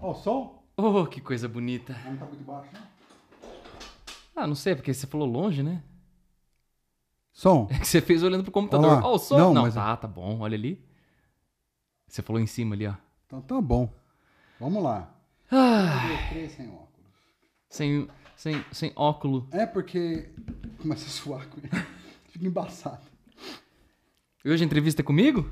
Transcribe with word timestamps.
Ó, 0.00 0.10
o 0.12 0.14
som? 0.14 0.62
Oh, 0.76 1.06
que 1.06 1.20
coisa 1.20 1.48
bonita. 1.48 1.92
Não 2.04 2.16
tá 2.16 2.24
muito 2.26 2.44
baixo, 2.44 2.68
não? 2.72 2.82
Ah, 4.36 4.46
não 4.46 4.54
sei, 4.54 4.74
porque 4.76 4.94
você 4.94 5.06
falou 5.06 5.26
longe, 5.26 5.62
né? 5.62 5.82
Som. 7.32 7.66
É 7.70 7.78
que 7.78 7.86
você 7.86 8.00
fez 8.00 8.22
olhando 8.22 8.42
pro 8.44 8.52
computador. 8.52 9.02
Ó, 9.02 9.14
o 9.14 9.18
som. 9.18 9.36
Não, 9.38 9.54
Não, 9.54 9.62
mas- 9.62 9.74
tá, 9.74 9.96
tá 9.96 10.08
bom. 10.08 10.40
Olha 10.40 10.56
ali. 10.56 10.84
Você 12.06 12.22
falou 12.22 12.40
em 12.40 12.46
cima 12.46 12.74
ali, 12.74 12.86
ó. 12.86 12.94
Então 13.26 13.40
tá 13.42 13.60
bom. 13.60 13.92
Vamos 14.60 14.82
lá. 14.82 15.12
Ah, 15.50 16.28
sem 16.56 16.68
óculos. 16.68 16.88
sem, 17.68 18.08
sem, 18.36 18.64
sem 18.72 18.92
óculo. 18.96 19.48
É 19.50 19.66
porque 19.66 20.30
começa 20.80 21.06
a 21.06 21.10
suar 21.10 21.46
com 21.48 21.58
ele. 21.60 21.70
Fica 22.28 22.46
embaçado. 22.46 23.06
E 24.44 24.50
hoje 24.50 24.62
a 24.62 24.66
entrevista 24.66 25.02
é 25.02 25.04
comigo? 25.04 25.48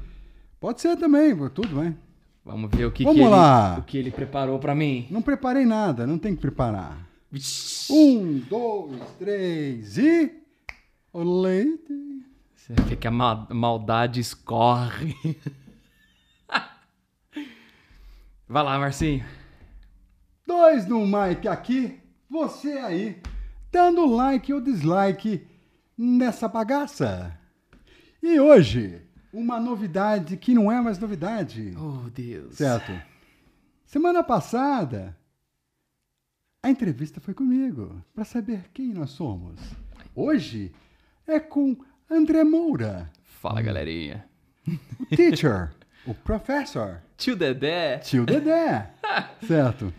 Pode 0.61 0.81
ser 0.81 0.97
também, 0.97 1.35
tudo 1.51 1.81
bem. 1.81 1.97
Vamos 2.47 2.71
ver 2.71 2.85
o 2.87 2.93
que, 2.93 3.03
Vamos 3.03 3.17
que, 3.19 3.23
ele, 3.25 3.31
lá. 3.31 3.77
o 3.77 3.83
que 3.83 3.99
ele 3.99 4.11
preparou 4.13 4.57
pra 4.61 4.73
mim. 4.73 5.09
Não 5.11 5.21
preparei 5.21 5.65
nada, 5.67 6.07
não 6.07 6.17
tem 6.17 6.33
que 6.37 6.41
preparar. 6.41 6.97
Um, 7.91 8.39
dois, 8.49 9.03
três 9.19 9.99
e. 9.99 10.33
O 11.13 11.25
leite. 11.43 12.23
Você 12.55 12.73
vê 12.85 12.95
que 12.95 13.09
a 13.09 13.11
ma- 13.11 13.49
maldade 13.51 14.21
escorre. 14.21 15.17
Vai 18.49 18.63
lá, 18.63 18.79
Marcinho. 18.79 19.25
Dois 20.47 20.87
no 20.87 21.05
mic 21.05 21.49
aqui, 21.49 21.99
você 22.31 22.73
aí, 22.79 23.21
dando 23.73 24.07
like 24.07 24.53
ou 24.53 24.61
dislike 24.61 25.45
nessa 25.99 26.47
bagaça. 26.47 27.37
E 28.23 28.39
hoje, 28.39 29.03
uma 29.37 29.61
novidade 29.61 30.37
que 30.39 30.55
não 30.55 30.73
é 30.73 30.81
mais 30.81 30.99
novidade. 30.99 31.75
Oh, 31.77 32.09
Deus. 32.09 32.55
Certo? 32.55 32.91
Semana 33.85 34.23
passada, 34.23 35.15
a 36.63 36.71
entrevista 36.71 37.21
foi 37.21 37.35
comigo, 37.35 38.03
para 38.15 38.25
saber 38.25 38.65
quem 38.73 38.95
nós 38.95 39.11
somos. 39.11 39.61
Hoje 40.15 40.73
é 41.27 41.39
com 41.39 41.77
André 42.11 42.45
Moura, 42.45 43.11
Fala, 43.25 43.61
galerinha. 43.61 44.25
o 44.67 45.05
teacher, 45.15 45.71
o 46.07 46.15
professor, 46.15 47.03
Tio 47.19 47.37
Dedé. 47.37 47.99
tio 47.99 48.25
Dedé. 48.25 48.91
Certo? 49.47 49.93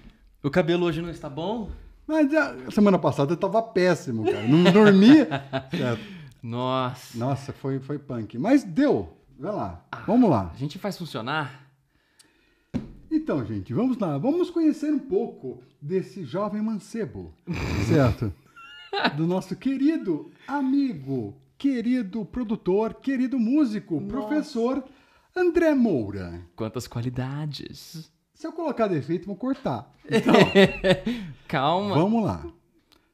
O 0.43 0.49
cabelo 0.49 0.85
hoje 0.87 1.01
não 1.01 1.09
está 1.09 1.29
bom? 1.29 1.69
Mas 2.07 2.33
a 2.33 2.71
semana 2.71 2.97
passada 2.97 3.33
eu 3.33 3.37
tava 3.37 3.61
péssimo, 3.61 4.23
cara. 4.25 4.47
Não 4.47 4.71
dormia. 4.71 5.27
Certo. 5.69 6.03
Nossa. 6.41 7.17
Nossa, 7.17 7.53
foi, 7.53 7.79
foi 7.79 7.99
punk. 7.99 8.37
Mas 8.37 8.63
deu. 8.63 9.16
Vai 9.39 9.51
lá. 9.51 9.85
Vamos 10.05 10.29
lá. 10.29 10.51
A 10.53 10.57
gente 10.57 10.79
faz 10.79 10.97
funcionar? 10.97 11.67
Então, 13.09 13.45
gente, 13.45 13.73
vamos 13.73 13.97
lá. 13.97 14.17
Vamos 14.17 14.49
conhecer 14.49 14.91
um 14.91 14.99
pouco 14.99 15.61
desse 15.81 16.23
jovem 16.23 16.61
mancebo. 16.61 17.33
Certo? 17.87 18.33
Do 19.15 19.27
nosso 19.27 19.55
querido 19.55 20.31
amigo, 20.47 21.35
querido 21.57 22.25
produtor, 22.25 22.95
querido 22.95 23.37
músico, 23.37 24.01
professor 24.07 24.83
André 25.35 25.75
Moura. 25.75 26.41
Quantas 26.55 26.87
qualidades. 26.87 28.11
Se 28.33 28.47
eu 28.47 28.51
colocar 28.53 28.87
defeito, 28.87 29.25
vou 29.27 29.35
cortar. 29.35 29.91
Então, 30.09 30.33
Calma. 31.47 31.95
vamos 31.95 32.23
lá. 32.23 32.45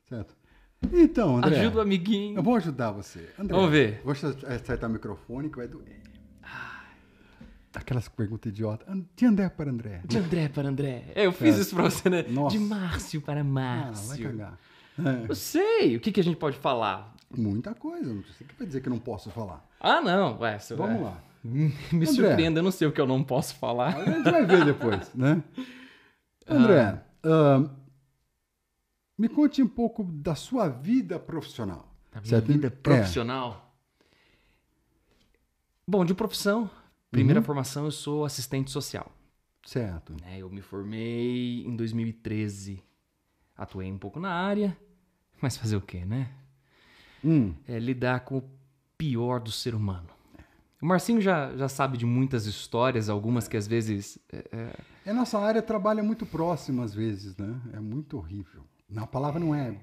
Certo? 0.08 0.36
Então, 0.92 1.38
André. 1.38 1.60
Ajuda 1.60 1.78
o 1.78 1.82
amiguinho. 1.82 2.38
Eu 2.38 2.44
vou 2.44 2.56
ajudar 2.56 2.92
você. 2.92 3.30
André, 3.40 3.56
Vamos 3.56 3.72
ver. 3.72 4.02
Vou 4.04 4.14
acertar 4.14 4.90
o 4.90 4.94
microfone 4.94 5.50
que 5.50 5.58
vai 5.58 5.68
doer. 5.68 6.02
Aquelas 7.76 8.08
perguntas 8.08 8.52
idiotas. 8.52 8.88
De 9.16 9.26
André 9.26 9.50
para 9.50 9.72
André. 9.72 10.02
De 10.06 10.18
André 10.20 10.48
para 10.48 10.70
André. 10.70 11.06
É, 11.16 11.26
Eu 11.26 11.32
fiz 11.32 11.58
É. 11.58 11.62
isso 11.62 11.74
pra 11.76 11.86
você, 11.86 12.08
né? 12.10 12.24
Nossa. 12.30 12.56
De 12.56 12.64
Márcio 12.64 13.20
para 13.22 13.40
Ah, 13.42 13.44
vai 13.44 13.52
Márcio. 13.52 14.24
cagar. 14.30 14.60
É, 15.00 15.26
Eu 15.30 15.36
sei. 15.36 15.96
O 15.96 16.00
que, 16.00 16.12
que 16.12 16.20
a 16.20 16.24
gente 16.24 16.38
pode 16.38 16.58
falar? 16.58 17.12
muita 17.36 17.74
coisa. 17.74 18.14
Você 18.14 18.44
que 18.44 18.54
vai 18.56 18.68
dizer 18.68 18.80
que 18.80 18.88
eu 18.88 18.92
não 18.94 19.00
posso 19.00 19.32
falar. 19.32 19.68
Ah, 19.80 20.00
não. 20.02 20.38
Ué, 20.40 20.60
Vamos 20.78 21.02
é. 21.02 21.04
lá. 21.04 21.18
Me 21.44 22.06
surpreenda, 22.06 22.60
eu 22.60 22.64
não 22.64 22.70
sei 22.72 22.88
o 22.88 22.92
que 22.92 23.02
eu 23.02 23.08
não 23.08 23.24
posso 23.24 23.56
falar. 23.56 23.98
A 23.98 24.06
gente 24.06 24.30
vai 24.30 24.46
ver 24.46 24.64
depois, 24.66 25.12
né? 25.16 25.42
André, 26.48 27.02
ah, 27.24 27.64
me 29.18 29.30
conte 29.30 29.62
um 29.62 29.68
pouco 29.68 30.04
da 30.04 30.36
sua 30.36 30.68
vida 30.70 31.20
profissional. 31.20 31.88
Da 32.12 32.20
minha 32.22 32.30
Certo? 32.30 32.48
vida 32.48 32.68
É, 32.68 32.72
profissional. 32.72 33.74
Bom, 35.88 36.06
de 36.06 36.14
profissão, 36.14 36.70
primeira 37.12 37.40
Uhum. 37.40 37.46
formação, 37.46 37.86
eu 37.86 37.92
sou 37.92 38.26
assistente 38.26 38.72
social. 38.72 39.12
certo. 39.66 40.14
né? 40.22 40.38
Eu 40.40 40.50
me 40.50 40.62
formei 40.62 41.66
em 41.66 41.76
2013. 41.76 42.84
Atuei 43.56 43.90
um 43.92 43.98
pouco 43.98 44.20
na 44.20 44.30
área, 44.32 44.78
mas 45.42 45.56
fazer 45.58 45.76
o 45.78 45.82
quê, 45.82 46.04
né? 46.06 46.32
Hum, 47.24 47.54
É 47.68 47.80
lidar 47.80 48.22
com 48.26 48.40
o 48.40 48.50
pior 48.98 49.40
do 49.40 49.52
ser 49.52 49.74
humano. 49.74 50.08
O 50.82 50.86
Marcinho 50.86 51.22
já, 51.22 51.56
já 51.56 51.70
sabe 51.70 51.98
de 51.98 52.06
muitas 52.06 52.46
histórias, 52.46 53.08
algumas 53.08 53.48
que 53.48 53.56
às 53.56 53.66
vezes. 53.66 54.20
é, 54.30 54.74
é, 55.06 55.10
a 55.10 55.14
nossa 55.14 55.40
área 55.40 55.62
trabalha 55.62 56.04
muito 56.04 56.26
próxima 56.26 56.84
às 56.84 56.94
vezes, 56.94 57.38
né? 57.38 57.62
É 57.72 57.80
muito 57.80 58.18
horrível. 58.18 58.66
Não, 58.94 59.04
a 59.04 59.08
palavra 59.08 59.40
não 59.40 59.56
é. 59.56 59.76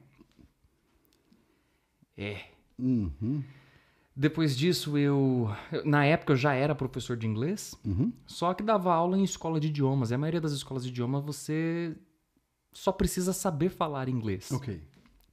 é. 2.16 2.44
Uhum, 2.78 3.42
Depois 4.14 4.56
disso, 4.56 4.96
eu. 4.96 5.50
Na 5.84 6.04
época 6.04 6.32
eu 6.32 6.36
já 6.36 6.54
era 6.54 6.74
professor 6.74 7.16
de 7.16 7.26
inglês, 7.26 7.74
uhum. 7.84 8.12
só 8.24 8.54
que 8.54 8.62
dava 8.62 8.94
aula 8.94 9.18
em 9.18 9.24
escola 9.24 9.58
de 9.58 9.66
idiomas. 9.66 10.10
E 10.10 10.14
a 10.14 10.18
maioria 10.18 10.40
das 10.40 10.52
escolas 10.52 10.84
de 10.84 10.90
idiomas 10.90 11.24
você 11.24 11.96
só 12.72 12.92
precisa 12.92 13.32
saber 13.32 13.68
falar 13.68 14.08
inglês. 14.08 14.50
Ok. 14.52 14.80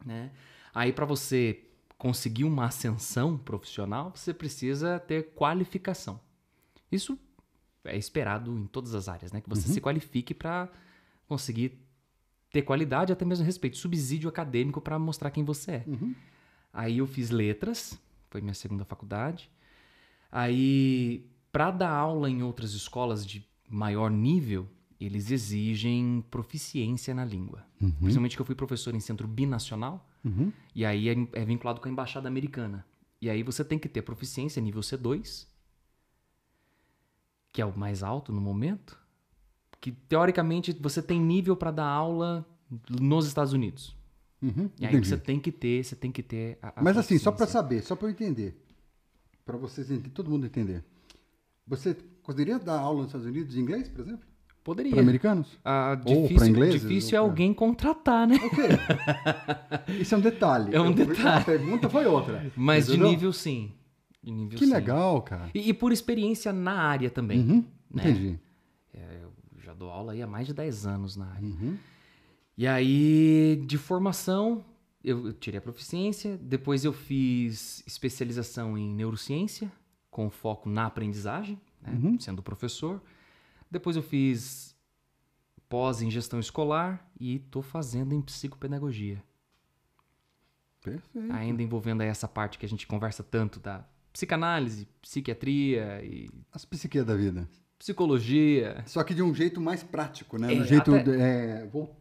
né? 0.04 0.32
Aí 0.74 0.92
para 0.92 1.06
você 1.06 1.64
conseguir 1.98 2.44
uma 2.44 2.66
ascensão 2.66 3.38
profissional, 3.38 4.12
você 4.14 4.34
precisa 4.34 5.00
ter 5.00 5.34
qualificação. 5.34 6.20
Isso 6.92 7.18
é 7.84 7.98
esperado 7.98 8.58
em 8.58 8.68
todas 8.68 8.94
as 8.94 9.08
áreas, 9.08 9.32
né? 9.32 9.40
Que 9.40 9.50
você 9.50 9.68
se 9.68 9.80
qualifique 9.80 10.34
para 10.34 10.70
conseguir 11.28 11.87
ter 12.52 12.62
qualidade, 12.62 13.12
até 13.12 13.25
mesmo 13.25 13.46
respeito, 13.46 13.78
subsídio 13.78 14.30
acadêmico 14.30 14.80
para 14.81 14.97
mostrar 14.97 15.31
quem 15.31 15.44
você 15.44 15.72
é. 15.72 15.84
Uhum. 15.88 16.16
Aí 16.74 16.97
eu 17.00 17.08
fiz 17.08 17.30
letras, 17.30 18.00
foi 18.30 18.41
minha 18.41 18.53
segunda 18.53 18.85
faculdade. 18.85 19.50
Aí, 20.31 21.25
para 21.52 21.72
dar 21.72 21.90
aula 21.90 22.30
em 22.30 22.44
outras 22.44 22.74
escolas 22.74 23.25
de 23.25 23.46
maior 23.69 24.09
nível, 24.12 24.68
eles 25.00 25.30
exigem 25.31 26.24
proficiência 26.31 27.13
na 27.13 27.24
língua. 27.25 27.66
Principalmente 28.00 28.36
que 28.36 28.41
eu 28.41 28.46
fui 28.46 28.56
professor 28.56 28.94
em 28.96 29.00
centro 29.00 29.28
binacional, 29.28 30.06
Uhum. 30.25 30.52
e 30.75 30.84
aí 30.84 31.07
é, 31.07 31.16
é 31.34 31.46
vinculado 31.46 31.80
com 31.80 31.88
a 31.88 31.91
embaixada 31.91 32.28
americana. 32.28 32.86
E 33.22 33.30
aí 33.30 33.44
você 33.44 33.63
tem 33.63 33.80
que 33.80 33.88
ter 33.88 34.02
proficiência 34.02 34.62
nível 34.62 34.81
C2, 34.81 35.47
que 37.53 37.62
é 37.62 37.66
o 37.66 37.78
mais 37.78 38.03
alto 38.03 38.34
no 38.34 38.41
momento, 38.41 39.00
que 39.80 39.92
teoricamente 39.92 40.76
você 40.80 41.02
tem 41.02 41.20
nível 41.20 41.56
para 41.56 41.72
dar 41.72 41.86
aula 41.88 42.46
nos 42.90 43.28
Estados 43.28 43.54
Unidos. 43.54 43.96
Uhum. 44.42 44.70
E 44.80 44.86
aí 44.86 44.92
Entendi. 44.94 45.10
você 45.10 45.18
tem 45.18 45.40
que 45.40 45.52
ter, 45.52 45.84
você 45.84 45.96
tem 45.96 46.12
que 46.12 46.22
ter 46.22 46.60
a, 46.62 46.80
a 46.80 46.84
Mas 46.84 46.98
assim, 46.98 47.18
só 47.18 47.32
para 47.32 47.48
saber, 47.48 47.82
só 47.82 47.96
para 47.96 48.08
eu 48.08 48.12
entender, 48.12 48.56
para 49.46 49.58
vocês 49.58 49.88
todo 50.14 50.30
mundo 50.30 50.46
entender. 50.46 50.84
Você 51.66 51.96
poderia 52.24 52.60
dar 52.60 52.80
aula 52.80 53.00
nos 53.00 53.08
Estados 53.08 53.26
Unidos 53.28 53.54
de 53.54 53.60
inglês, 53.60 53.90
por 53.90 54.02
exemplo? 54.02 54.26
Poderia. 54.64 54.92
Para 54.92 55.02
americanos? 55.02 55.58
Ah, 55.64 55.98
Ou 56.06 56.14
difícil, 56.24 56.36
pra 56.38 56.48
ingleses, 56.48 56.82
difícil 56.82 57.18
é 57.18 57.22
ou 57.22 57.28
alguém 57.30 57.54
contratar, 57.54 58.28
né? 58.28 58.36
Ok. 58.44 58.66
Isso 60.02 60.14
é 60.14 60.18
um 60.18 60.22
detalhe. 60.22 60.76
É 60.76 60.82
um 60.82 60.88
Eu- 60.88 60.94
detalhe. 60.94 61.42
A 61.42 61.42
pergunta 61.42 61.90
foi 61.90 62.06
outra. 62.06 62.52
Mas 62.56 62.88
de 62.88 62.98
nível 62.98 63.32
sim. 63.32 63.72
De 64.22 64.30
nível 64.32 64.58
Que 64.60 64.66
sim. 64.66 64.74
legal, 64.74 65.22
cara. 65.22 65.50
E, 65.54 65.70
e 65.70 65.74
por 65.74 65.94
experiência 65.94 66.52
na 66.52 66.74
área 66.74 67.10
também. 67.10 67.40
Uhum. 67.40 67.66
né? 67.94 68.04
Entendi. 68.10 68.40
É, 68.94 69.22
dou 69.78 69.90
aula 69.90 70.14
aí 70.14 70.22
há 70.22 70.28
mais 70.28 70.48
de 70.48 70.54
10 70.54 70.86
anos 70.86 71.16
na 71.16 71.28
área. 71.28 71.48
Uhum. 71.48 71.78
E 72.57 72.66
aí, 72.68 73.63
de 73.68 73.78
formação, 73.78 74.66
eu, 75.04 75.31
tirei 75.31 75.60
a 75.60 75.62
proficiência. 75.62 76.38
Depois 76.38 76.84
eu 76.84 76.92
fiz 76.92 77.84
especialização 77.86 78.78
em 78.78 78.94
neurociência, 78.94 79.72
com 80.10 80.30
foco 80.30 80.68
na 80.68 80.88
aprendizagem, 80.88 81.62
né, 81.81 81.92
Uhum. 81.94 82.19
sendo 82.19 82.42
professor. 82.42 83.01
Depois 83.69 83.96
eu 83.96 84.01
fiz 84.01 84.75
pós 85.69 86.01
em 86.01 86.10
gestão 86.10 86.40
escolar 86.40 87.10
e 87.19 87.36
estou 87.36 87.62
fazendo 87.62 88.13
em 88.13 88.22
psicopedagogia. 88.22 89.22
Perfeito. 90.81 91.34
Ainda 91.34 91.62
envolvendo 91.62 92.01
aí 92.01 92.07
essa 92.07 92.28
parte 92.28 92.57
que 92.57 92.66
a 92.66 92.69
gente 92.69 92.88
conversa 92.88 93.22
tanto 93.22 93.60
da 93.60 93.86
psicanálise, 94.13 94.88
psiquiatria 95.01 96.04
e 96.04 96.30
As 96.51 96.66
psiquias 96.66 97.06
da 97.06 97.16
vida. 97.16 97.48
Psicologia. 97.77 98.83
Só 98.85 99.03
que 99.03 99.13
de 99.13 99.21
um 99.21 99.33
jeito 99.33 99.59
mais 99.62 99.83
prático, 99.83 100.38
né? 100.38 100.53
É, 100.53 100.57
Do 100.57 100.63
jeito. 100.65 100.95
até- 100.95 101.19
É, 101.62 101.65
vou- 101.68 101.95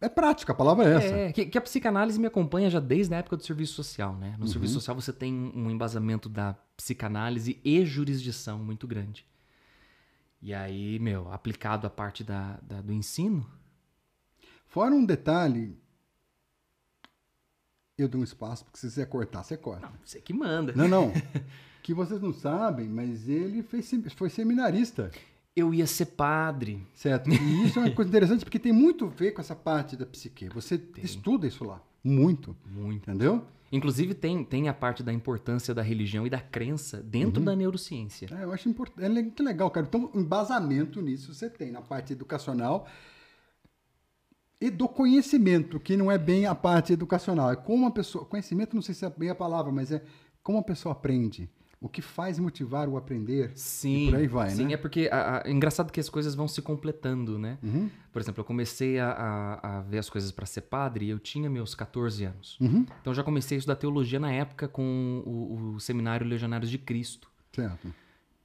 é 0.00 0.08
prático, 0.08 0.50
a 0.50 0.54
palavra 0.54 0.84
é 0.88 0.96
essa. 0.96 1.14
É, 1.14 1.32
que, 1.32 1.46
que 1.46 1.56
a 1.56 1.60
psicanálise 1.60 2.18
me 2.18 2.26
acompanha 2.26 2.68
já 2.68 2.80
desde 2.80 3.14
a 3.14 3.18
época 3.18 3.36
do 3.36 3.44
serviço 3.44 3.74
social, 3.74 4.16
né? 4.16 4.34
No 4.38 4.44
Uhum. 4.46 4.50
serviço 4.50 4.74
social 4.74 4.94
você 4.96 5.12
tem 5.12 5.32
um 5.32 5.70
embasamento 5.70 6.28
da 6.28 6.54
psicanálise 6.76 7.60
e 7.64 7.84
jurisdição 7.84 8.58
muito 8.58 8.86
grande. 8.86 9.24
E 10.40 10.52
aí, 10.52 10.98
meu, 10.98 11.32
aplicado 11.32 11.86
a 11.86 11.90
parte 11.90 12.24
da, 12.24 12.58
da- 12.62 12.80
do 12.80 12.92
ensino, 12.92 13.46
Fora 14.66 14.94
um 14.94 15.04
detalhe, 15.04 15.78
eu 17.98 18.08
dou 18.08 18.22
um 18.22 18.24
espaço, 18.24 18.64
porque 18.64 18.78
se 18.78 18.90
você 18.90 19.04
cortar, 19.06 19.42
você 19.42 19.56
corta. 19.56 19.92
você 20.04 20.20
que 20.20 20.32
manda. 20.32 20.72
Não, 20.74 20.88
não. 20.88 21.12
que 21.82 21.92
vocês 21.92 22.20
não 22.20 22.32
sabem, 22.32 22.88
mas 22.88 23.28
ele 23.28 23.62
fez, 23.62 23.90
foi 24.16 24.30
seminarista, 24.30 25.10
Eu 25.54 25.74
ia 25.74 25.86
ser 25.86 26.06
padre. 26.06 26.86
certo? 26.94 27.28
E 27.30 27.66
isso 27.66 27.78
é 27.78 27.82
uma 27.82 27.90
coisa 27.90 28.08
interessante, 28.08 28.44
porque 28.44 28.58
tem 28.58 28.72
muito 28.72 29.04
a 29.04 29.08
ver 29.08 29.32
com 29.32 29.40
essa 29.40 29.54
parte 29.56 29.96
da 29.96 30.06
psique. 30.06 30.48
Você 30.50 30.80
estuda 31.02 31.46
isso 31.46 31.64
lá, 31.64 31.82
muito, 32.02 32.56
Muito. 32.70 33.10
entendeu? 33.10 33.44
Inclusive, 33.70 34.12
tem, 34.14 34.44
tem 34.44 34.68
a 34.68 34.74
parte 34.74 35.02
da 35.02 35.10
importância 35.12 35.74
da 35.74 35.80
religião 35.80 36.26
e 36.26 36.30
da 36.30 36.40
crença 36.40 36.98
dentro 37.02 37.40
Uhum. 37.40 37.46
da 37.46 37.56
neurociência. 37.56 38.28
É, 38.30 38.44
eu 38.44 38.52
acho 38.52 38.68
importante, 38.68 39.02
é 39.04 39.08
muito 39.08 39.42
legal, 39.42 39.70
cara. 39.70 39.86
Então, 39.86 40.10
embasamento 40.14 41.00
nisso 41.00 41.32
você 41.34 41.48
tem 41.48 41.70
na 41.70 41.80
parte 41.80 42.12
educacional 42.12 42.86
e 44.60 44.70
do 44.70 44.86
conhecimento, 44.86 45.80
que 45.80 45.96
não 45.96 46.10
é 46.12 46.18
bem 46.18 46.44
a 46.46 46.54
parte 46.54 46.92
educacional. 46.92 47.50
É 47.50 47.56
como 47.56 47.86
a 47.86 47.90
pessoa. 47.90 48.24
Conhecimento, 48.26 48.74
não 48.76 48.82
sei 48.82 48.94
se 48.94 49.04
é 49.06 49.10
bem 49.10 49.30
a 49.30 49.34
palavra, 49.34 49.72
mas 49.72 49.90
é 49.90 50.02
como 50.42 50.58
a 50.58 50.62
pessoa 50.62 50.92
aprende. 50.92 51.48
O 51.82 51.88
que 51.88 52.00
faz 52.00 52.38
motivar 52.38 52.88
o 52.88 52.96
aprender. 52.96 53.50
Sim, 53.56 54.04
E 54.06 54.10
por 54.10 54.14
aí 54.18 54.26
vai, 54.28 54.50
sim, 54.50 54.66
né? 54.66 54.74
é 54.74 54.76
porque 54.76 55.08
a- 55.10 55.38
a- 55.38 55.42
é 55.48 55.50
engraçado 55.50 55.90
que 55.92 55.98
as 55.98 56.08
coisas 56.08 56.34
vão 56.34 56.46
se 56.46 56.62
completando, 56.62 57.38
né? 57.38 57.58
Uhum, 57.62 57.90
Por 58.12 58.22
exemplo, 58.22 58.40
eu 58.40 58.44
comecei 58.44 59.00
a, 59.00 59.58
a- 59.60 59.80
ver 59.82 59.98
as 59.98 60.08
coisas 60.08 60.30
para 60.30 60.46
ser 60.46 60.60
padre 60.62 61.06
e 61.06 61.10
eu 61.10 61.18
tinha 61.18 61.50
meus 61.50 61.74
14 61.74 62.24
anos. 62.24 62.56
uhum, 62.60 62.86
Então 63.00 63.10
eu 63.10 63.14
já 63.14 63.24
comecei 63.24 63.56
a 63.56 63.58
estudar 63.58 63.74
teologia 63.76 64.20
na 64.20 64.30
época 64.32 64.68
com 64.68 65.22
o, 65.26 65.74
o 65.74 65.80
Seminário 65.80 66.24
Legionários 66.26 66.70
de 66.70 66.78
Cristo. 66.78 67.28
certo. 67.52 67.92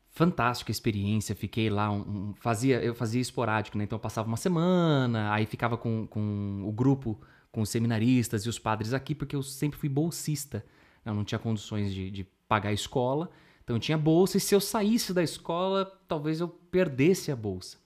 Fantástica 0.10 0.72
experiência, 0.72 1.36
fiquei 1.36 1.70
lá, 1.70 1.92
um- 1.92 2.30
um- 2.30 2.34
fazia, 2.40 2.82
eu 2.84 2.96
fazia 2.96 3.22
esporádico, 3.22 3.78
né? 3.78 3.84
Então 3.84 3.98
eu 3.98 4.02
passava 4.02 4.28
uma 4.28 4.36
semana, 4.38 5.32
aí 5.32 5.46
ficava 5.46 5.78
com, 5.78 6.08
com 6.08 6.64
o 6.66 6.72
grupo, 6.72 7.22
com 7.52 7.62
os 7.62 7.70
seminaristas 7.70 8.44
e 8.44 8.50
os 8.50 8.58
padres 8.58 8.94
aqui, 8.94 9.14
porque 9.14 9.36
eu 9.36 9.44
sempre 9.44 9.78
fui 9.78 9.88
bolsista. 9.88 10.66
Eu 11.06 11.14
não 11.14 11.24
tinha 11.24 11.38
condições 11.38 11.94
de, 11.94 12.10
de 12.10 12.28
pagar 12.48 12.70
a 12.70 12.74
escola, 12.74 13.30
então 13.64 13.76
eu 13.76 13.80
tinha 13.80 13.98
bolsa, 13.98 14.38
e 14.38 14.40
se 14.40 14.56
eu 14.56 14.62
saísse 14.62 15.14
da 15.14 15.22
escola, 15.24 15.86
talvez 16.08 16.40
eu 16.40 16.48
perdesse 16.48 17.32
a 17.32 17.36
bolsa. 17.36 17.78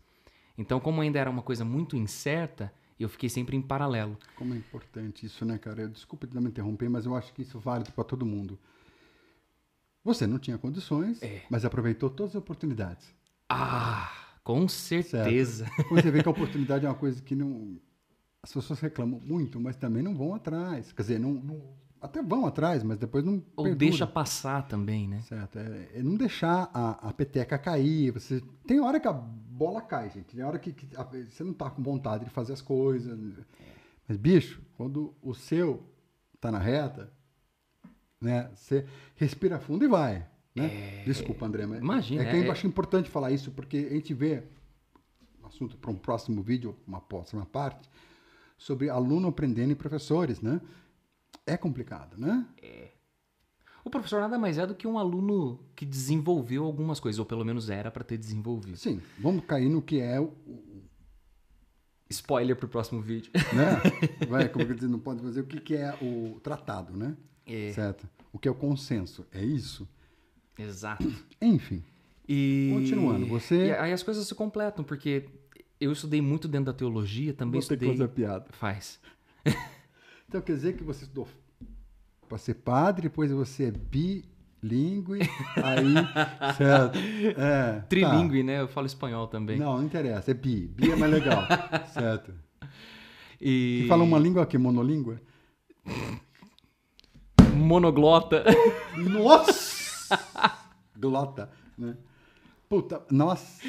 Então, 0.57 0.79
como 0.79 1.01
ainda 1.01 1.17
era 1.19 1.29
uma 1.29 1.41
coisa 1.41 1.65
muito 1.65 1.95
incerta, 1.95 2.71
eu 2.99 3.09
fiquei 3.09 3.29
sempre 3.29 3.57
em 3.57 3.61
paralelo. 3.61 4.15
Como 4.35 4.53
é 4.53 4.57
importante 4.57 5.25
isso, 5.25 5.43
né, 5.43 5.57
cara? 5.57 5.87
Desculpa 5.87 6.27
de 6.27 6.35
não 6.35 6.41
me 6.41 6.49
interromper, 6.49 6.87
mas 6.89 7.05
eu 7.05 7.15
acho 7.15 7.33
que 7.33 7.41
isso 7.41 7.57
vale 7.59 7.85
para 7.95 8.03
todo 8.03 8.25
mundo. 8.25 8.59
Você 10.03 10.25
não 10.27 10.37
tinha 10.39 10.57
condições, 10.57 11.21
É. 11.21 11.41
mas 11.49 11.65
aproveitou 11.65 12.09
todas 12.09 12.35
as 12.35 12.39
oportunidades. 12.41 13.07
Ah, 13.49 14.11
com 14.43 14.67
certeza. 14.67 15.65
Quando 15.87 16.01
você 16.01 16.11
vê 16.11 16.21
que 16.21 16.27
a 16.27 16.31
oportunidade 16.31 16.85
é 16.85 16.89
uma 16.89 16.95
coisa 16.95 17.21
que 17.21 17.35
não. 17.35 17.79
As 18.43 18.51
pessoas 18.51 18.79
reclamam 18.79 19.19
muito, 19.19 19.59
mas 19.59 19.75
também 19.75 20.01
não 20.01 20.15
vão 20.15 20.33
atrás. 20.33 20.91
Quer 20.91 21.01
dizer, 21.03 21.19
não, 21.19 21.33
não- 21.33 21.61
até 22.01 22.21
vão 22.21 22.45
atrás, 22.47 22.81
mas 22.83 22.97
depois 22.97 23.23
não. 23.23 23.33
Ou 23.55 23.65
perdura. 23.65 23.75
deixa 23.75 24.07
passar 24.07 24.67
também, 24.67 25.07
né? 25.07 25.21
Certo. 25.21 25.59
É, 25.59 25.89
é 25.95 26.01
não 26.03 26.15
deixar 26.15 26.69
a, 26.73 27.09
a 27.09 27.13
peteca 27.13 27.57
cair. 27.57 28.11
Você, 28.11 28.41
tem 28.65 28.79
hora 28.79 28.99
que 28.99 29.07
a 29.07 29.13
bola 29.13 29.81
cai, 29.81 30.09
gente. 30.09 30.35
Tem 30.35 30.43
hora 30.43 30.57
que, 30.57 30.73
que 30.73 30.87
a- 30.97 31.03
você 31.03 31.43
não 31.43 31.53
tá 31.53 31.69
com 31.69 31.83
vontade 31.83 32.25
de 32.25 32.31
fazer 32.31 32.53
as 32.53 32.61
coisas. 32.61 33.17
Mas, 34.07 34.17
bicho, 34.17 34.61
quando 34.75 35.13
o 35.21 35.33
seu 35.33 35.83
tá 36.39 36.51
na 36.51 36.57
reta, 36.59 37.11
né? 38.19 38.49
Você 38.55 38.85
respira 39.15 39.59
fundo 39.59 39.85
e 39.85 39.87
vai. 39.87 40.27
Né? 40.55 41.03
Desculpa, 41.05 41.45
André, 41.45 41.65
mas 41.65 41.79
Imagina, 41.79 42.23
é 42.23 42.29
que 42.31 42.35
eu 42.37 42.43
é- 42.43 42.49
acho 42.49 42.67
importante 42.67 43.09
falar 43.09 43.31
isso, 43.31 43.51
porque 43.51 43.87
a 43.89 43.93
gente 43.93 44.13
vê 44.13 44.43
um 45.41 45.47
assunto 45.47 45.77
para 45.77 45.89
um 45.91 45.95
próximo 45.95 46.41
vídeo, 46.41 46.75
uma 46.85 46.99
próxima 46.99 47.45
parte, 47.45 47.89
sobre 48.57 48.89
aluno 48.89 49.29
aprendendo 49.29 49.71
e 49.71 49.75
professores, 49.75 50.41
né? 50.41 50.59
É 51.51 51.57
complicado, 51.57 52.17
né? 52.17 52.45
O 53.83 53.89
professor 53.89 54.21
nada 54.21 54.37
mais 54.37 54.57
é 54.57 54.65
do 54.65 54.75
que 54.75 54.87
um 54.87 54.97
aluno 54.97 55.59
que 55.75 55.85
desenvolveu 55.85 56.63
algumas 56.63 56.99
coisas, 56.99 57.17
ou 57.19 57.25
pelo 57.25 57.43
menos 57.43 57.69
era 57.69 57.89
para 57.89 58.03
ter 58.03 58.17
desenvolvido. 58.17 58.77
Sim, 58.77 59.01
vamos 59.19 59.43
cair 59.45 59.69
no 59.69 59.81
que 59.81 59.99
é 59.99 60.19
o, 60.19 60.33
Spoiler 62.09 62.55
pro 62.55 62.67
próximo 62.67 63.01
vídeo. 63.01 63.31
né? 63.55 63.81
Vai, 64.27 64.49
como 64.49 64.65
que 64.65 64.71
eu 64.71 64.75
disse, 64.75 64.87
não 64.87 64.99
pode 64.99 65.21
fazer 65.21 65.41
o 65.41 65.45
que, 65.45 65.59
que 65.59 65.75
é 65.75 65.97
o 66.01 66.39
tratado, 66.41 66.95
né? 66.95 67.15
É. 67.45 67.71
Certo? 67.71 68.07
O 68.31 68.37
que 68.37 68.47
é 68.47 68.51
o 68.51 68.55
consenso? 68.55 69.25
É 69.31 69.43
isso? 69.43 69.87
Exato. 70.57 71.11
Enfim, 71.41 71.83
E... 72.27 72.69
Continuando, 72.73 73.25
você- 73.25 73.67
E 73.67 73.71
aí 73.73 73.93
as 73.93 74.03
coisas 74.03 74.27
se 74.27 74.35
completam, 74.35 74.83
porque 74.83 75.27
eu 75.79 75.91
estudei 75.91 76.21
muito 76.21 76.47
dentro 76.47 76.65
da 76.65 76.73
teologia, 76.73 77.33
também 77.33 77.59
que 77.59 77.63
estudei... 77.63 77.89
fazer 77.89 78.07
piada. 78.09 78.45
Faz. 78.51 78.99
Então 80.27 80.39
quer 80.41 80.53
dizer 80.55 80.77
que 80.77 80.83
você 80.83 81.03
estudou 81.03 81.27
para 82.31 82.37
ser 82.37 82.53
padre, 82.53 83.09
depois 83.09 83.29
você 83.29 83.65
é 83.65 83.71
bilíngue, 83.71 85.19
aí, 85.57 85.93
certo? 86.55 86.97
É, 87.37 87.73
tá. 87.73 87.81
Trilingue, 87.89 88.41
né? 88.41 88.61
Eu 88.61 88.69
falo 88.69 88.87
espanhol 88.87 89.27
também. 89.27 89.59
Não, 89.59 89.75
não 89.77 89.83
interessa, 89.83 90.31
é 90.31 90.33
bi. 90.33 90.67
Bi 90.67 90.91
é 90.91 90.95
mais 90.95 91.11
legal, 91.11 91.43
certo? 91.93 92.33
E... 93.39 93.81
Que 93.81 93.87
fala 93.89 94.03
uma 94.03 94.17
língua 94.17 94.43
aqui, 94.43 94.57
monolíngua? 94.57 95.19
Monoglota. 97.53 98.45
Nossa! 98.95 100.17
Glota, 100.97 101.49
né? 101.77 101.97
Puta, 102.69 103.01
nossa. 103.11 103.61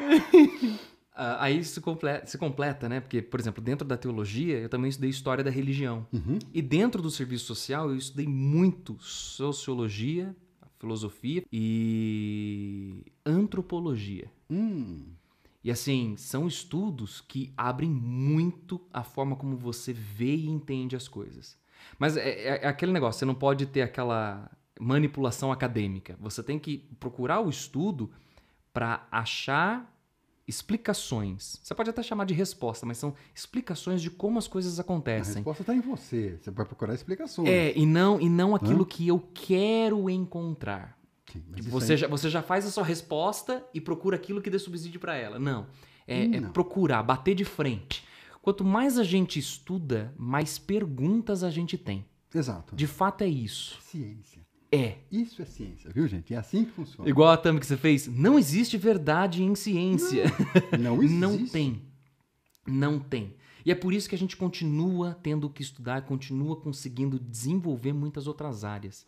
Ah, 1.22 1.44
aí 1.44 1.62
se 1.62 1.80
completa, 1.82 2.26
se 2.26 2.38
completa, 2.38 2.88
né? 2.88 2.98
Porque, 2.98 3.20
por 3.20 3.38
exemplo, 3.38 3.62
dentro 3.62 3.86
da 3.86 3.94
teologia, 3.96 4.58
eu 4.58 4.70
também 4.70 4.88
estudei 4.88 5.10
história 5.10 5.44
da 5.44 5.50
religião. 5.50 6.06
Uhum. 6.10 6.38
E 6.54 6.62
dentro 6.62 7.02
do 7.02 7.10
serviço 7.10 7.44
social, 7.44 7.90
eu 7.90 7.96
estudei 7.96 8.26
muito 8.26 8.96
sociologia, 9.00 10.34
filosofia 10.78 11.44
e 11.52 13.04
antropologia. 13.26 14.30
Hum, 14.50 15.04
E 15.62 15.70
assim, 15.70 16.14
são 16.16 16.46
estudos 16.48 17.20
que 17.20 17.52
abrem 17.54 17.90
muito 17.90 18.80
a 18.90 19.02
forma 19.02 19.36
como 19.36 19.58
você 19.58 19.92
vê 19.92 20.34
e 20.34 20.48
entende 20.48 20.96
as 20.96 21.06
coisas. 21.06 21.58
Mas 21.98 22.16
é, 22.16 22.30
é- 22.30 22.60
é 22.64 22.66
aquele 22.66 22.92
negócio, 22.92 23.18
você 23.18 23.26
não 23.26 23.34
pode 23.34 23.66
ter 23.66 23.82
aquela 23.82 24.50
manipulação 24.80 25.52
acadêmica. 25.52 26.16
Você 26.18 26.42
tem 26.42 26.58
que 26.58 26.78
procurar 26.98 27.40
o 27.40 27.50
estudo 27.50 28.10
para 28.72 29.06
achar 29.12 29.86
explicações. 30.50 31.58
Você 31.62 31.74
pode 31.74 31.90
até 31.90 32.02
chamar 32.02 32.24
de 32.26 32.34
resposta, 32.34 32.84
mas 32.84 32.98
são 32.98 33.14
explicações 33.34 34.02
de 34.02 34.10
como 34.10 34.38
as 34.38 34.46
coisas 34.46 34.78
a 34.78 34.82
acontecem. 34.82 35.36
resposta 35.36 35.62
está 35.62 35.74
em 35.74 35.80
você. 35.80 36.38
Você 36.40 36.50
vai 36.50 36.66
procurar 36.66 36.94
explicações. 36.94 37.48
É, 37.48 37.72
e 37.76 37.86
não, 37.86 38.20
e 38.20 38.28
não 38.28 38.54
aquilo 38.54 38.84
que 38.84 39.06
eu 39.08 39.18
quero 39.32 40.08
encontrar. 40.10 40.98
Sim, 41.32 41.42
Tipo, 41.54 41.70
você, 41.70 41.92
aí- 41.92 41.98
já, 41.98 42.08
você 42.08 42.28
já 42.28 42.42
faz 42.42 42.66
a 42.66 42.70
sua 42.70 42.84
resposta 42.84 43.64
e 43.72 43.80
procura 43.80 44.16
aquilo 44.16 44.42
que 44.42 44.50
dê 44.50 44.58
subsídio 44.58 44.98
para 45.00 45.14
ela. 45.14 45.38
Não. 45.38 45.66
É, 46.06 46.24
é 46.24 46.40
Não. 46.40 46.50
procurar, 46.50 47.02
bater 47.02 47.34
de 47.36 47.44
frente. 47.44 48.04
Quanto 48.42 48.64
mais 48.64 48.98
a 48.98 49.04
gente 49.04 49.38
estuda, 49.38 50.12
mais 50.18 50.58
perguntas 50.58 51.44
a 51.44 51.50
gente 51.50 51.78
tem. 51.78 52.04
Exato. 52.34 52.74
De 52.74 52.86
fato 52.86 53.22
é 53.22 53.28
isso. 53.28 53.78
Ciência. 53.82 54.40
É. 54.72 54.98
Isso 55.10 55.42
é 55.42 55.44
ciência, 55.44 55.90
viu, 55.92 56.06
gente? 56.06 56.32
É 56.32 56.36
assim 56.36 56.64
que 56.64 56.70
funciona. 56.70 57.08
Igual 57.08 57.30
a 57.30 57.36
thumb 57.36 57.58
que 57.58 57.66
você 57.66 57.76
fez. 57.76 58.06
Não 58.06 58.38
existe 58.38 58.76
verdade 58.76 59.42
em 59.42 59.54
ciência. 59.54 60.24
Não 60.78 61.02
existe. 61.02 61.18
Não 61.20 61.46
tem. 61.46 61.82
Não 62.66 62.98
tem. 63.00 63.34
E 63.64 63.70
é 63.70 63.74
por 63.74 63.92
isso 63.92 64.08
que 64.08 64.14
a 64.14 64.18
gente 64.18 64.36
continua 64.36 65.18
tendo 65.22 65.50
que 65.50 65.60
estudar, 65.62 66.02
continua 66.02 66.56
conseguindo 66.56 67.18
desenvolver 67.18 67.92
muitas 67.92 68.26
outras 68.26 68.64
áreas. 68.64 69.06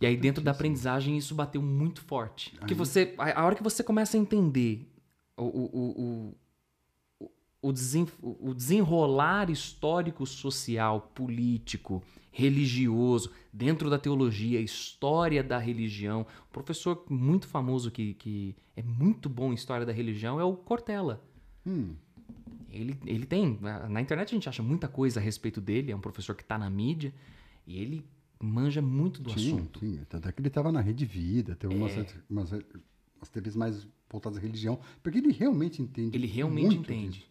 E 0.00 0.06
aí 0.06 0.16
dentro 0.16 0.42
da 0.42 0.50
aprendizagem 0.50 1.16
isso 1.16 1.34
bateu 1.34 1.62
muito 1.62 2.00
forte. 2.02 2.50
Porque 2.58 2.72
Aí- 2.74 2.78
você, 2.78 3.14
a 3.18 3.44
hora 3.44 3.54
que 3.54 3.62
você 3.62 3.84
começa 3.84 4.16
a 4.16 4.20
entender 4.20 4.90
o, 5.36 5.44
o, 5.44 6.34
o, 7.20 7.28
o, 7.62 7.72
o 8.50 8.54
desenrolar 8.54 9.50
histórico, 9.50 10.26
social, 10.26 11.10
político, 11.14 12.02
religioso, 12.36 13.30
dentro 13.52 13.88
da 13.88 13.96
teologia, 13.96 14.60
história 14.60 15.40
da 15.42 15.56
religião. 15.56 16.22
Um 16.48 16.52
professor 16.52 17.04
muito 17.08 17.46
famoso 17.46 17.92
que, 17.92 18.14
que 18.14 18.56
é 18.76 18.82
muito 18.82 19.28
bom 19.28 19.52
em 19.52 19.54
história 19.54 19.86
da 19.86 19.92
religião 19.92 20.40
é 20.40 20.44
o 20.44 20.54
Cortella. 20.56 21.22
Hum, 21.64 21.94
Ele, 22.70 22.98
ele 23.06 23.24
tem. 23.24 23.56
na- 23.60 24.00
internet 24.00 24.28
a 24.30 24.34
gente 24.34 24.48
acha 24.48 24.62
muita 24.64 24.88
coisa 24.88 25.20
a 25.20 25.22
respeito 25.22 25.60
dele, 25.60 25.92
é 25.92 25.96
um 25.96 26.00
professor 26.00 26.34
que 26.34 26.42
está 26.42 26.58
na 26.58 26.68
mídia 26.68 27.14
e 27.66 27.78
ele 27.80 28.04
manja 28.42 28.82
muito 28.82 29.22
do 29.22 29.30
tinha, 29.30 29.54
assunto. 29.54 29.78
É. 29.78 29.80
tinha. 29.86 30.04
Tanto 30.06 30.28
é 30.28 30.32
que 30.32 30.40
ele 30.40 30.48
estava 30.48 30.72
na 30.72 30.80
Rede 30.80 31.06
Vida, 31.06 31.54
teve 31.54 31.72
umas, 31.72 31.92
umas, 32.28 32.50
umas 32.52 33.28
TVs 33.30 33.54
mais 33.54 33.86
voltadas 34.10 34.38
à 34.38 34.40
religião, 34.40 34.80
porque 35.04 35.18
ele 35.18 35.32
realmente 35.32 35.80
entende 35.80 36.16
Ele 36.16 36.26
realmente 36.26 36.74
entende. 36.76 37.18
disso. 37.20 37.30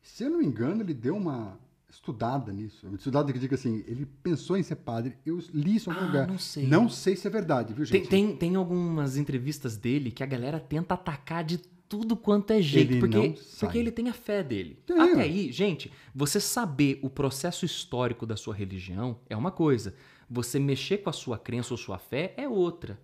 Se 0.00 0.24
eu 0.24 0.30
não 0.30 0.38
me 0.38 0.46
engano, 0.46 0.80
ele 0.82 0.94
deu 0.94 1.14
uma 1.16 1.60
estudada 1.92 2.52
nisso. 2.52 2.88
Estudada 2.94 3.32
que 3.32 3.38
diga 3.38 3.54
assim, 3.54 3.84
ele 3.86 4.06
pensou 4.22 4.56
em 4.56 4.62
ser 4.62 4.76
padre, 4.76 5.16
eu 5.24 5.38
li 5.52 5.76
isso 5.76 5.90
em 5.90 5.92
algum 5.92 6.04
Ah, 6.04 6.08
lugar. 6.08 6.26
não 6.26 6.38
sei. 6.38 6.66
Não 6.66 6.88
sei 6.88 7.14
se 7.14 7.26
é 7.26 7.30
verdade, 7.30 7.74
viu, 7.74 7.86
Tem, 7.86 8.00
gente? 8.00 8.08
tem, 8.08 8.36
tem 8.36 8.56
algumas 8.56 9.16
entrevistas 9.16 9.76
dele 9.76 10.10
que 10.10 10.22
a 10.22 10.26
galera 10.26 10.58
tenta 10.58 10.94
atacar 10.94 11.44
de 11.44 11.58
tudo 11.88 12.16
quanto 12.16 12.50
é 12.52 12.62
jeito, 12.62 12.92
Ele 12.92 13.00
porque, 13.00 13.34
porque 13.60 13.76
ele 13.78 13.92
tem 13.92 14.08
a 14.08 14.14
fé 14.14 14.42
dele. 14.42 14.78
Tem, 14.86 14.98
Até 14.98 15.20
aí, 15.20 15.52
gente, 15.52 15.92
você 16.14 16.40
saber 16.40 16.98
o 17.02 17.10
processo 17.10 17.66
histórico 17.66 18.24
da 18.24 18.34
sua 18.34 18.54
religião 18.54 19.18
é 19.28 19.36
uma 19.36 19.50
coisa. 19.50 19.94
Você 20.30 20.58
mexer 20.58 20.98
com 20.98 21.10
a 21.10 21.12
sua 21.12 21.38
crença 21.38 21.74
ou 21.74 21.76
sua 21.78 21.98
fé 21.98 22.32
é 22.38 22.48
outra. 22.48 22.98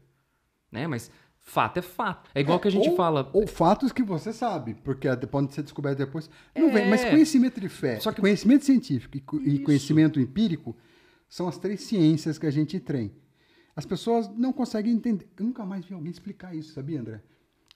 Né? 0.72 0.86
Mas 0.86 1.10
fato 1.48 1.78
é 1.78 1.82
fato. 1.82 2.30
É 2.34 2.40
igual 2.40 2.60
que 2.60 2.68
a 2.68 2.70
gente 2.70 2.88
ou, 2.90 2.96
fala. 2.96 3.28
Ou 3.32 3.46
fatos 3.46 3.90
que 3.92 4.02
você 4.02 4.32
sabe, 4.32 4.74
porque 4.84 5.08
pode 5.26 5.52
ser 5.54 5.62
descoberto 5.62 5.98
depois. 5.98 6.28
Não 6.54 6.68
É. 6.68 6.72
vem, 6.72 6.88
mas 6.90 7.04
conhecimento 7.04 7.60
de 7.60 7.68
fé, 7.68 7.98
Só 8.00 8.12
que- 8.12 8.20
conhecimento 8.20 8.64
científico 8.64 9.16
e, 9.40 9.54
e 9.54 9.58
conhecimento 9.60 10.20
empírico 10.20 10.76
são 11.28 11.48
as 11.48 11.58
três 11.58 11.82
ciências 11.82 12.38
que 12.38 12.46
a 12.46 12.50
gente 12.50 12.78
tem. 12.80 13.12
As 13.74 13.86
pessoas 13.86 14.28
não 14.36 14.52
conseguem 14.52 14.92
entender. 14.92 15.28
Eu 15.38 15.44
nunca 15.46 15.64
mais 15.64 15.84
vi 15.84 15.94
alguém 15.94 16.10
explicar 16.10 16.54
isso, 16.54 16.72
sabia, 16.72 17.00
André? 17.00 17.20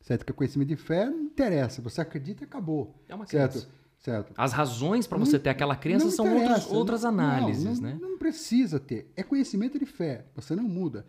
Certo? 0.00 0.26
Que 0.26 0.32
conhecimento 0.32 0.68
de 0.68 0.76
fé 0.76 1.06
não 1.06 1.20
interessa. 1.22 1.80
Você 1.80 2.00
acredita 2.00 2.42
e 2.42 2.44
acabou. 2.46 2.94
É 3.08 3.14
uma 3.14 3.24
certo? 3.26 3.52
crença. 3.52 3.68
Certo. 3.98 4.32
As 4.36 4.52
razões 4.52 5.06
para 5.06 5.16
você 5.16 5.38
ter 5.38 5.50
aquela 5.50 5.76
crença 5.76 6.06
Não 6.06 6.10
são 6.10 6.26
outras 6.74 7.02
não- 7.04 7.10
análises, 7.10 7.78
não, 7.78 7.88
né? 7.90 7.98
Não 8.00 8.18
precisa 8.18 8.80
ter. 8.80 9.12
É 9.14 9.22
conhecimento 9.22 9.78
de 9.78 9.86
fé. 9.86 10.24
Você 10.34 10.56
não 10.56 10.64
muda. 10.64 11.06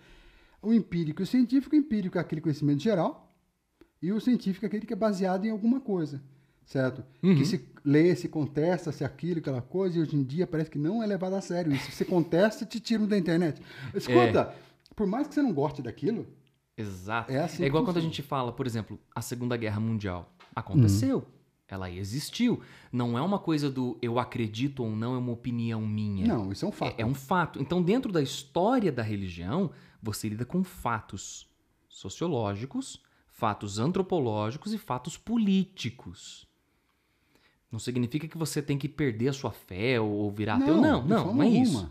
O 0.63 0.73
empírico 0.73 1.21
e 1.21 1.23
o 1.23 1.27
científico, 1.27 1.75
o 1.75 1.79
empírico 1.79 2.17
é 2.17 2.21
aquele 2.21 2.41
conhecimento 2.41 2.81
geral 2.81 3.31
e 4.01 4.11
o 4.11 4.19
científico 4.19 4.65
é 4.65 4.67
aquele 4.67 4.85
que 4.85 4.93
é 4.93 4.95
baseado 4.95 5.45
em 5.45 5.49
alguma 5.49 5.79
coisa. 5.79 6.21
Certo? 6.65 7.03
Uhum. 7.21 7.35
Que 7.35 7.45
se 7.45 7.67
lê, 7.83 8.15
se 8.15 8.29
contesta, 8.29 8.91
se 8.91 9.03
aquilo, 9.03 9.39
aquela 9.39 9.61
coisa, 9.61 9.99
e 9.99 10.01
hoje 10.01 10.15
em 10.15 10.23
dia 10.23 10.47
parece 10.47 10.71
que 10.71 10.79
não 10.79 11.03
é 11.03 11.05
levado 11.05 11.35
a 11.35 11.41
sério. 11.41 11.73
E 11.73 11.77
se 11.77 11.91
você 11.91 12.05
contesta, 12.05 12.65
te 12.65 12.79
tiram 12.79 13.05
da 13.05 13.17
internet. 13.17 13.61
Escuta, 13.93 14.55
por 14.95 15.05
mais 15.05 15.27
que 15.27 15.33
você 15.33 15.41
não 15.41 15.53
goste 15.53 15.81
daquilo, 15.81 16.25
Exato. 16.77 17.31
É 17.31 17.39
assim 17.39 17.57
que 17.57 17.65
igual 17.65 17.83
quando 17.83 17.97
a 17.97 18.01
gente 18.01 18.21
fala, 18.21 18.51
por 18.51 18.65
exemplo, 18.65 18.99
a 19.13 19.21
Segunda 19.21 19.55
Guerra 19.55 19.79
Mundial. 19.79 20.31
Aconteceu. 20.55 21.17
Uhum. 21.17 21.23
Ela 21.67 21.89
existiu. 21.89 22.61
Não 22.91 23.17
é 23.17 23.21
uma 23.21 23.39
coisa 23.39 23.69
do 23.69 23.97
eu 24.01 24.19
acredito 24.19 24.83
ou 24.83 24.95
não, 24.95 25.15
é 25.15 25.17
uma 25.17 25.31
opinião 25.31 25.81
minha. 25.81 26.27
não, 26.27 26.51
isso 26.51 26.65
é 26.65 26.67
um 26.67 26.71
fato. 26.71 26.99
É, 26.99 27.01
é 27.01 27.05
um 27.05 27.13
fato. 27.13 27.61
Então, 27.61 27.81
dentro 27.81 28.11
da 28.11 28.21
história 28.21 28.91
da 28.91 29.01
religião, 29.01 29.71
você 30.03 30.27
lida 30.29 30.45
com 30.45 30.63
fatos 30.63 31.49
sociológicos, 31.87 33.01
fatos 33.29 33.79
antropológicos 33.79 34.73
e 34.73 34.77
fatos 34.77 35.17
políticos. 35.17 36.45
Não 37.71 37.79
significa 37.79 38.27
que 38.27 38.37
você 38.37 38.61
tem 38.61 38.77
que 38.77 38.87
perder 38.89 39.29
a 39.29 39.33
sua 39.33 39.51
fé 39.51 39.99
ou 39.99 40.29
virar 40.29 40.55
ateu. 40.57 40.75
Não, 40.79 41.03
não, 41.03 41.33
não 41.33 41.41
é 41.43 41.47
isso. 41.47 41.89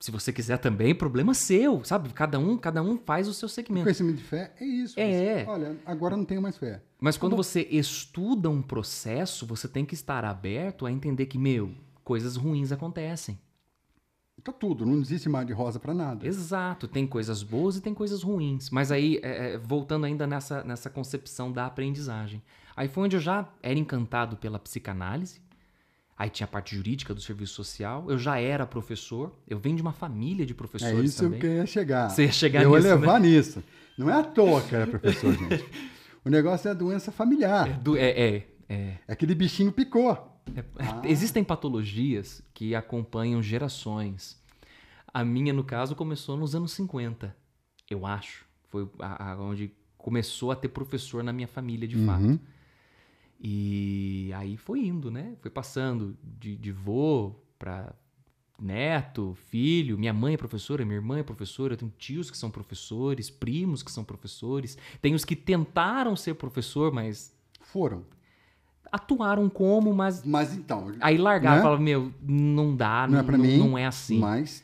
Se 0.00 0.10
você 0.10 0.32
quiser 0.32 0.58
também, 0.58 0.94
problema 0.94 1.32
seu, 1.34 1.82
sabe? 1.84 2.12
Cada 2.12 2.38
um, 2.38 2.56
cada 2.58 2.82
um 2.82 2.98
faz 2.98 3.26
o 3.26 3.32
seu 3.34 3.46
O 3.46 3.48
segmento. 3.48 3.84
conhecimento 3.84 4.16
de 4.18 4.22
fé 4.24 4.54
é 4.60 4.64
isso. 4.64 4.98
É. 5.00 5.44
Você- 5.44 5.50
olha, 5.50 5.76
agora 5.84 6.16
não 6.16 6.24
tenho 6.24 6.40
mais 6.42 6.56
fé. 6.58 6.82
Mas 7.00 7.16
quando 7.16 7.36
você 7.36 7.62
estuda 7.70 8.48
um 8.50 8.62
processo, 8.62 9.46
você 9.46 9.66
tem 9.66 9.84
que 9.84 9.94
estar 9.94 10.24
aberto 10.24 10.84
a 10.86 10.92
entender 10.92 11.26
que, 11.26 11.38
meu, 11.38 11.74
coisas 12.02 12.36
ruins 12.36 12.70
acontecem. 12.72 13.38
Tá 14.44 14.52
tudo, 14.52 14.84
não 14.84 15.00
existe 15.00 15.26
mar 15.26 15.44
de 15.46 15.54
rosa 15.54 15.80
para 15.80 15.94
nada. 15.94 16.26
Exato, 16.26 16.86
tem 16.86 17.06
coisas 17.06 17.42
boas 17.42 17.76
e 17.76 17.80
tem 17.80 17.94
coisas 17.94 18.22
ruins. 18.22 18.68
Mas 18.68 18.92
aí, 18.92 19.18
é, 19.22 19.54
é, 19.54 19.58
voltando 19.58 20.04
ainda 20.04 20.26
nessa, 20.26 20.62
nessa 20.62 20.90
concepção 20.90 21.50
da 21.50 21.64
aprendizagem. 21.64 22.42
Aí 22.76 22.86
foi 22.86 23.04
onde 23.04 23.16
eu 23.16 23.20
já 23.20 23.48
era 23.62 23.78
encantado 23.78 24.36
pela 24.36 24.58
psicanálise. 24.58 25.40
Aí 26.16 26.28
tinha 26.28 26.44
a 26.44 26.48
parte 26.48 26.76
jurídica 26.76 27.14
do 27.14 27.20
serviço 27.22 27.54
social. 27.54 28.04
Eu 28.10 28.18
já 28.18 28.38
era 28.38 28.66
professor. 28.66 29.32
Eu 29.48 29.58
venho 29.58 29.76
de 29.76 29.82
uma 29.82 29.92
família 29.94 30.44
de 30.44 30.52
É 30.52 30.56
professores 30.56 31.10
isso 31.10 31.22
também. 31.24 31.40
que 31.40 31.46
eu 31.46 31.52
ia 31.54 31.66
chegar. 31.66 32.10
Você 32.10 32.24
ia 32.26 32.32
chegar 32.32 32.62
eu 32.62 32.70
nisso, 32.74 32.86
ia 32.86 32.94
levar 32.94 33.20
nisso. 33.20 33.64
Não 33.96 34.10
é 34.10 34.12
à 34.20 34.22
toa 34.22 34.60
que 34.60 34.74
era 34.76 34.86
professor, 34.86 35.32
gente. 35.38 35.64
O 36.24 36.28
negócio 36.28 36.68
é 36.68 36.70
a 36.70 36.74
doença 36.74 37.10
familiar. 37.10 37.78
Do- 37.80 37.96
é, 37.96 38.10
é, 38.10 38.46
é. 38.68 38.74
É 39.08 39.12
aquele 39.12 39.34
bichinho 39.34 39.72
picou. 39.72 40.33
É- 40.54 40.64
Ah. 40.78 41.02
Existem 41.04 41.42
patologias 41.44 42.42
que 42.52 42.74
acompanham 42.74 43.42
gerações. 43.42 44.40
A 45.12 45.24
minha, 45.24 45.52
no 45.52 45.62
caso, 45.64 45.94
começou 45.94 46.36
nos 46.36 46.54
anos 46.54 46.72
50, 46.72 47.34
eu 47.88 48.04
acho. 48.04 48.44
Foi 48.68 48.88
a- 48.98 49.32
a- 49.32 49.40
onde 49.40 49.72
começou 49.96 50.50
a 50.50 50.56
ter 50.56 50.68
professor 50.68 51.22
na 51.22 51.32
minha 51.32 51.48
família, 51.48 51.86
de 51.88 51.96
fato. 52.04 52.24
Uhum. 52.24 52.38
E 53.40 54.30
aí 54.34 54.56
foi 54.56 54.86
indo, 54.86 55.10
né? 55.10 55.36
Foi 55.40 55.50
passando 55.50 56.16
de, 56.22 56.56
de 56.56 56.72
vô 56.72 57.34
para 57.58 57.94
neto, 58.60 59.34
filho. 59.48 59.98
Minha 59.98 60.12
mãe 60.12 60.34
é 60.34 60.36
professora, 60.36 60.84
minha 60.84 60.96
irmã 60.96 61.18
é 61.18 61.22
professora. 61.22 61.74
Eu 61.74 61.78
tenho 61.78 61.92
tios 61.98 62.30
que 62.30 62.38
são 62.38 62.50
professores, 62.50 63.28
primos 63.30 63.82
que 63.82 63.90
são 63.92 64.04
professores. 64.04 64.78
Tem 65.02 65.14
os 65.14 65.24
que 65.24 65.36
tentaram 65.36 66.14
ser 66.16 66.34
professor, 66.34 66.92
mas 66.92 67.34
Foram. 67.60 68.04
Atuaram 68.94 69.48
como, 69.50 69.92
mas 69.92 70.24
Mas 70.24 70.54
então, 70.54 70.92
Aí 71.00 71.18
largaram, 71.18 71.56
Né? 71.56 71.62
falavam, 71.62 71.84
meu, 71.84 72.12
não 72.22 72.74
dá, 72.76 73.06
não 73.08 73.18
é 73.18 73.22
pra 73.22 73.36
mim. 73.36 73.58
não 73.58 73.76
é 73.76 73.86
assim. 73.86 74.18
Mas 74.18 74.62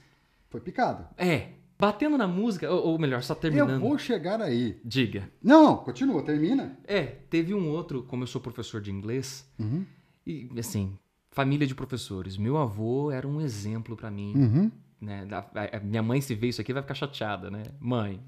foi 0.49 0.61
picado. 0.61 1.05
É, 1.19 1.49
batendo 1.79 2.17
na 2.17 2.29
música, 2.29 2.71
ou, 2.71 2.89
ou 2.93 2.99
melhor, 2.99 3.23
só 3.23 3.33
Eu 3.35 3.39
terminando. 3.41 3.81
vou 3.81 3.99
chegar 3.99 4.41
aí. 4.41 4.81
Diga. 4.85 5.29
Não, 5.43 5.77
continua, 5.79 6.23
termina. 6.23 6.79
É, 6.87 7.03
teve 7.03 7.53
um 7.55 7.69
outro, 7.71 8.03
como 8.05 8.23
eu 8.23 8.27
sou 8.27 8.41
professor 8.41 8.81
de 8.81 8.91
inglês, 8.93 9.49
Uhum. 9.59 9.85
e 10.27 10.49
assim, 10.59 10.97
família 11.31 11.67
de 11.67 11.75
professores. 11.75 12.37
Meu 12.37 12.57
avô 12.57 13.11
era 13.11 13.27
um 13.27 13.41
exemplo 13.41 13.97
pra 13.97 14.11
mim, 14.11 14.33
Uhum. 14.37 14.71
né? 15.01 15.27
A- 15.33 15.77
a 15.77 15.81
minha 15.81 16.03
mãe 16.03 16.21
se 16.21 16.35
vê 16.35 16.49
isso 16.49 16.61
aqui 16.61 16.73
vai 16.73 16.83
ficar 16.83 16.95
chateada, 16.95 17.51
né? 17.51 17.63
Mãe, 17.81 18.21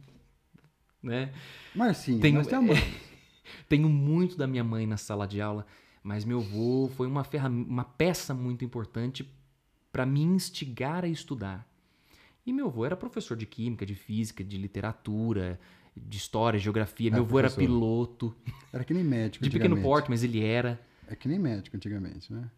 né? 1.02 1.32
Marcinho, 1.75 2.21
Tem- 2.21 2.32
nós 2.32 2.47
te 2.47 2.54
amamos. 2.54 2.82
Tenho 3.68 3.88
muito 3.88 4.37
da 4.37 4.47
minha 4.47 4.62
mãe 4.64 4.87
na 4.87 4.97
sala 4.97 5.26
de 5.26 5.40
aula, 5.40 5.66
mas 6.02 6.25
meu 6.25 6.40
avô 6.40 6.90
foi 6.97 7.06
uma, 7.06 7.25
uma 7.49 7.85
peça 7.85 8.35
muito 8.35 8.64
importante 8.64 9.28
para 9.92 10.04
me 10.06 10.23
instigar 10.23 11.04
a 11.04 11.09
estudar. 11.09 11.66
E 12.44 12.52
meu 12.52 12.66
avô 12.66 12.85
era 12.85 12.97
professor 12.97 13.37
de 13.37 13.47
química, 13.47 13.87
de 13.87 13.94
física, 13.94 14.42
de 14.42 14.56
literatura, 14.56 15.61
de 15.97 16.16
história, 16.16 16.59
geografia. 16.59 17.09
Era 17.09 17.16
meu 17.16 17.25
avô 17.25 17.38
era 17.38 17.50
piloto, 17.50 18.35
Era 18.73 18.85
que 18.85 18.92
nem 18.92 19.04
médico 19.04 19.44
de 19.44 19.50
pequeno 19.50 19.80
porte, 19.80 20.11
mas 20.11 20.25
ele 20.25 20.42
era. 20.44 20.80
É 21.06 21.14
que 21.14 21.28
nem 21.28 21.38
médico 21.38 21.76
antigamente, 21.76 22.32
né? 22.32 22.50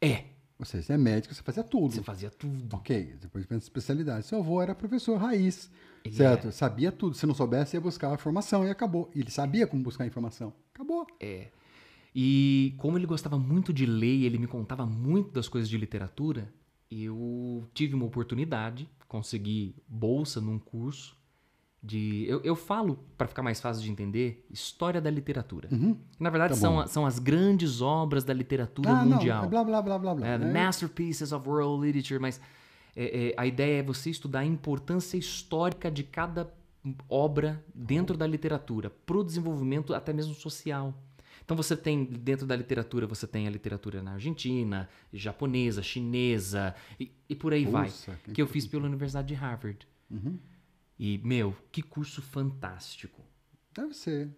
É, 0.00 0.24
Você, 0.58 0.82
você 0.82 0.92
é 0.92 0.98
médico, 0.98 1.34
você 1.34 1.42
fazia 1.42 1.64
tudo. 1.64 1.94
você 1.94 2.02
fazia 2.02 2.30
tudo. 2.30 2.76
Ok, 2.76 3.16
depois 3.20 3.46
pensa 3.46 3.64
especialidade. 3.64 4.26
Seu 4.26 4.38
avô 4.38 4.60
era 4.60 4.74
professor 4.74 5.16
raiz, 5.16 5.70
Ele 6.04 6.14
certo? 6.14 6.52
Sabia 6.52 6.92
tudo. 6.92 7.16
Se 7.16 7.26
não 7.26 7.34
soubesse, 7.34 7.76
ia 7.76 7.80
buscar 7.80 8.10
a 8.10 8.14
informação 8.14 8.64
e 8.64 8.70
acabou. 8.70 9.10
E 9.14 9.20
ele 9.20 9.30
sabia 9.30 9.66
como 9.66 9.82
buscar 9.82 10.04
a 10.04 10.06
informação. 10.06 10.52
Acabou. 10.74 11.06
E 12.14 12.74
como 12.78 12.98
ele 12.98 13.06
gostava 13.06 13.38
muito 13.38 13.72
de 13.72 13.86
ler 13.86 14.16
e 14.16 14.24
ele 14.26 14.38
me 14.38 14.46
contava 14.46 14.84
muito 14.84 15.30
das 15.32 15.48
coisas 15.48 15.68
de 15.68 15.78
literatura, 15.78 16.52
eu 16.90 17.64
tive 17.72 17.94
uma 17.94 18.04
oportunidade, 18.04 18.88
consegui 19.08 19.74
bolsa 19.88 20.40
num 20.40 20.58
curso 20.58 21.16
de. 21.82 22.26
Eu, 22.28 22.40
eu 22.42 22.54
falo, 22.54 22.98
para 23.16 23.26
ficar 23.26 23.42
mais 23.42 23.60
fácil 23.60 23.82
de 23.82 23.90
entender, 23.90 24.46
história 24.50 25.00
da 25.00 25.10
literatura. 25.10 25.68
Uhum. 25.72 25.96
Na 26.20 26.28
verdade, 26.28 26.52
Tá 26.54 26.60
são, 26.60 26.80
a- 26.80 26.86
são 26.86 27.06
as 27.06 27.18
grandes 27.18 27.80
obras 27.80 28.24
da 28.24 28.34
literatura 28.34 28.90
Ah, 28.90 29.04
mundial. 29.04 29.38
não. 29.40 29.46
é 29.46 29.50
Blá, 29.50 29.64
blá, 29.64 29.80
blá, 29.82 29.98
blá, 29.98 30.14
blá. 30.14 30.26
É, 30.26 30.38
né? 30.38 30.52
Masterpieces 30.52 31.32
of 31.32 31.48
World 31.48 31.84
Literature, 31.86 32.20
mas 32.20 32.38
é, 32.94 33.28
é, 33.30 33.34
a 33.38 33.46
ideia 33.46 33.80
é 33.80 33.82
você 33.82 34.10
estudar 34.10 34.40
a 34.40 34.44
importância 34.44 35.16
histórica 35.16 35.90
de 35.90 36.04
cada 36.04 36.52
obra 37.08 37.64
dentro 37.74 38.16
da 38.18 38.26
literatura, 38.26 38.90
para 39.06 39.16
o 39.16 39.24
desenvolvimento 39.24 39.94
até 39.94 40.12
mesmo 40.12 40.34
social. 40.34 40.92
Então 41.44 41.56
você 41.56 41.76
tem, 41.76 42.04
dentro 42.04 42.46
da 42.46 42.56
literatura, 42.56 43.06
você 43.06 43.26
tem 43.26 43.46
a 43.46 43.50
literatura 43.50 44.02
na 44.02 44.12
Argentina, 44.12 44.88
japonesa, 45.12 45.82
chinesa, 45.82 46.74
e, 46.98 47.12
e 47.28 47.34
por 47.34 47.52
aí 47.52 47.64
vai. 47.64 47.84
Nossa, 47.84 48.18
Que 48.32 48.40
eu 48.40 48.46
fiz 48.46 48.66
pela 48.66 48.86
Universidade 48.86 49.28
de 49.28 49.34
Harvard. 49.34 49.86
Uhum. 50.10 50.38
E, 50.98 51.18
meu, 51.18 51.56
que 51.70 51.82
curso 51.82 52.22
fantástico. 52.22 53.22
Deve 53.74 53.94
ser. 53.94 54.30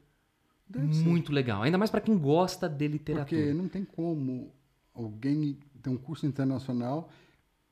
Deve 0.68 0.94
ser. 0.94 1.04
Muito 1.04 1.32
legal. 1.32 1.62
Ainda 1.62 1.76
mais 1.76 1.90
para 1.90 2.00
quem 2.00 2.16
gosta 2.16 2.68
de 2.68 2.88
literatura. 2.88 3.42
Porque 3.42 3.52
não 3.52 3.68
tem 3.68 3.84
como 3.84 4.52
alguém 4.94 5.58
ter 5.82 5.90
um 5.90 5.96
curso 5.96 6.26
internacional 6.26 7.10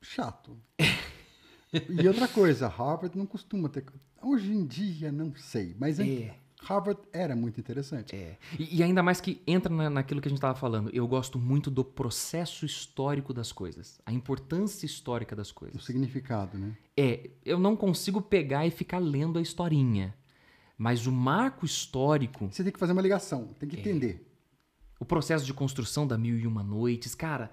chato. 0.01 0.57
e 1.73 2.07
outra 2.07 2.27
coisa, 2.27 2.67
Harvard 2.67 3.17
não 3.17 3.25
costuma 3.25 3.69
ter. 3.69 3.85
Hoje 4.21 4.51
em 4.51 4.65
dia, 4.65 5.11
não 5.11 5.33
sei. 5.35 5.75
Mas 5.79 5.99
É. 5.99 6.35
Harvard 6.65 7.01
era 7.11 7.35
muito 7.35 7.59
interessante. 7.59 8.15
É. 8.15 8.37
E, 8.57 8.77
e 8.77 8.83
ainda 8.83 9.01
mais 9.03 9.19
que 9.21 9.41
entra 9.45 9.73
na- 9.73 9.89
naquilo 9.89 10.21
que 10.21 10.27
a 10.27 10.31
gente 10.31 10.37
estava 10.37 10.57
falando. 10.57 10.89
Eu 10.93 11.07
gosto 11.07 11.37
muito 11.37 11.69
do 11.71 11.83
processo 11.83 12.65
histórico 12.65 13.33
das 13.33 13.51
coisas. 13.51 13.99
A 14.05 14.11
importância 14.13 14.85
histórica 14.85 15.35
das 15.35 15.49
O 15.51 15.55
coisas. 15.55 15.83
significado, 15.83 16.57
né? 16.57 16.75
É, 16.97 17.29
eu 17.45 17.59
não 17.59 17.75
consigo 17.75 18.21
pegar 18.21 18.65
e 18.65 18.71
ficar 18.71 18.99
lendo 18.99 19.37
a 19.39 19.41
historinha. 19.41 20.13
Mas 20.77 21.05
o 21.07 21.11
marco 21.11 21.65
histórico, 21.65 22.47
Você 22.51 22.63
tem 22.63 22.71
que 22.73 22.79
fazer 22.79 22.93
uma 22.93 23.01
ligação, 23.01 23.47
tem 23.59 23.67
É. 23.67 23.71
que 23.71 23.79
entender. 23.79 24.29
o 24.99 25.05
processo 25.05 25.45
de 25.45 25.53
construção 25.53 26.07
da 26.07 26.17
Mil 26.17 26.37
e 26.37 26.47
Uma 26.47 26.63
Noites, 26.63 27.13
cara, 27.13 27.51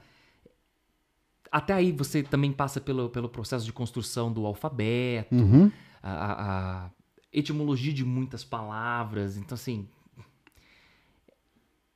até 1.51 1.73
aí 1.73 1.91
você 1.91 2.23
também 2.23 2.53
passa 2.53 2.81
pelo, 2.81 3.09
pelo 3.11 3.29
processo 3.29 3.65
de 3.65 3.73
construção 3.73 4.33
do 4.33 4.47
alfabeto, 4.47 5.35
Uhum. 5.35 5.71
a- 6.03 6.85
a 6.87 6.91
etimologia 7.33 7.93
de 7.93 8.05
muitas 8.05 8.45
palavras. 8.45 9.37
Então, 9.37 9.55
assim. 9.55 9.89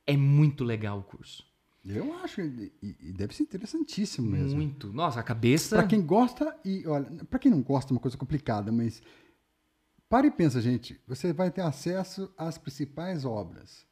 É 0.07 0.15
muito 0.15 0.63
legal 0.63 0.99
o 0.99 1.03
curso. 1.03 1.43
Eu 1.83 2.13
acho, 2.17 2.41
e, 2.41 3.13
deve 3.15 3.35
ser 3.35 3.43
interessantíssimo 3.43 4.27
mesmo. 4.27 4.55
Muito. 4.55 4.91
Nossa, 4.91 5.19
a 5.19 5.23
cabeça. 5.23 5.75
Pra 5.75 5.87
quem 5.87 6.03
gosta 6.03 6.57
e 6.65 6.85
olha, 6.87 7.05
para 7.25 7.37
quem 7.37 7.51
não 7.51 7.61
gosta 7.61 7.91
é 7.91 7.93
uma 7.93 7.99
coisa 7.99 8.17
complicada, 8.17 8.71
mas 8.71 9.03
para 10.09 10.25
e 10.25 10.31
pensa, 10.31 10.59
gente, 10.59 10.99
você 11.07 11.31
vai 11.31 11.51
ter 11.51 11.61
acesso 11.61 12.33
às 12.37 12.57
principais 12.57 13.23
obras. 13.23 13.85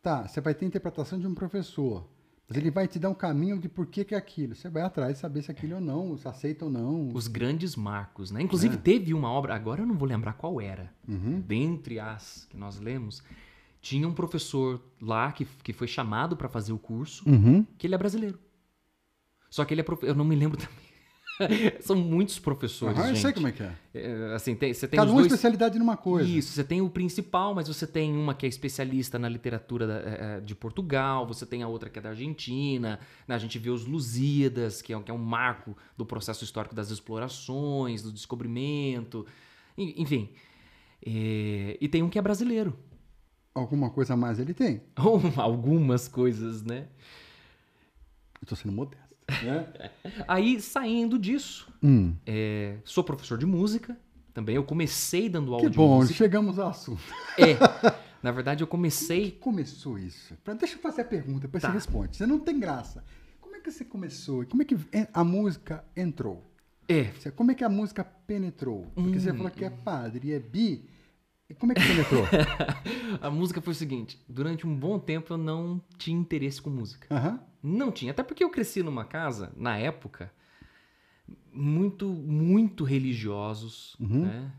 Tá, 0.00 0.26
você 0.26 0.40
vai 0.40 0.54
ter 0.54 0.64
a 0.64 0.68
interpretação 0.68 1.18
de 1.18 1.26
um 1.26 1.34
professor, 1.34 2.08
mas 2.50 2.58
ele 2.58 2.68
vai 2.68 2.88
te 2.88 2.98
dar 2.98 3.08
um 3.10 3.14
caminho 3.14 3.60
de 3.60 3.68
por 3.68 3.86
que 3.86 4.04
que 4.04 4.12
é 4.12 4.18
aquilo. 4.18 4.56
Você 4.56 4.68
vai 4.68 4.82
atrás 4.82 5.12
de 5.14 5.18
saber 5.20 5.40
se 5.40 5.52
aquilo 5.52 5.76
ou 5.76 5.80
não, 5.80 6.18
se 6.18 6.26
aceita 6.26 6.64
ou 6.64 6.70
não. 6.70 7.08
Os 7.14 7.28
grandes 7.28 7.76
marcos, 7.76 8.32
né? 8.32 8.42
Inclusive, 8.42 8.76
teve 8.76 9.14
uma 9.14 9.30
obra, 9.30 9.54
agora 9.54 9.82
eu 9.82 9.86
não 9.86 9.94
vou 9.96 10.08
lembrar 10.08 10.32
qual 10.32 10.60
era. 10.60 10.92
Uhum. 11.06 11.40
Dentre 11.46 12.00
as 12.00 12.48
que 12.50 12.56
nós 12.56 12.80
lemos, 12.80 13.22
tinha 13.80 14.08
um 14.08 14.12
professor 14.12 14.82
lá 15.00 15.30
que, 15.30 15.44
que 15.62 15.72
foi 15.72 15.86
chamado 15.86 16.36
para 16.36 16.48
fazer 16.48 16.72
o 16.72 16.78
curso, 16.78 17.22
Uhum. 17.24 17.64
que 17.78 17.86
ele 17.86 17.94
é 17.94 17.98
brasileiro. 17.98 18.36
Só 19.48 19.64
que 19.64 19.72
ele 19.72 19.82
é 19.82 19.84
profe... 19.84 20.06
Eu 20.06 20.16
não 20.16 20.24
me 20.24 20.34
lembro 20.34 20.58
também. 20.58 20.89
São 21.80 21.96
muitos 21.96 22.38
professores, 22.38 22.96
Aham, 22.98 23.08
eu 23.08 23.14
gente. 23.14 23.22
sei 23.22 23.32
como 23.32 23.48
é 23.48 23.52
que 23.52 23.62
é. 23.62 23.72
É, 23.94 24.34
assim, 24.34 24.54
tem, 24.54 24.72
você 24.74 24.86
tem 24.86 24.98
Cada 24.98 25.10
uma 25.10 25.20
dois... 25.20 25.26
especialidade 25.32 25.78
numa 25.78 25.96
coisa. 25.96 26.28
Isso, 26.28 26.52
você 26.52 26.62
tem 26.64 26.80
o 26.80 26.88
principal, 26.90 27.54
mas 27.54 27.68
você 27.68 27.86
tem 27.86 28.12
uma 28.16 28.34
que 28.34 28.46
é 28.46 28.48
especialista 28.48 29.18
na 29.18 29.28
literatura 29.28 29.86
da- 29.86 29.98
eh, 30.00 30.18
eh, 30.20 30.40
de 30.40 30.54
Portugal, 30.54 31.26
você 31.26 31.44
tem 31.46 31.62
a 31.62 31.68
outra 31.68 31.88
que 31.90 31.98
é 31.98 32.02
da 32.02 32.10
Argentina, 32.10 33.00
né? 33.26 33.34
a 33.34 33.38
gente 33.38 33.58
vê 33.58 33.70
os 33.70 33.84
Lusíadas, 33.86 34.80
que 34.82 34.92
é, 34.92 35.00
que 35.02 35.10
é 35.10 35.14
um 35.14 35.18
marco 35.18 35.76
do 35.96 36.04
processo 36.06 36.44
histórico 36.44 36.74
das 36.74 36.90
explorações, 36.90 38.02
do 38.02 38.12
descobrimento, 38.12 39.26
en- 39.76 39.94
enfim. 40.02 40.28
Eh, 41.04 41.78
e 41.80 41.88
tem 41.88 42.02
um 42.02 42.08
que 42.08 42.18
é 42.18 42.22
brasileiro. 42.22 42.76
Alguma 43.54 43.90
coisa 43.90 44.14
a 44.14 44.16
mais 44.16 44.38
ele 44.38 44.54
tem. 44.54 44.82
Algumas 45.36 46.06
coisas, 46.06 46.62
né? 46.62 46.86
Eu 48.40 48.46
tô 48.46 48.54
sendo 48.56 48.72
modesto. 48.72 49.09
Né? 49.42 49.66
Aí, 50.28 50.60
saindo 50.60 51.18
disso, 51.18 51.68
Hum, 51.82 52.14
eh, 52.26 52.76
sou 52.84 53.02
professor 53.02 53.38
de 53.38 53.46
música 53.46 53.96
também. 54.34 54.54
Eu 54.56 54.64
comecei 54.64 55.28
dando 55.28 55.52
aula 55.54 55.64
que 55.64 55.70
de 55.70 55.76
bom, 55.76 55.96
música. 55.96 56.16
chegamos 56.16 56.58
ao 56.58 56.68
assunto. 56.68 57.02
É. 57.38 57.56
Na 58.22 58.30
verdade, 58.30 58.62
eu 58.62 58.66
comecei 58.66 59.30
começou 59.30 59.98
isso? 59.98 60.34
Pra- 60.44 60.52
deixa 60.54 60.74
eu 60.74 60.80
fazer 60.80 61.00
a 61.02 61.04
pergunta, 61.06 61.40
depois 61.40 61.62
Tá. 61.62 61.68
você 61.68 61.74
responde. 61.74 62.16
Você 62.18 62.26
não 62.26 62.38
tem 62.38 62.60
graça. 62.60 63.02
Como 63.40 63.56
é 63.56 63.60
que 63.60 63.70
você 63.70 63.82
começou? 63.84 64.44
Como 64.44 64.62
é 64.62 64.64
que 64.66 64.76
a 65.12 65.24
música 65.24 65.82
entrou? 65.96 66.44
É, 66.86 67.04
Como 67.36 67.50
é 67.50 67.54
que 67.54 67.64
a 67.64 67.68
música 67.68 68.04
penetrou? 68.04 68.84
Porque 68.94 69.16
Hum. 69.16 69.20
você 69.20 69.32
falou 69.32 69.50
que 69.50 69.64
é 69.64 69.70
padre 69.70 70.28
e 70.28 70.32
é 70.32 70.38
bi. 70.38 70.84
E 71.50 71.54
como 71.54 71.72
é 71.72 71.74
que 71.74 71.84
penetrou? 71.86 72.24
A 73.20 73.28
música 73.30 73.60
foi 73.60 73.72
o 73.72 73.76
seguinte: 73.76 74.18
durante 74.28 74.66
um 74.66 74.74
bom 74.74 74.98
tempo 74.98 75.32
eu 75.34 75.36
não 75.38 75.80
tinha 75.98 76.16
interesse 76.18 76.62
com 76.62 76.70
música. 76.70 77.12
Aham. 77.14 77.40
Não 77.62 77.90
tinha. 77.92 78.12
Até 78.12 78.22
porque 78.22 78.42
eu 78.44 78.48
cresci 78.50 78.82
numa 78.82 79.04
casa, 79.04 79.52
na 79.56 79.76
época, 79.76 80.32
muito, 81.52 82.08
muito 82.08 82.84
religiosos, 82.84 83.96
Uhum. 84.00 84.22
né? 84.22 84.50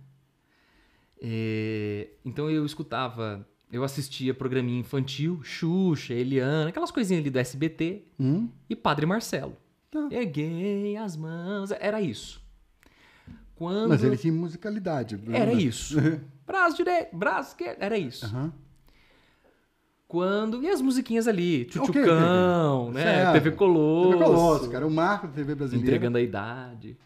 É, 1.23 2.09
então 2.25 2.49
eu 2.49 2.65
escutava, 2.65 3.47
eu 3.71 3.83
assistia 3.83 4.33
programinha 4.33 4.79
infantil, 4.79 5.39
Xuxa, 5.43 6.13
Eliana, 6.13 6.69
aquelas 6.69 6.91
coisinhas 6.91 7.21
ali 7.21 7.29
do 7.29 7.37
SBT 7.39 8.03
Hum, 8.19 8.49
e 8.69 8.75
Padre 8.75 9.05
Marcelo. 9.05 9.55
tá. 9.91 10.07
Erguei 10.11 10.97
as 10.97 11.15
mãos, 11.15 11.71
era 11.71 12.01
isso. 12.01 12.41
Quando 13.55 13.89
Mas 13.89 14.03
ele 14.03 14.17
tinha 14.17 14.33
musicalidade. 14.33 15.19
era 15.31 15.53
isso. 15.53 15.95
Braço 16.51 16.75
direito, 16.75 17.15
braço 17.15 17.49
esquerdo, 17.51 17.81
era 17.81 17.97
isso. 17.97 18.25
Aham. 18.25 18.51
Quando. 20.05 20.61
E 20.61 20.67
as 20.67 20.81
musiquinhas 20.81 21.25
ali, 21.25 21.63
Tchutchucão, 21.63 22.89
ok. 22.89 22.93
né? 22.95 23.03
Certo. 23.03 23.33
TV 23.33 23.51
Colosso. 23.51 24.11
TV 24.11 24.23
Colosso, 24.25 24.69
cara. 24.69 24.85
O 24.85 24.91
marco 24.91 25.27
da 25.27 25.33
TV 25.33 25.55
brasileira. 25.55 25.87
Entregando 25.87 26.17
a 26.17 26.21
idade. 26.21 26.97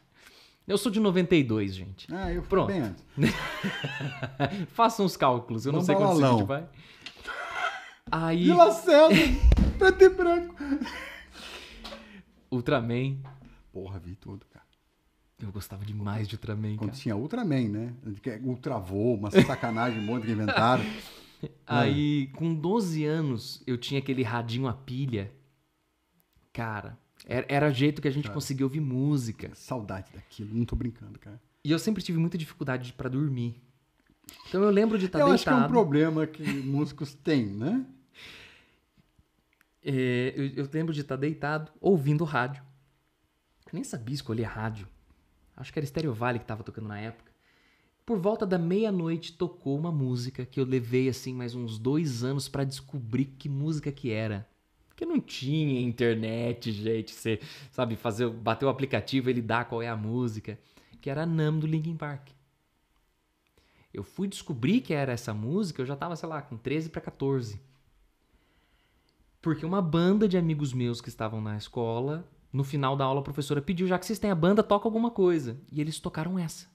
Eu 0.68 0.80
sou 0.80 0.92
de 0.92 1.00
92, 1.00 1.76
gente. 1.76 2.08
Ah, 2.12 2.32
eu 2.34 2.42
fui 2.42 2.50
Pronto. 2.50 2.68
bem 2.70 2.82
antes. 2.82 3.06
Façam 4.74 5.06
os 5.06 5.16
cálculos, 5.16 5.68
eu 5.68 5.72
não 5.72 5.82
Vamos 5.82 5.86
sei 5.86 5.96
quantos 5.96 6.24
a 6.24 6.32
gente 6.32 6.44
vai. 6.48 6.68
Aí, 8.12 8.46
Vila 8.46 8.72
César, 8.72 9.10
preto 9.78 10.04
e 10.04 10.10
branco. 10.10 10.56
Ultraman. 12.52 13.18
Porra, 13.72 14.00
vi 14.00 14.16
tudo. 14.16 14.44
Eu 15.46 15.52
gostava 15.52 15.86
demais 15.86 16.28
de 16.28 16.36
Ultraman, 16.36 16.76
Quando 16.76 16.90
cara. 16.90 17.02
tinha 17.02 17.16
Ultraman, 17.16 17.70
né? 17.70 17.94
É 18.26 18.40
Ultravoo, 18.44 19.16
uma 19.16 19.30
sacanagem, 19.30 20.00
um 20.00 20.04
monte 20.04 20.26
que 20.26 20.32
inventaram. 20.32 20.84
Aí, 21.68 22.28
com 22.34 22.56
12 22.56 23.06
anos, 23.06 23.62
eu 23.68 23.78
tinha 23.78 24.00
aquele 24.00 24.24
radinho 24.24 24.68
a 24.68 24.74
pilha. 24.74 25.32
Cara, 26.52 26.98
era, 27.26 27.46
era 27.48 27.70
jeito 27.70 28.02
que 28.02 28.08
a 28.08 28.12
gente 28.12 28.32
conseguia 28.32 28.66
ouvir 28.66 28.80
música. 28.80 29.52
Saudade 29.54 30.12
daquilo, 30.14 30.56
não 30.56 30.66
tô 30.66 30.76
brincando, 30.76 31.20
cara. 31.20 31.40
E 31.64 31.70
eu 31.70 31.78
sempre 31.78 32.02
tive 32.02 32.18
muita 32.18 32.38
dificuldade 32.38 32.92
pra 32.94 33.08
dormir. 33.08 33.62
Então 34.50 34.64
eu 34.64 34.72
lembro 34.72 34.98
de 34.98 35.06
estar 35.06 35.20
eu 35.20 35.28
deitado. 35.28 35.36
acho 35.36 35.44
que 35.44 35.64
é 35.64 35.66
um 35.66 35.68
problema 35.68 36.26
que 36.26 36.44
músicos 36.44 37.14
têm, 37.14 37.46
né? 37.46 37.86
É, 39.84 40.34
eu, 40.36 40.64
eu 40.64 40.70
lembro 40.74 40.92
de 40.94 41.02
estar 41.02 41.16
deitado, 41.16 41.72
ouvindo 41.80 42.24
rádio. 42.24 42.64
Eu 43.68 43.72
nem 43.74 43.84
sabia 43.84 44.16
escolher 44.16 44.46
rádio. 44.46 44.88
Acho 45.56 45.72
que 45.72 45.80
era 45.80 45.86
Stereo 45.86 46.14
Valley 46.14 46.40
que 46.40 46.44
estava 46.44 46.64
tocando 46.64 46.88
na 46.88 47.00
época. 47.00 47.32
Por 48.06 48.20
volta 48.20 48.46
da 48.46 48.60
meia-noite 48.60 49.34
tocou 49.34 49.78
uma 49.78 49.92
música 49.92 50.46
que 50.46 50.60
eu 50.60 50.66
levei 50.66 51.10
assim 51.10 51.34
mais 51.34 51.56
uns 51.56 51.80
dois 51.80 52.24
anos 52.24 52.48
para 52.48 52.64
descobrir 52.64 53.26
que 53.26 53.50
música 53.50 53.92
que 53.92 54.12
era. 54.12 54.48
Porque 54.90 55.06
não 55.06 55.20
tinha 55.20 55.82
internet, 55.82 56.72
gente. 56.72 57.14
Você 57.14 57.40
sabe 57.72 57.96
fazer, 57.96 58.30
bater 58.30 58.66
o 58.66 58.70
aplicativo, 58.70 59.30
ele 59.30 59.42
dá 59.42 59.66
qual 59.66 59.82
é 59.82 59.90
a 59.90 59.96
música. 59.96 60.60
Que 61.02 61.10
era 61.10 61.26
Nam 61.26 61.60
do 61.60 61.68
Linkin 61.68 61.98
Park. 61.98 62.30
Eu 63.94 64.04
fui 64.04 64.28
descobrir 64.28 64.82
que 64.82 64.94
era 64.94 65.14
essa 65.14 65.34
música, 65.34 65.82
eu 65.82 65.86
já 65.86 65.96
tava, 65.96 66.16
sei 66.16 66.28
lá, 66.28 66.42
com 66.42 66.58
13 66.58 66.90
para 66.90 67.02
14. 67.02 67.60
Porque 69.42 69.66
uma 69.66 69.82
banda 69.82 70.28
de 70.28 70.38
amigos 70.38 70.74
meus 70.74 71.02
que 71.02 71.10
estavam 71.10 71.40
na 71.40 71.58
escola, 71.58 72.28
no 72.56 72.64
final 72.64 72.96
da 72.96 73.04
aula 73.04 73.20
a 73.20 73.24
professora 73.24 73.62
pediu, 73.62 73.86
já 73.86 74.00
que 74.00 74.06
vocês 74.06 74.18
têm 74.18 74.32
a 74.32 74.36
banda, 74.36 74.64
toca 74.64 74.88
alguma 74.88 75.12
coisa. 75.12 75.58
E 75.72 75.82
eles 75.82 76.00
tocaram 76.00 76.40
essa. 76.40 76.68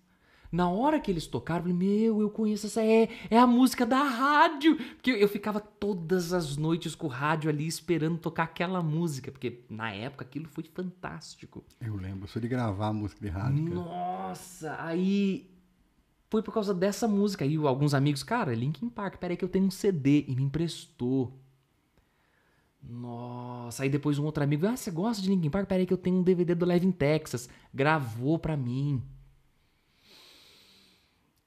Na 0.52 0.68
hora 0.68 1.00
que 1.00 1.10
eles 1.10 1.26
tocaram, 1.26 1.60
eu 1.60 1.72
falei, 1.72 1.88
meu, 1.88 2.20
eu 2.20 2.28
conheço 2.28 2.66
essa, 2.66 2.82
é, 2.82 3.08
é 3.30 3.38
a 3.38 3.46
música 3.46 3.86
da 3.86 4.02
rádio. 4.02 4.76
Porque 4.76 5.10
eu, 5.10 5.28
ficava 5.28 5.58
todas 5.58 6.32
as 6.32 6.56
noites 6.56 6.94
com 6.94 7.06
o 7.06 7.10
rádio 7.10 7.48
ali 7.48 7.66
esperando 7.66 8.18
tocar 8.18 8.42
aquela 8.42 8.82
música. 8.82 9.30
Porque 9.32 9.60
na 9.70 9.90
época 9.92 10.24
aquilo 10.24 10.48
foi 10.48 10.64
fantástico. 10.64 11.64
Eu 11.80 11.96
lembro, 11.96 12.28
sou 12.28 12.42
de 12.42 12.48
gravar 12.48 12.88
a 12.88 12.92
música 12.92 13.20
de 13.22 13.28
rádio. 13.28 13.64
cara. 13.64 13.74
Nossa, 13.76 14.76
aí 14.80 15.48
foi 16.28 16.42
por 16.42 16.52
causa 16.52 16.74
dessa 16.74 17.08
música. 17.08 17.44
Aí 17.44 17.56
alguns 17.56 17.94
amigos, 17.94 18.22
cara, 18.22 18.54
Linkin 18.54 18.90
Park, 18.90 19.16
peraí 19.16 19.36
que 19.36 19.44
eu 19.44 19.48
tenho 19.48 19.64
um 19.64 19.70
CD 19.70 20.26
e 20.28 20.34
me 20.34 20.42
emprestou. 20.42 21.32
Nossa, 22.82 23.82
aí 23.82 23.88
depois 23.88 24.18
um 24.18 24.24
outro 24.24 24.42
amigo, 24.42 24.66
ah, 24.66 24.76
você 24.76 24.90
gosta 24.90 25.22
de 25.22 25.28
Linkin 25.28 25.50
Park? 25.50 25.68
Peraí 25.68 25.86
que 25.86 25.92
eu 25.92 25.98
tenho 25.98 26.16
um 26.16 26.22
DVD 26.22 26.54
do 26.54 26.66
Live 26.66 26.86
in 26.86 26.92
Texas. 26.92 27.48
Gravou 27.72 28.38
pra 28.38 28.56
mim. 28.56 29.02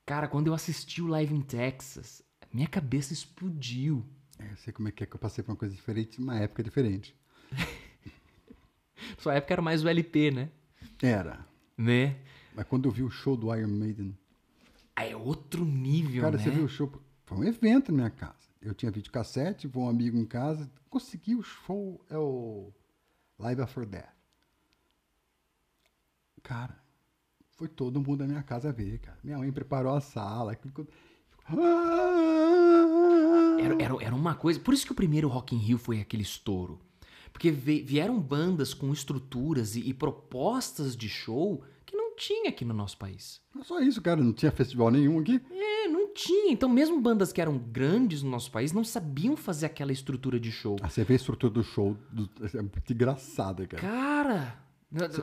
Cara, 0.06 0.28
quando 0.28 0.48
eu 0.48 0.54
assisti 0.54 1.02
o 1.02 1.08
Live 1.08 1.34
in 1.34 1.42
Texas, 1.42 2.22
minha 2.54 2.68
cabeça 2.68 3.14
explodiu. 3.14 4.06
É, 4.38 4.52
eu 4.52 4.58
sei 4.58 4.74
como 4.74 4.88
é 4.88 4.92
que 4.92 5.04
é 5.04 5.08
que 5.08 5.16
eu 5.16 5.20
passei 5.20 5.44
por 5.44 5.52
uma 5.52 5.58
coisa 5.58 5.74
diferente, 5.74 6.20
numa 6.20 6.38
época 6.40 6.62
diferente. 6.62 7.16
Sua 9.18 9.36
época 9.36 9.54
era 9.54 9.62
mais 9.62 9.84
o 9.84 9.88
LP, 9.88 10.32
né? 10.32 10.50
Era. 11.02 11.46
Né? 11.78 12.18
Mas 12.56 12.68
quando 12.68 12.86
eu 12.86 12.92
vi 12.92 13.04
o 13.04 13.10
show 13.10 13.36
do 13.36 13.54
Iron 13.56 13.70
Maiden, 13.70 14.16
Aí 14.96 15.12
é 15.12 15.18
outro 15.18 15.66
nível, 15.66 16.22
cara, 16.22 16.38
né? 16.38 16.44
você 16.44 16.52
viu 16.52 16.66
o 16.66 16.70
show? 16.70 16.92
Foi 17.26 17.38
um 17.38 17.44
evento 17.44 17.92
na 17.92 17.98
minha 17.98 18.10
casa. 18.10 18.43
Eu 18.64 18.74
tinha 18.74 18.92
videocassete, 18.92 19.68
vou 19.68 19.84
um 19.84 19.90
amigo 19.90 20.18
em 20.18 20.26
casa, 20.26 20.72
consegui 20.90 21.36
o 21.36 21.44
show, 21.44 22.00
é 22.10 22.18
o 22.18 22.72
Live 23.38 23.62
After 23.62 23.86
Death. 23.86 24.10
Cara, 26.42 26.78
foi 27.52 27.68
todo 27.68 28.00
mundo 28.00 28.18
da 28.18 28.28
minha 28.28 28.44
casa 28.44 28.72
ver, 28.72 29.00
cara. 29.00 29.18
Minha 29.24 29.38
mãe 29.38 29.52
preparou 29.52 29.94
a 29.96 30.02
sala. 30.02 30.58
eu- 30.78 30.88
Era, 33.60 33.82
era, 33.82 34.04
era 34.04 34.16
uma 34.16 34.36
coisa. 34.36 34.60
Por 34.60 34.74
isso 34.74 34.86
que 34.86 34.92
o 34.92 34.96
primeiro 34.96 35.28
Rock 35.28 35.56
in 35.56 35.60
Rio 35.60 35.78
foi 35.78 36.00
aquele 36.02 36.24
estouro. 36.24 36.80
Porque 37.32 37.50
vieram 37.52 38.20
bandas 38.20 38.74
com 38.74 38.92
estruturas 38.94 39.76
e, 39.76 39.90
e 39.90 39.94
propostas 39.94 40.96
de 40.96 41.10
show 41.10 41.64
que 41.86 41.96
não 41.96 42.16
tinha 42.16 42.50
aqui 42.50 42.64
no 42.64 42.74
nosso 42.74 42.98
país. 42.98 43.42
Não 43.56 43.64
só 43.64 43.80
isso, 43.80 44.02
cara. 44.02 44.22
Não 44.22 44.34
tinha 44.34 44.52
festival 44.52 44.92
nenhum 44.92 45.20
aqui. 45.20 45.42
É, 45.50 45.88
não 45.88 46.03
tinha. 46.14 46.52
Então, 46.52 46.70
mesmo 46.70 47.00
bandas 47.02 47.32
que 47.34 47.42
eram 47.42 47.58
grandes 47.58 48.22
no 48.24 48.30
nosso 48.30 48.52
país 48.52 48.72
não 48.72 48.84
sabiam 48.84 49.36
fazer 49.36 49.66
aquela 49.66 49.92
estrutura 49.92 50.40
de 50.40 50.52
show. 50.52 50.78
Ah, 50.82 50.90
você 50.90 51.04
vê 51.04 51.14
a 51.14 51.16
estrutura 51.18 51.52
do 51.54 51.64
show, 51.64 51.98
do, 52.12 52.30
é 52.54 52.62
muito 52.62 52.94
engraçada, 52.94 53.66
cara. 53.68 53.82
Cara, 53.82 54.64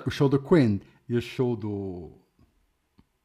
O 0.06 0.10
show 0.10 0.28
do 0.28 0.38
Queen 0.40 0.80
e 1.08 1.16
o 1.16 1.20
show 1.22 1.56
do 1.56 2.10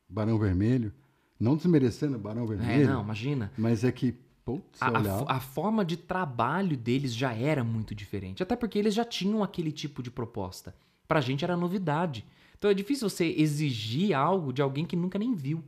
Barão 0.08 0.38
Vermelho, 0.38 0.94
não 1.40 1.56
desmerecendo 1.56 2.16
o 2.16 2.20
Barão 2.20 2.44
É, 2.44 2.48
Vermelho, 2.48 2.88
não, 2.94 3.02
imagina. 3.02 3.52
mas 3.58 3.84
é 3.84 3.92
que, 3.92 4.14
putz, 4.46 4.82
A, 4.82 4.88
a 4.88 5.38
a 5.38 5.40
forma 5.40 5.84
de 5.84 5.98
trabalho 5.98 6.78
deles 6.78 7.14
já 7.14 7.34
era 7.34 7.64
muito 7.64 7.94
diferente. 7.96 8.42
Até 8.44 8.56
porque 8.56 8.78
eles 8.80 8.94
já 8.94 9.04
tinham 9.04 9.44
aquele 9.44 9.72
tipo 9.72 10.02
de 10.04 10.12
proposta. 10.12 10.76
Pra 11.08 11.22
gente 11.22 11.44
era 11.44 11.56
novidade. 11.58 12.26
Então 12.58 12.70
é 12.72 12.74
difícil 12.74 13.10
você 13.10 13.26
exigir 13.26 14.14
algo 14.16 14.52
de 14.54 14.62
alguém 14.62 14.86
que 14.86 14.96
nunca 14.96 15.20
nem 15.20 15.34
viu. 15.36 15.64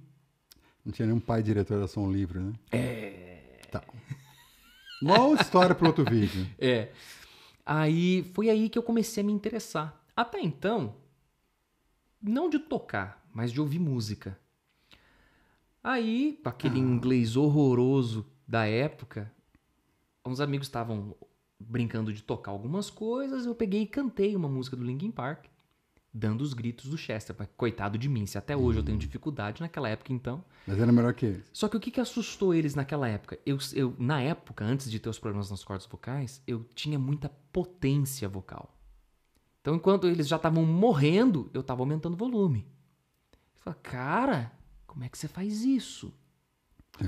Não 0.87 0.93
tinha 0.93 1.05
nenhum 1.05 1.19
pai 1.19 1.43
diretor 1.43 1.81
da 1.81 1.87
Som 1.87 2.09
Livre, 2.09 2.39
né? 2.39 2.53
É. 2.71 3.59
Tá. 3.69 3.83
Outra 5.05 5.43
história 5.43 5.75
para 5.75 5.87
outro 5.87 6.05
vídeo. 6.05 6.47
É. 6.57 6.93
Aí 7.65 8.23
foi 8.33 8.49
aí 8.49 8.69
que 8.69 8.79
eu 8.79 8.83
comecei 8.83 9.21
a 9.21 9.25
me 9.25 9.33
interessar. 9.33 10.01
Até 10.15 10.39
então, 10.39 10.95
não 12.21 12.49
de 12.49 12.57
tocar, 12.59 13.27
mas 13.33 13.51
de 13.51 13.59
ouvir 13.59 13.79
música. 13.79 14.39
Aí, 15.83 16.39
aquele 16.45 16.79
inglês 16.79 17.35
horroroso 17.35 18.25
da 18.47 18.65
época, 18.65 19.29
uns 20.25 20.39
amigos 20.39 20.67
estavam 20.67 21.13
brincando 21.59 22.13
de 22.13 22.23
tocar 22.23 22.51
algumas 22.51 22.89
coisas, 22.89 23.45
eu 23.45 23.53
peguei 23.53 23.81
e 23.81 23.87
cantei 23.87 24.33
uma 24.33 24.47
música 24.47 24.77
do 24.77 24.85
Linkin 24.85 25.11
Park, 25.11 25.47
dando 26.13 26.41
os 26.41 26.53
gritos 26.53 26.89
do 26.89 26.97
Chester. 26.97 27.35
Coitado 27.55 27.97
de 27.97 28.09
mim, 28.09 28.25
se 28.25 28.37
até 28.37 28.55
hoje 28.55 28.79
eu 28.79 28.83
tenho 28.83 28.97
dificuldade 28.97 29.61
naquela 29.61 29.89
época 29.89 30.13
então. 30.13 30.43
Mas 30.65 30.79
era 30.79 30.91
melhor 30.91 31.13
que 31.13 31.25
eles. 31.25 31.45
Só 31.53 31.67
que 31.67 31.77
o 31.77 31.79
que, 31.79 31.91
que 31.91 32.01
assustou 32.01 32.53
eles 32.53 32.75
naquela 32.75 33.07
época? 33.07 33.37
Eu, 33.45 33.57
eu, 33.73 33.95
na 33.97 34.21
época, 34.21 34.65
antes 34.65 34.89
de 34.89 34.99
ter 34.99 35.09
os 35.09 35.19
problemas 35.19 35.49
nas 35.49 35.63
cordas 35.63 35.85
vocais, 35.85 36.41
eu 36.47 36.63
tinha 36.75 36.97
muita 36.97 37.29
potência 37.51 38.27
vocal. 38.27 38.73
Então, 39.61 39.75
enquanto 39.75 40.07
eles 40.07 40.27
já 40.27 40.37
estavam 40.37 40.65
morrendo, 40.65 41.49
eu 41.53 41.61
estava 41.61 41.81
aumentando 41.81 42.13
o 42.13 42.17
volume. 42.17 42.65
Eu 43.33 43.61
falei, 43.61 43.79
cara, 43.83 44.51
como 44.85 45.03
é 45.03 45.09
que 45.09 45.17
você 45.17 45.27
faz 45.27 45.63
isso? 45.63 46.13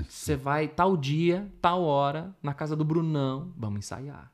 Você 0.08 0.36
vai 0.36 0.68
tal 0.68 0.96
dia, 0.96 1.50
tal 1.60 1.82
hora, 1.82 2.36
na 2.42 2.54
casa 2.54 2.76
do 2.76 2.84
Brunão, 2.84 3.52
vamos 3.56 3.78
ensaiar. 3.80 4.32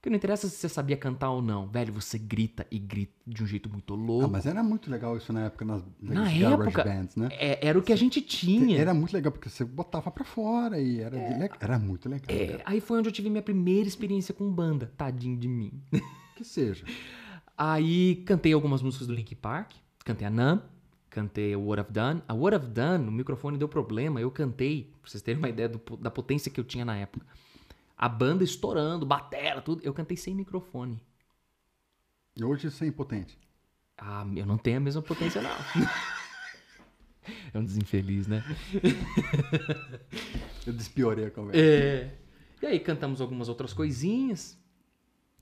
Porque 0.00 0.08
não 0.08 0.16
interessa 0.16 0.48
se 0.48 0.56
você 0.56 0.66
sabia 0.66 0.96
cantar 0.96 1.30
ou 1.30 1.42
não. 1.42 1.68
Velho, 1.68 1.92
você 1.92 2.16
grita 2.18 2.66
e 2.70 2.78
grita 2.78 3.12
de 3.26 3.42
um 3.42 3.46
jeito 3.46 3.68
muito 3.68 3.94
louco. 3.94 4.24
Ah, 4.24 4.28
mas 4.28 4.46
era 4.46 4.62
muito 4.62 4.90
legal 4.90 5.14
isso 5.14 5.30
na 5.30 5.44
época 5.44 5.62
nas 5.62 5.82
Na 6.00 6.14
nas 6.22 6.32
garage 6.38 6.62
época, 6.62 6.84
bands, 6.84 7.16
né? 7.16 7.28
É, 7.32 7.66
era 7.68 7.78
o 7.78 7.82
que 7.82 7.92
a 7.92 7.96
gente 7.96 8.22
tinha. 8.22 8.78
Era 8.78 8.94
muito 8.94 9.12
legal, 9.12 9.30
porque 9.30 9.50
você 9.50 9.62
botava 9.62 10.10
pra 10.10 10.24
fora 10.24 10.80
e 10.80 11.00
era, 11.00 11.16
le- 11.16 11.50
era 11.60 11.78
muito 11.78 12.08
legal. 12.08 12.24
É, 12.34 12.46
cara. 12.46 12.62
aí 12.64 12.80
foi 12.80 12.98
onde 12.98 13.08
eu 13.10 13.12
tive 13.12 13.28
minha 13.28 13.42
primeira 13.42 13.86
experiência 13.86 14.32
com 14.32 14.50
banda. 14.50 14.90
Tadinho 14.96 15.36
de 15.36 15.46
mim. 15.48 15.72
Que 16.34 16.44
seja. 16.44 16.86
Aí 17.56 18.16
cantei 18.26 18.54
algumas 18.54 18.80
músicas 18.82 19.06
do 19.06 19.12
Linkin 19.14 19.34
Park. 19.34 19.72
Cantei 20.04 20.26
a 20.26 20.30
Numb. 20.30 20.62
Cantei 21.10 21.52
a 21.52 21.58
What 21.58 21.82
I've 21.82 21.92
Done. 21.92 22.22
A 22.26 22.32
What 22.34 22.56
I've 22.56 22.68
Done, 22.68 23.08
o 23.08 23.12
microfone 23.12 23.58
deu 23.58 23.68
problema. 23.68 24.20
Eu 24.20 24.30
cantei, 24.30 24.84
pra 25.02 25.10
vocês 25.10 25.22
terem 25.22 25.38
uma 25.38 25.48
ideia 25.48 25.68
do- 25.68 25.96
da 25.98 26.10
potência 26.10 26.50
que 26.50 26.58
eu 26.58 26.64
tinha 26.64 26.84
na 26.84 26.96
época. 26.96 27.26
A 28.00 28.08
banda 28.08 28.42
estourando, 28.42 29.04
batera, 29.04 29.60
tudo. 29.60 29.82
Eu 29.84 29.92
cantei 29.92 30.16
sem 30.16 30.34
microfone. 30.34 31.04
E 32.34 32.42
hoje 32.42 32.70
sem 32.70 32.90
potente. 32.90 33.38
Ah, 33.98 34.26
eu 34.34 34.46
não 34.46 34.56
tenho 34.56 34.78
a 34.78 34.80
mesma 34.80 35.02
potência, 35.02 35.42
não. 35.42 35.50
é 37.52 37.58
um 37.58 37.62
desinfeliz, 37.62 38.26
né? 38.26 38.42
Eu 40.66 40.72
despiorei 40.72 41.26
a 41.26 41.30
conversa. 41.30 41.60
É. 41.60 42.18
E 42.62 42.66
aí 42.66 42.80
cantamos 42.80 43.20
algumas 43.20 43.50
outras 43.50 43.74
coisinhas. 43.74 44.58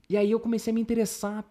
E 0.09 0.17
aí 0.17 0.31
eu 0.31 0.39
comecei 0.39 0.71
a 0.71 0.73
me 0.73 0.81
interessar 0.81 1.45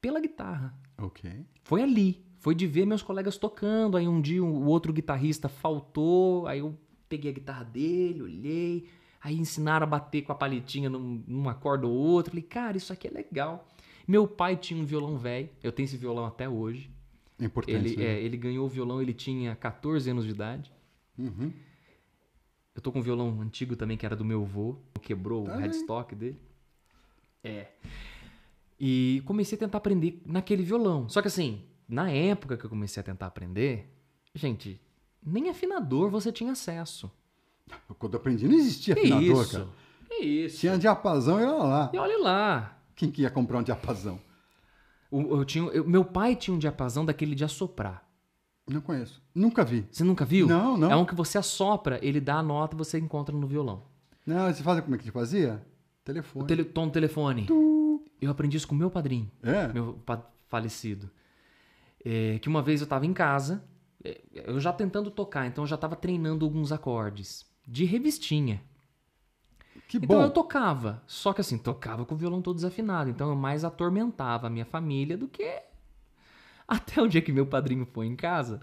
pela 0.00 0.20
guitarra. 0.20 0.78
Ok. 0.98 1.44
Foi 1.64 1.82
ali. 1.82 2.24
Foi 2.38 2.54
de 2.54 2.66
ver 2.66 2.84
meus 2.84 3.02
colegas 3.02 3.36
tocando. 3.36 3.96
Aí 3.96 4.06
um 4.06 4.20
dia 4.20 4.42
o 4.44 4.66
outro 4.66 4.92
guitarrista 4.92 5.48
faltou. 5.48 6.46
Aí 6.46 6.60
eu 6.60 6.78
peguei 7.08 7.30
a 7.30 7.34
guitarra 7.34 7.64
dele, 7.64 8.22
olhei. 8.22 8.88
Aí 9.22 9.38
ensinaram 9.38 9.84
a 9.84 9.86
bater 9.88 10.22
com 10.22 10.32
a 10.32 10.34
palitinha 10.34 10.90
num, 10.90 11.22
numa 11.26 11.54
corda 11.54 11.86
ou 11.86 11.92
outra. 11.92 12.32
Falei, 12.32 12.42
cara, 12.42 12.76
isso 12.76 12.92
aqui 12.92 13.06
é 13.06 13.10
legal. 13.10 13.68
Meu 14.06 14.26
pai 14.26 14.56
tinha 14.56 14.80
um 14.80 14.84
violão 14.84 15.16
velho. 15.16 15.48
Eu 15.62 15.70
tenho 15.70 15.84
esse 15.84 15.96
violão 15.96 16.24
até 16.24 16.48
hoje. 16.48 16.90
É 17.38 17.44
importante. 17.44 17.76
Ele, 17.76 17.96
né? 17.96 18.04
é, 18.04 18.20
ele 18.20 18.36
ganhou 18.36 18.66
o 18.66 18.68
violão, 18.68 19.00
ele 19.00 19.14
tinha 19.14 19.54
14 19.54 20.10
anos 20.10 20.24
de 20.24 20.30
idade. 20.30 20.72
Uhum. 21.16 21.52
Eu 22.74 22.82
tô 22.82 22.90
com 22.90 22.98
um 22.98 23.02
violão 23.02 23.40
antigo 23.40 23.76
também, 23.76 23.96
que 23.96 24.04
era 24.04 24.16
do 24.16 24.24
meu 24.24 24.42
avô. 24.42 24.76
Quebrou 25.00 25.44
Tá 25.44 25.56
o 25.56 25.58
headstock 25.58 26.14
dele. 26.14 26.40
É. 27.44 27.68
E 28.78 29.22
comecei 29.24 29.56
a 29.56 29.58
tentar 29.58 29.78
aprender 29.78 30.20
naquele 30.26 30.62
violão. 30.64 31.08
Só 31.08 31.22
que 31.22 31.28
assim, 31.28 31.62
na 31.88 32.10
época 32.10 32.56
que 32.56 32.64
eu 32.64 32.70
comecei 32.70 33.00
a 33.00 33.04
tentar 33.04 33.26
aprender, 33.26 33.88
gente, 34.34 34.80
nem 35.24 35.48
afinador 35.48 36.10
você 36.10 36.32
tinha 36.32 36.52
acesso. 36.52 37.10
Quando 37.98 38.14
eu 38.14 38.20
aprendi, 38.20 38.46
não 38.48 38.54
existia 38.54 38.94
Que 38.94 39.00
afinador, 39.12 39.42
isso? 39.42 39.52
cara. 39.52 39.68
Que 40.08 40.14
isso? 40.24 40.58
Tinha 40.60 40.78
diapasão 40.78 41.40
e 41.40 41.44
olha 41.44 41.62
lá. 41.62 41.90
E 41.92 41.98
olha 41.98 42.18
lá. 42.18 42.78
Quem 42.96 43.10
que 43.10 43.22
ia 43.22 43.30
comprar 43.30 43.58
um 43.58 43.62
diapasão? 43.62 44.20
O- 45.10 45.36
eu 45.36 45.44
tinha, 45.44 45.64
eu- 45.70 45.86
meu 45.86 46.04
pai 46.04 46.34
tinha 46.36 46.54
um 46.54 46.58
diapasão 46.58 47.04
daquele 47.04 47.34
de 47.34 47.44
assoprar. 47.44 48.02
Não 48.68 48.80
conheço. 48.80 49.20
Nunca 49.34 49.64
vi. 49.64 49.86
Você 49.90 50.04
nunca 50.04 50.24
viu? 50.24 50.46
Não, 50.46 50.76
não. 50.78 50.90
É 50.90 50.96
um 50.96 51.04
que 51.04 51.14
você 51.14 51.36
assopra, 51.38 51.98
ele 52.02 52.20
dá 52.20 52.36
a 52.36 52.42
nota 52.42 52.74
e 52.74 52.78
você 52.78 52.98
encontra 52.98 53.36
no 53.36 53.46
violão. 53.46 53.82
Não, 54.24 54.52
você 54.52 54.62
faz 54.62 54.80
como 54.80 54.94
é 54.94 54.98
que 54.98 55.04
você 55.04 55.10
fazia? 55.10 55.64
Telefone. 56.04 56.44
O 56.44 56.46
tele, 56.46 56.64
tom 56.64 56.86
do 56.86 56.92
telefone. 56.92 57.46
Eu 58.20 58.30
aprendi 58.30 58.56
isso 58.56 58.68
com 58.68 58.74
meu 58.74 58.90
padrinho. 58.90 59.30
É? 59.42 59.68
meu 59.72 59.94
pa- 60.06 60.24
falecido. 60.48 61.10
É, 62.04 62.38
que 62.40 62.48
uma 62.48 62.62
vez 62.62 62.80
eu 62.80 62.86
tava 62.86 63.04
em 63.06 63.12
casa, 63.12 63.64
é, 64.04 64.20
eu 64.32 64.58
já 64.60 64.72
tentando 64.72 65.10
tocar, 65.10 65.46
então 65.46 65.64
eu 65.64 65.68
já 65.68 65.76
tava 65.76 65.94
treinando 65.96 66.44
alguns 66.44 66.72
acordes 66.72 67.44
de 67.66 67.84
revistinha. 67.84 68.62
Que 69.88 69.98
Então 69.98 70.18
bom. 70.18 70.22
eu 70.22 70.30
tocava, 70.30 71.02
só 71.06 71.32
que 71.32 71.40
assim, 71.40 71.58
tocava 71.58 72.04
com 72.04 72.14
o 72.14 72.18
violão 72.18 72.40
todo 72.42 72.56
desafinado, 72.56 73.10
então 73.10 73.28
eu 73.28 73.36
mais 73.36 73.64
atormentava 73.64 74.46
a 74.46 74.50
minha 74.50 74.64
família 74.64 75.16
do 75.18 75.28
que 75.28 75.62
até 76.66 77.00
o 77.02 77.08
dia 77.08 77.20
que 77.22 77.32
meu 77.32 77.46
padrinho 77.46 77.86
foi 77.86 78.06
em 78.06 78.16
casa. 78.16 78.60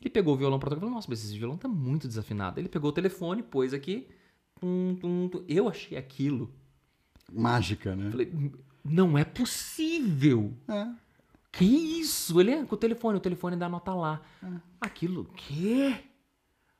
Ele 0.00 0.10
pegou 0.10 0.34
o 0.34 0.36
violão 0.36 0.58
pra 0.58 0.68
tocar 0.68 0.78
e 0.78 0.80
falou: 0.80 0.94
Nossa, 0.94 1.06
mas 1.08 1.24
esse 1.24 1.38
violão 1.38 1.56
tá 1.56 1.68
muito 1.68 2.08
desafinado. 2.08 2.58
Ele 2.58 2.68
pegou 2.68 2.90
o 2.90 2.92
telefone, 2.92 3.42
pôs 3.42 3.72
aqui. 3.72 4.08
tum, 4.60 4.96
tum, 5.00 5.28
tum. 5.28 5.44
Eu 5.48 5.68
achei 5.68 5.96
aquilo. 5.96 6.52
Mágica, 7.32 7.94
né? 7.94 8.10
Falei: 8.10 8.32
Não 8.84 9.16
é 9.16 9.24
possível. 9.24 10.52
É. 10.68 10.88
Que 11.52 11.64
isso? 11.64 12.40
Ele 12.40 12.50
é 12.50 12.64
com 12.64 12.74
o 12.74 12.78
telefone, 12.78 13.18
o 13.18 13.20
telefone 13.20 13.56
dá 13.56 13.68
nota 13.68 13.94
lá. 13.94 14.20
Aquilo, 14.80 15.24
quê? 15.36 15.94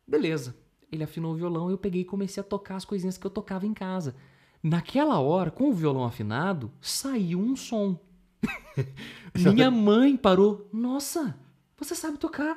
Beleza. 0.06 0.56
Ele 0.92 1.02
afinou 1.02 1.32
o 1.32 1.36
violão 1.36 1.70
e 1.70 1.72
eu 1.72 1.78
peguei 1.78 2.02
e 2.02 2.04
comecei 2.04 2.40
a 2.40 2.44
tocar 2.44 2.76
as 2.76 2.84
coisinhas 2.84 3.16
que 3.16 3.26
eu 3.26 3.30
tocava 3.30 3.66
em 3.66 3.72
casa. 3.72 4.14
Naquela 4.62 5.18
hora, 5.18 5.50
com 5.50 5.70
o 5.70 5.72
violão 5.74 6.04
afinado, 6.04 6.70
saiu 6.80 7.40
um 7.40 7.56
som. 7.56 7.98
Minha 9.34 9.70
mãe 9.70 10.16
parou. 10.16 10.68
Nossa, 10.72 11.34
você 11.78 11.94
sabe 11.94 12.18
tocar. 12.18 12.56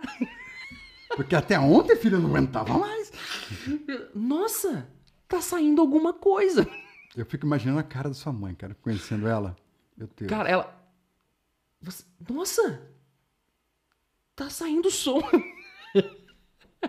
Porque 1.15 1.33
até 1.35 1.57
ontem, 1.57 1.95
filho, 1.95 2.17
eu 2.17 2.21
não 2.21 2.29
aguentava 2.29 2.77
mais. 2.77 3.11
Nossa, 4.13 4.87
tá 5.29 5.41
saindo 5.41 5.79
alguma 5.81 6.13
coisa. 6.13 6.67
Eu 7.15 7.25
fico 7.25 7.45
imaginando 7.45 7.79
a 7.79 7.83
cara 7.83 8.09
da 8.09 8.15
sua 8.15 8.33
mãe, 8.33 8.53
cara, 8.53 8.75
conhecendo 8.81 9.25
ela. 9.27 9.55
Meu 9.95 10.09
Deus. 10.15 10.29
Cara, 10.29 10.49
ela. 10.49 10.75
Você- 11.81 12.03
Nossa! 12.29 12.81
Tá 14.35 14.49
saindo 14.49 14.91
som. 14.91 15.21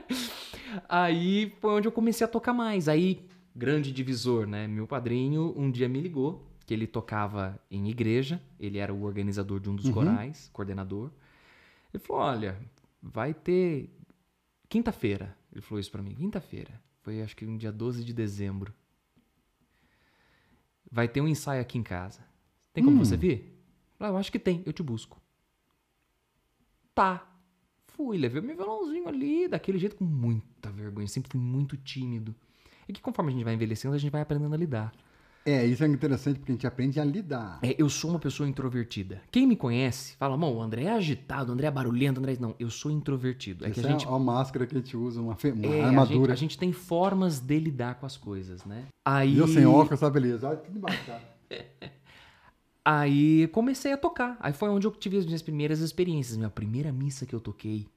Aí 0.88 1.54
foi 1.60 1.70
onde 1.74 1.88
eu 1.88 1.92
comecei 1.92 2.24
a 2.24 2.28
tocar 2.28 2.52
mais. 2.52 2.88
Aí, 2.88 3.26
grande 3.54 3.92
divisor, 3.92 4.46
né? 4.46 4.66
Meu 4.66 4.86
padrinho 4.86 5.54
um 5.56 5.70
dia 5.70 5.88
me 5.88 6.00
ligou, 6.00 6.46
que 6.66 6.74
ele 6.74 6.86
tocava 6.86 7.58
em 7.70 7.88
igreja, 7.88 8.40
ele 8.58 8.78
era 8.78 8.92
o 8.92 9.02
organizador 9.04 9.60
de 9.60 9.70
um 9.70 9.76
dos 9.76 9.88
corais, 9.90 10.50
coordenador. 10.52 11.10
Ele 11.94 12.02
falou: 12.02 12.22
Olha, 12.22 12.58
vai 13.02 13.32
ter. 13.32 13.90
Quinta-feira. 14.68 15.36
Ele 15.52 15.60
falou 15.62 15.78
isso 15.80 15.90
pra 15.92 16.02
mim. 16.02 16.14
Quinta-feira. 16.14 16.70
Foi 17.02 17.22
acho 17.22 17.36
que 17.36 17.46
um 17.46 17.56
dia 17.56 17.70
12 17.72 18.04
de 18.04 18.12
dezembro. 18.12 18.74
Vai 20.90 21.08
ter 21.08 21.20
um 21.20 21.28
ensaio 21.28 21.60
aqui 21.60 21.78
em 21.78 21.82
casa. 21.82 22.20
Tem 22.72 22.84
como 22.84 22.96
Hum. 22.96 23.04
você 23.04 23.16
vir? 23.16 23.56
Ah, 23.98 24.08
eu 24.08 24.16
acho 24.16 24.30
que 24.30 24.38
tem, 24.38 24.62
eu 24.66 24.72
te 24.72 24.82
busco. 24.82 25.20
Tá. 26.94 27.26
Fui, 27.96 28.16
levei 28.18 28.40
meu 28.42 28.56
violãozinho 28.56 29.08
ali, 29.08 29.48
daquele 29.48 29.78
jeito, 29.78 29.96
com 29.96 30.04
muita 30.04 30.70
vergonha. 30.70 31.06
Sempre 31.08 31.30
fui 31.32 31.40
muito 31.40 31.76
tímido. 31.76 32.34
E 32.88 32.92
que 32.92 33.00
conforme 33.00 33.30
a 33.30 33.34
gente 33.34 33.44
vai 33.44 33.54
envelhecendo, 33.54 33.94
a 33.94 33.98
gente 33.98 34.10
vai 34.12 34.20
aprendendo 34.20 34.54
a 34.54 34.58
lidar. 34.58 34.92
É, 35.44 35.64
isso 35.64 35.84
é 35.84 35.86
interessante 35.86 36.40
porque 36.40 36.50
a 36.50 36.54
gente 36.56 36.66
aprende 36.66 36.98
a 36.98 37.04
lidar. 37.04 37.60
É, 37.62 37.74
eu 37.78 37.88
sou 37.88 38.10
uma 38.10 38.18
pessoa 38.18 38.48
introvertida. 38.48 39.22
Quem 39.30 39.46
me 39.46 39.54
conhece 39.54 40.16
fala, 40.16 40.36
mano, 40.36 40.56
o 40.56 40.60
André 40.60 40.84
é 40.84 40.90
agitado, 40.92 41.50
o 41.50 41.54
André 41.54 41.68
é 41.68 41.70
barulhento, 41.70 42.18
o 42.20 42.22
André. 42.22 42.36
Não, 42.40 42.54
eu 42.58 42.68
sou 42.68 42.90
introvertido. 42.90 43.64
É 43.64 43.70
que 43.70 43.78
Essa 43.78 43.88
a 43.88 43.92
gente. 43.92 44.06
é 44.06 44.10
a 44.10 44.18
máscara 44.18 44.66
que 44.66 44.74
a 44.74 44.78
gente 44.78 44.96
usa, 44.96 45.20
uma, 45.20 45.36
fe- 45.36 45.52
uma 45.52 45.64
é, 45.66 45.68
a 45.68 45.72
gente, 45.74 45.84
armadura. 45.84 46.32
a 46.32 46.36
gente 46.36 46.58
tem 46.58 46.72
formas 46.72 47.38
de 47.38 47.60
lidar 47.60 47.94
com 47.94 48.06
as 48.06 48.16
coisas, 48.16 48.64
né? 48.64 48.86
Aí. 49.04 49.34
E 49.34 49.38
eu 49.38 49.46
sem 49.46 49.64
óculos, 49.64 50.00
tá 50.00 50.10
beleza. 50.10 50.48
Olha 50.48 50.56
tudo 50.56 50.76
embaixo, 50.78 51.04
tá? 51.06 51.20
Aí 52.88 53.48
comecei 53.48 53.92
a 53.92 53.96
tocar. 53.96 54.36
Aí 54.38 54.52
foi 54.52 54.68
onde 54.68 54.86
eu 54.86 54.92
tive 54.92 55.18
as 55.18 55.26
minhas 55.26 55.42
primeiras 55.42 55.80
experiências. 55.80 56.36
Minha 56.36 56.48
primeira 56.48 56.92
missa 56.92 57.26
que 57.26 57.34
eu 57.34 57.40
toquei. 57.40 57.88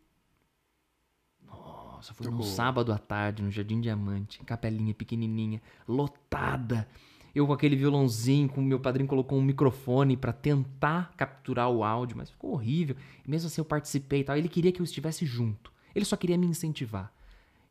Nossa, 1.45 2.11
foi 2.11 2.25
num 2.25 2.31
Tocou. 2.31 2.47
sábado 2.47 2.91
à 2.91 2.97
tarde, 2.97 3.43
no 3.43 3.51
Jardim 3.51 3.79
Diamante. 3.81 4.43
Capelinha 4.43 4.91
pequenininha, 4.95 5.61
lotada. 5.87 6.89
Eu 7.35 7.45
com 7.45 7.53
aquele 7.53 7.75
violãozinho, 7.75 8.49
com 8.49 8.61
o 8.61 8.63
meu 8.63 8.79
padrinho 8.79 9.07
colocou 9.07 9.37
um 9.37 9.43
microfone 9.43 10.17
pra 10.17 10.33
tentar 10.33 11.13
capturar 11.15 11.69
o 11.69 11.83
áudio, 11.83 12.17
mas 12.17 12.31
ficou 12.31 12.53
horrível. 12.53 12.95
E 13.23 13.29
mesmo 13.29 13.45
assim 13.45 13.61
eu 13.61 13.65
participei 13.65 14.21
e 14.21 14.23
tal. 14.23 14.35
Ele 14.37 14.49
queria 14.49 14.71
que 14.71 14.81
eu 14.81 14.83
estivesse 14.83 15.23
junto. 15.23 15.71
Ele 15.93 16.03
só 16.03 16.17
queria 16.17 16.35
me 16.35 16.47
incentivar. 16.47 17.13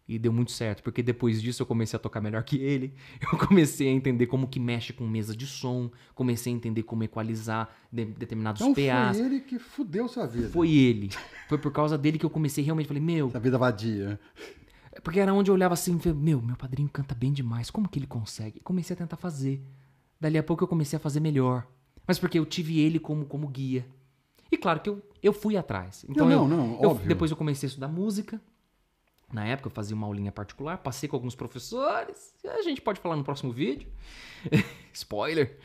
E 0.09 0.18
deu 0.18 0.33
muito 0.33 0.51
certo, 0.53 0.83
porque 0.83 1.03
depois 1.03 1.42
disso 1.42 1.61
eu 1.62 1.66
comecei 1.66 1.94
a 1.94 2.01
tocar 2.01 2.23
melhor 2.23 2.42
que 2.42 2.57
ele. 2.57 2.94
Eu 3.31 3.38
comecei 3.38 3.88
a 3.88 3.92
entender 3.92 4.27
como 4.27 4.49
que 4.49 4.59
mexe 4.59 4.90
com 4.94 5.07
mesa 5.07 5.37
de 5.37 5.47
som, 5.47 5.90
comecei 6.14 6.51
a 6.51 6.57
entender 6.57 6.83
como 6.83 7.05
equalizar 7.05 7.68
de- 7.92 8.07
determinados 8.07 8.62
Então 8.62 8.73
PAs. 8.73 9.18
foi 9.18 9.27
ele 9.27 9.40
que 9.40 9.59
fudeu 9.59 10.09
sua 10.09 10.27
vida. 10.27 10.49
Foi 10.49 10.71
ele. 10.73 11.11
Foi 11.47 11.59
por 11.59 11.71
causa 11.71 11.99
dele 11.99 12.18
que 12.18 12.25
eu 12.25 12.31
comecei 12.31 12.64
realmente, 12.64 12.87
falei, 12.88 13.03
meu, 13.03 13.27
Essa 13.29 13.38
vida 13.38 13.59
vadia. 13.59 14.18
porque 15.05 15.21
era 15.21 15.35
onde 15.35 15.51
eu 15.51 15.55
olhava 15.55 15.75
assim, 15.75 15.94
e 15.97 16.01
falei, 16.01 16.18
meu, 16.18 16.40
meu 16.40 16.57
padrinho 16.57 16.88
canta 16.88 17.14
bem 17.14 17.31
demais, 17.31 17.71
como 17.71 17.87
que 17.87 17.99
ele 17.99 18.07
consegue? 18.07 18.61
Comecei 18.61 18.94
a 18.94 18.97
tentar 18.97 19.16
fazer. 19.18 19.62
Dali 20.18 20.38
a 20.38 20.42
pouco 20.42 20.64
eu 20.64 20.68
comecei 20.68 20.97
a 20.97 21.01
fazer 21.01 21.21
melhor. 21.21 21.66
Mas 22.07 22.18
porque 22.18 22.38
eu 22.38 22.47
tive 22.47 22.81
ele 22.81 22.99
como, 22.99 23.27
como 23.27 23.47
guia. 23.47 23.85
E 24.51 24.57
claro 24.57 24.81
que 24.81 24.88
eu, 24.88 25.03
eu 25.23 25.35
fui 25.35 25.55
atrás. 25.59 26.07
Então 26.09 26.27
Não, 26.27 26.33
eu, 26.44 26.49
não, 26.49 26.57
não, 26.66 26.83
eu- 26.83 26.88
óbvio. 26.92 27.07
depois 27.07 27.31
eu 27.31 27.37
comecei 27.37 27.66
a 27.66 27.68
estudar 27.68 27.88
música. 27.88 28.40
Na 29.32 29.44
época 29.44 29.68
eu 29.68 29.72
fazia 29.72 29.94
uma 29.94 30.06
aulinha 30.06 30.32
particular, 30.32 30.78
passei 30.78 31.08
com 31.08 31.16
alguns 31.16 31.34
professores. 31.34 32.34
A 32.44 32.62
gente 32.62 32.80
pode 32.80 33.00
falar 33.00 33.16
no 33.16 33.24
próximo 33.24 33.52
vídeo. 33.52 33.88
Spoiler. 34.92 35.58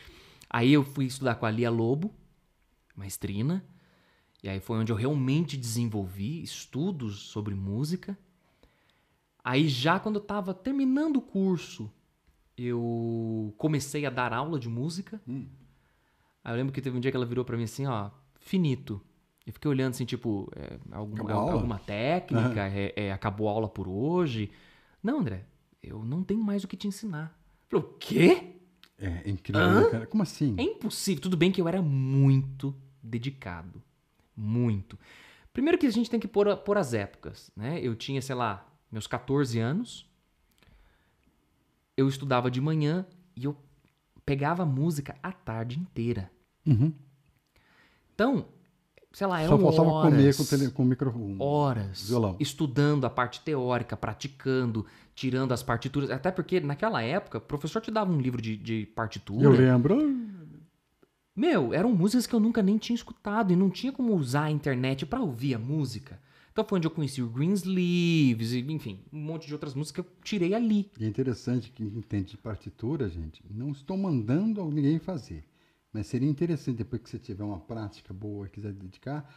Aí 0.50 0.74
eu 0.74 0.84
fui 0.84 1.06
estudar 1.06 1.36
com 1.36 1.46
a 1.46 1.52
Lia 1.52 1.70
Lobo, 1.70 2.14
maestrina. 2.96 3.66
E 4.44 4.50
aí 4.50 4.60
foi 4.60 4.78
onde 4.78 4.92
eu 4.92 4.96
realmente 4.96 5.56
desenvolvi 5.56 6.44
estudos 6.44 7.22
sobre 7.22 7.56
música. 7.56 8.18
Aí 9.42 9.70
já 9.70 10.00
quando 10.00 10.16
eu 10.16 10.22
tava 10.22 10.54
terminando 10.54 11.18
o 11.18 11.22
curso, 11.22 11.90
eu 12.58 13.54
comecei 13.58 14.06
a 14.06 14.10
dar 14.10 14.34
aula 14.34 14.60
de 14.60 14.68
música. 14.68 15.22
Aí 15.26 16.52
eu 16.52 16.58
lembro 16.58 16.74
que 16.74 16.82
teve 16.82 16.98
um 16.98 17.00
dia 17.00 17.12
que 17.12 17.18
ela 17.18 17.26
virou 17.26 17.46
pra 17.46 17.56
mim 17.56 17.64
assim, 17.64 17.86
ó, 17.86 18.12
finito. 18.40 19.02
Eu 19.46 19.52
fiquei 19.54 19.70
olhando 19.70 19.92
assim, 19.92 20.06
tipo, 20.06 20.50
é, 20.56 20.78
algum- 20.92 21.30
é- 21.30 21.34
alguma 21.34 21.80
técnica, 21.80 22.68
é- 22.68 22.94
é, 22.96 23.12
acabou 23.12 23.50
a 23.50 23.52
aula 23.52 23.68
por 23.68 23.88
hoje. 23.88 24.50
Não, 25.02 25.20
André, 25.20 25.46
eu 25.82 26.04
não 26.06 26.24
tenho 26.24 26.42
mais 26.42 26.64
o 26.64 26.68
que 26.68 26.78
te 26.78 26.88
ensinar. 26.88 27.38
Eu 27.70 27.82
falei, 27.82 27.86
o 27.86 27.98
quê? 28.00 28.56
É 28.98 29.30
incrível, 29.30 29.70
né, 29.82 29.90
cara? 29.92 30.08
Como 30.08 30.24
assim? 30.24 30.56
É 30.58 30.62
impossível. 30.64 31.22
Tudo 31.22 31.36
bem 31.36 31.52
que 31.52 31.60
eu 31.60 31.68
era 31.68 31.82
muito 31.82 32.74
dedicado. 33.02 33.82
Muito. 34.36 34.98
Primeiro 35.52 35.78
que 35.78 35.86
a 35.86 35.92
gente 35.92 36.10
tem 36.10 36.20
que 36.20 36.28
pôr, 36.28 36.56
pôr 36.58 36.78
as 36.78 36.94
épocas, 36.94 37.52
né? 37.56 37.80
Eu 37.82 37.96
tinha, 37.96 38.22
sei 38.22 38.36
lá, 38.36 38.66
meus 38.92 39.08
14 39.08 39.60
anos. 39.60 40.10
Eu 41.98 42.08
estudava 42.08 42.50
de 42.50 42.60
manhã 42.62 43.06
e 43.36 43.44
eu 43.44 43.56
pegava 44.26 44.66
música 44.66 45.16
a 45.22 45.32
tarde 45.32 45.80
inteira. 45.80 46.32
Uhum. 46.66 46.94
Então, 48.16 48.46
sei 49.14 49.28
lá, 49.28 49.38
Só 49.38 49.44
eram 49.46 49.60
faltava 49.60 49.90
horas, 49.90 50.12
comer 50.12 50.36
com, 50.36 50.44
tele, 50.44 50.70
com 50.72 50.84
o 50.84 50.86
microfone. 50.86 51.36
horas 51.40 52.10
Violão. 52.10 52.36
estudando 52.40 53.06
a 53.06 53.10
parte 53.10 53.40
teórica, 53.42 53.96
praticando, 53.96 54.86
tirando 55.16 55.54
as 55.54 55.62
partituras. 55.64 56.10
Até 56.10 56.32
porque 56.32 56.60
naquela 56.60 57.02
época, 57.02 57.38
o 57.38 57.42
professor 57.42 57.80
te 57.80 57.92
dava 57.92 58.12
um 58.12 58.20
livro 58.20 58.42
de, 58.42 58.58
de 58.58 58.88
partitura. 58.88 59.46
Eu 59.46 59.52
lembro. 59.52 60.34
Meu, 61.36 61.74
eram 61.74 61.94
músicas 61.94 62.28
que 62.28 62.34
eu 62.36 62.40
nunca 62.40 62.62
nem 62.62 62.78
tinha 62.78 62.96
escutado 62.96 63.54
e 63.54 63.56
não 63.56 63.70
tinha 63.70 63.92
como 63.92 64.14
usar 64.16 64.44
a 64.44 64.52
internet 64.52 65.06
pra 65.06 65.22
ouvir 65.22 65.56
a 65.56 65.60
música. 65.60 66.20
Então 66.52 66.64
foi 66.64 66.78
onde 66.78 66.86
eu 66.86 66.92
conheci 66.92 67.20
o 67.22 67.28
Greensleeves, 67.28 68.54
enfim, 68.54 69.00
um 69.12 69.20
monte 69.20 69.48
de 69.48 69.54
outras 69.54 69.74
músicas 69.74 70.06
que 70.06 70.10
eu 70.12 70.16
tirei 70.24 70.54
ali. 70.54 70.92
E 71.00 71.04
é 71.06 71.08
interessante 71.08 71.72
que 71.72 71.84
entende 71.84 72.32
de 72.32 72.38
partitura, 72.38 73.10
gente. 73.10 73.44
Não 73.50 73.72
estou 73.72 73.98
mandando 73.98 74.64
ninguém 74.66 75.00
fazer. 75.00 75.44
Mas 75.94 76.08
seria 76.08 76.28
interessante 76.28 76.78
depois 76.78 77.02
que 77.04 77.10
você 77.10 77.20
tiver 77.20 77.44
uma 77.44 77.60
prática 77.60 78.12
boa 78.14 78.48
e 78.48 78.50
quiser 78.50 78.74
dedicar, 78.74 79.32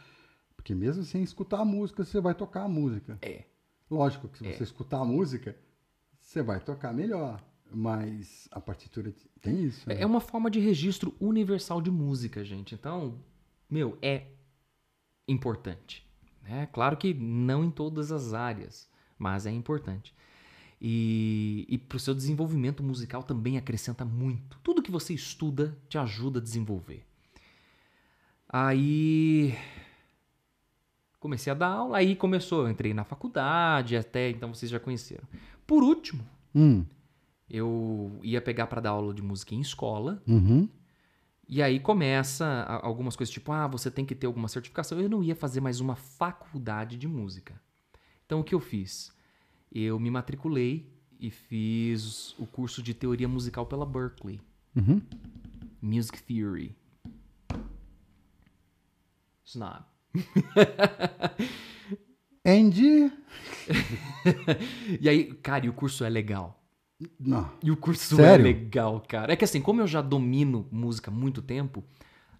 porque 0.55 0.73
mesmo 0.73 1.03
sem 1.03 1.21
escutar 1.21 1.59
a 1.59 1.65
música, 1.65 2.03
você 2.03 2.19
vai 2.19 2.33
tocar 2.33 2.63
a 2.63 2.67
música. 2.67 3.19
É. 3.21 3.43
Lógico 3.89 4.27
que 4.27 4.39
se 4.39 4.43
você 4.53 4.63
escutar 4.63 4.99
a 4.99 5.05
música, 5.05 5.55
você 6.19 6.41
vai 6.41 6.59
tocar 6.59 6.91
melhor. 6.93 7.41
Mas 7.69 8.47
a 8.51 8.59
partitura 8.61 9.13
tem 9.41 9.65
isso. 9.65 9.87
né? 9.87 10.01
É 10.01 10.05
uma 10.05 10.21
forma 10.21 10.49
de 10.49 10.59
registro 10.59 11.13
universal 11.19 11.81
de 11.81 11.91
música, 11.91 12.43
gente. 12.43 12.73
Então, 12.73 13.19
meu, 13.69 13.97
é 14.01 14.25
importante. 15.27 16.05
Né? 16.41 16.67
Claro 16.71 16.97
que 16.97 17.13
não 17.13 17.63
em 17.63 17.69
todas 17.69 18.11
as 18.11 18.33
áreas, 18.33 18.89
mas 19.17 19.45
é 19.45 19.51
importante. 19.51 20.15
E, 20.79 21.65
e 21.67 21.77
para 21.77 21.95
o 21.95 21.99
seu 21.99 22.13
desenvolvimento 22.13 22.83
musical 22.83 23.23
também 23.23 23.57
acrescenta 23.57 24.05
muito. 24.05 24.59
Tudo 24.63 24.81
que 24.81 24.91
você 24.91 25.13
estuda 25.13 25.75
te 25.89 25.97
ajuda 25.97 26.39
a 26.39 26.43
desenvolver. 26.43 27.03
Aí 28.47 29.55
comecei 31.19 31.51
a 31.51 31.55
dar 31.55 31.67
aula, 31.67 31.97
aí 31.97 32.15
começou, 32.15 32.63
eu 32.63 32.69
entrei 32.69 32.93
na 32.93 33.03
faculdade, 33.03 33.97
até 33.97 34.29
então 34.29 34.53
vocês 34.53 34.71
já 34.71 34.79
conheceram. 34.79 35.23
Por 35.65 35.83
último, 35.83 36.23
Hum, 36.55 36.85
eu 37.49 38.19
ia 38.23 38.41
pegar 38.41 38.67
para 38.67 38.81
dar 38.81 38.91
aula 38.91 39.13
de 39.13 39.21
música 39.21 39.53
em 39.53 39.61
escola, 39.61 40.21
uhum. 40.27 40.67
e 41.47 41.61
aí 41.61 41.79
começa 41.79 42.63
algumas 42.81 43.15
coisas 43.15 43.31
tipo, 43.31 43.51
ah, 43.51 43.67
você 43.67 43.91
tem 43.91 44.05
que 44.05 44.15
ter 44.15 44.27
alguma 44.27 44.47
certificação. 44.47 44.99
Eu 44.99 45.09
não 45.09 45.23
ia 45.23 45.35
fazer 45.35 45.61
mais 45.61 45.79
uma 45.79 45.95
faculdade 45.95 46.97
de 46.97 47.07
música. 47.07 47.59
Então 48.25 48.39
o 48.39 48.43
que 48.43 48.55
eu 48.55 48.59
fiz? 48.59 49.15
Eu 49.71 49.99
me 49.99 50.09
matriculei 50.09 50.91
e 51.19 51.29
fiz 51.29 52.33
o 52.39 52.45
curso 52.45 52.81
de 52.81 52.93
teoria 52.93 53.27
musical 53.27 53.65
pela 53.65 53.85
Berkeley, 53.85 54.39
Uhum. 54.75 55.01
Music 55.81 56.21
Theory. 56.23 56.75
Snob. 59.45 59.83
Andy. 62.45 63.11
E 64.99 65.07
aí, 65.07 65.33
cara, 65.35 65.65
e 65.65 65.69
o 65.69 65.73
curso 65.73 66.03
é 66.03 66.09
legal. 66.09 66.61
Não. 67.19 67.49
E 67.63 67.69
o 67.71 67.77
curso 67.77 68.15
Sério? 68.15 68.41
é 68.41 68.43
legal, 68.53 69.03
cara. 69.07 69.33
É 69.33 69.35
que 69.35 69.43
assim, 69.45 69.61
como 69.61 69.81
eu 69.81 69.87
já 69.87 70.01
domino 70.01 70.67
música 70.71 71.11
há 71.11 71.13
muito 71.13 71.41
tempo, 71.41 71.83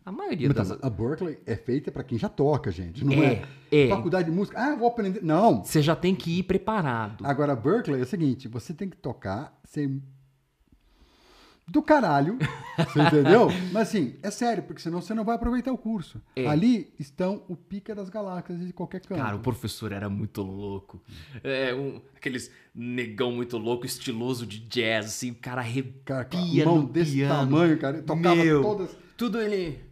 a 0.07 0.11
maioria 0.11 0.47
Então, 0.47 0.63
das. 0.65 0.81
a 0.81 0.89
Berkeley 0.89 1.37
é 1.45 1.55
feita 1.57 1.91
para 1.91 2.01
quem 2.03 2.17
já 2.17 2.29
toca, 2.29 2.71
gente. 2.71 3.03
Não 3.03 3.11
é, 3.13 3.43
É, 3.69 3.85
é. 3.85 3.89
faculdade 3.89 4.29
de 4.31 4.35
música. 4.35 4.57
Ah, 4.57 4.73
vou 4.75 4.87
aprender. 4.87 5.21
Não. 5.21 5.63
Você 5.65 5.81
já 5.81 5.97
tem 5.97 6.15
que 6.15 6.39
ir 6.39 6.43
preparado. 6.43 7.25
Agora, 7.25 7.53
Berkeley 7.55 7.99
é 7.99 8.03
o 8.03 8.07
seguinte: 8.07 8.47
você 8.47 8.73
tem 8.73 8.89
que 8.89 8.95
tocar 8.95 9.59
sem. 9.65 10.01
Do 11.69 11.81
caralho, 11.81 12.37
você 12.79 13.01
entendeu? 13.01 13.49
Mas 13.73 13.89
assim, 13.89 14.15
é 14.23 14.31
sério, 14.31 14.63
porque 14.63 14.81
senão 14.81 15.01
você 15.01 15.13
não 15.13 15.25
vai 15.25 15.35
aproveitar 15.35 15.73
o 15.73 15.77
curso. 15.77 16.21
É. 16.33 16.47
Ali 16.47 16.93
estão 16.97 17.43
o 17.49 17.57
pica 17.57 17.93
das 17.93 18.07
galáxias 18.07 18.65
de 18.65 18.71
qualquer 18.71 19.01
canto. 19.01 19.21
Cara, 19.21 19.35
o 19.35 19.39
professor 19.41 19.91
era 19.91 20.07
muito 20.09 20.41
louco. 20.41 21.03
É, 21.43 21.75
um, 21.75 21.99
aqueles 22.15 22.49
negão 22.73 23.33
muito 23.33 23.57
louco, 23.57 23.85
estiloso 23.85 24.45
de 24.47 24.59
jazz, 24.59 25.07
assim, 25.07 25.31
o 25.31 25.35
cara 25.35 25.61
cara, 26.05 26.25
a 26.31 26.37
arrepia 26.37 26.63
mão 26.63 26.83
no 26.83 26.87
desse 26.87 27.11
piano. 27.15 27.33
tamanho, 27.35 27.77
cara, 27.77 27.97
ele 27.97 28.05
tocava 28.05 28.35
Meu, 28.35 28.61
todas. 28.61 28.97
Tudo 29.17 29.41
ele... 29.41 29.86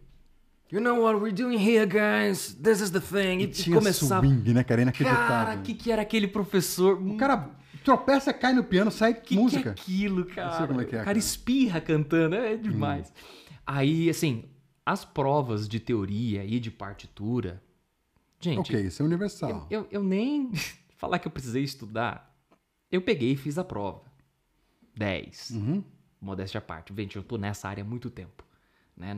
You 0.70 0.80
know 0.80 1.00
what 1.02 1.20
we're 1.20 1.32
doing 1.32 1.58
here, 1.58 1.86
guys? 1.86 2.54
This 2.54 2.80
is 2.80 2.90
the 2.90 3.00
thing. 3.00 3.40
E 3.40 3.46
Tinha 3.46 3.76
começava... 3.76 4.26
swing, 4.26 4.52
né, 4.52 4.64
cara? 4.64 4.82
Inacreditável. 4.82 5.28
Cara, 5.28 5.60
o 5.60 5.62
que, 5.62 5.74
que 5.74 5.92
era 5.92 6.02
aquele 6.02 6.26
professor? 6.26 7.00
O 7.00 7.16
cara 7.16 7.50
tropeça, 7.84 8.32
cai 8.32 8.52
no 8.52 8.64
piano, 8.64 8.90
sai 8.90 9.14
que 9.14 9.36
música. 9.36 9.62
que 9.62 9.68
é 9.68 9.72
aquilo, 9.72 10.24
cara? 10.24 10.56
sei 10.56 10.66
como 10.66 10.80
é 10.80 10.84
que 10.84 10.96
é, 10.96 10.98
o 10.98 10.98
cara 10.98 11.04
cara. 11.04 11.16
Hum. 11.16 11.20
espirra 11.20 11.80
cantando, 11.80 12.34
é 12.34 12.56
demais. 12.56 13.12
Aí, 13.64 14.10
assim, 14.10 14.44
as 14.84 15.04
provas 15.04 15.68
de 15.68 15.78
teoria 15.78 16.44
e 16.44 16.58
de 16.58 16.70
partitura... 16.70 17.62
Gente, 18.40 18.58
Ok, 18.58 18.80
isso 18.80 19.02
é 19.02 19.04
universal. 19.04 19.66
Eu, 19.70 19.82
eu, 19.82 19.88
eu 19.90 20.02
nem 20.02 20.50
falar 20.98 21.20
que 21.20 21.28
eu 21.28 21.32
precisei 21.32 21.62
estudar. 21.62 22.36
Eu 22.90 23.00
peguei 23.00 23.32
e 23.32 23.36
fiz 23.36 23.56
a 23.56 23.64
prova. 23.64 24.02
10. 24.96 25.50
Uhum. 25.50 25.84
Modéstia 26.20 26.58
à 26.58 26.60
parte. 26.60 26.92
Gente, 26.94 27.16
eu 27.16 27.22
tô 27.22 27.38
nessa 27.38 27.68
área 27.68 27.82
há 27.82 27.86
muito 27.86 28.10
tempo. 28.10 28.44
Né? 28.96 29.14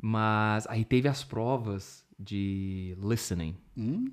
Mas 0.00 0.66
aí 0.66 0.84
teve 0.84 1.08
as 1.08 1.24
provas 1.24 2.04
de 2.18 2.96
listening. 3.00 3.56
Hum. 3.76 4.06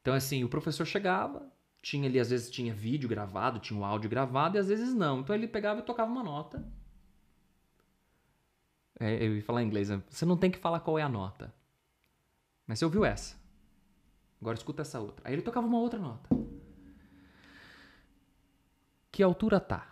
Então, 0.00 0.14
assim, 0.14 0.44
o 0.44 0.48
professor 0.48 0.84
chegava, 0.84 1.50
tinha 1.82 2.08
ali, 2.08 2.18
às 2.18 2.30
vezes 2.30 2.50
tinha 2.50 2.74
vídeo 2.74 3.08
gravado, 3.08 3.58
tinha 3.58 3.78
o 3.78 3.84
áudio 3.84 4.10
gravado, 4.10 4.56
e 4.56 4.60
às 4.60 4.68
vezes 4.68 4.94
não. 4.94 5.20
Então 5.20 5.34
ele 5.34 5.48
pegava 5.48 5.80
e 5.80 5.84
tocava 5.84 6.10
uma 6.10 6.22
nota. 6.22 6.64
É, 8.98 9.26
eu 9.26 9.36
ia 9.36 9.42
falar 9.42 9.62
em 9.62 9.66
inglês, 9.66 9.88
né? 9.88 10.02
Você 10.10 10.26
não 10.26 10.36
tem 10.36 10.50
que 10.50 10.58
falar 10.58 10.80
qual 10.80 10.98
é 10.98 11.02
a 11.02 11.08
nota. 11.08 11.52
Mas 12.66 12.78
você 12.78 12.84
ouviu 12.84 13.04
essa. 13.04 13.36
Agora 14.40 14.56
escuta 14.56 14.82
essa 14.82 15.00
outra. 15.00 15.26
Aí 15.26 15.34
ele 15.34 15.42
tocava 15.42 15.66
uma 15.66 15.78
outra 15.78 15.98
nota. 15.98 16.28
Que 19.10 19.22
altura 19.22 19.58
tá? 19.58 19.86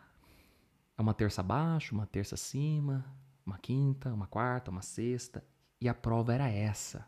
É 0.96 1.02
uma 1.02 1.14
terça 1.14 1.40
abaixo, 1.40 1.94
uma 1.94 2.07
terça 2.07 2.35
acima, 2.35 3.04
uma 3.48 3.58
quinta, 3.58 4.12
uma 4.12 4.26
quarta, 4.26 4.70
uma 4.70 4.82
sexta. 4.82 5.42
E 5.80 5.88
a 5.88 5.94
prova 5.94 6.34
era 6.34 6.48
essa. 6.48 7.06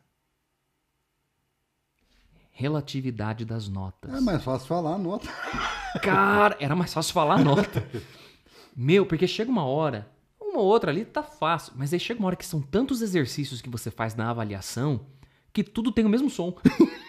Relatividade 2.50 3.44
das 3.44 3.68
notas. 3.68 4.12
É 4.12 4.20
mais 4.20 4.42
fácil 4.42 4.66
falar 4.66 4.94
a 4.94 4.98
nota. 4.98 5.28
Cara, 6.02 6.56
era 6.58 6.74
mais 6.74 6.92
fácil 6.92 7.12
falar 7.12 7.36
a 7.36 7.44
nota. 7.44 7.86
Meu, 8.74 9.04
porque 9.04 9.26
chega 9.26 9.50
uma 9.50 9.64
hora, 9.64 10.10
uma 10.40 10.60
ou 10.60 10.66
outra 10.66 10.90
ali 10.90 11.04
tá 11.04 11.22
fácil, 11.22 11.74
mas 11.76 11.92
aí 11.92 12.00
chega 12.00 12.20
uma 12.20 12.28
hora 12.28 12.36
que 12.36 12.46
são 12.46 12.62
tantos 12.62 13.02
exercícios 13.02 13.60
que 13.60 13.68
você 13.68 13.90
faz 13.90 14.14
na 14.14 14.30
avaliação 14.30 15.06
que 15.52 15.62
tudo 15.62 15.92
tem 15.92 16.04
o 16.04 16.08
mesmo 16.08 16.30
som. 16.30 16.56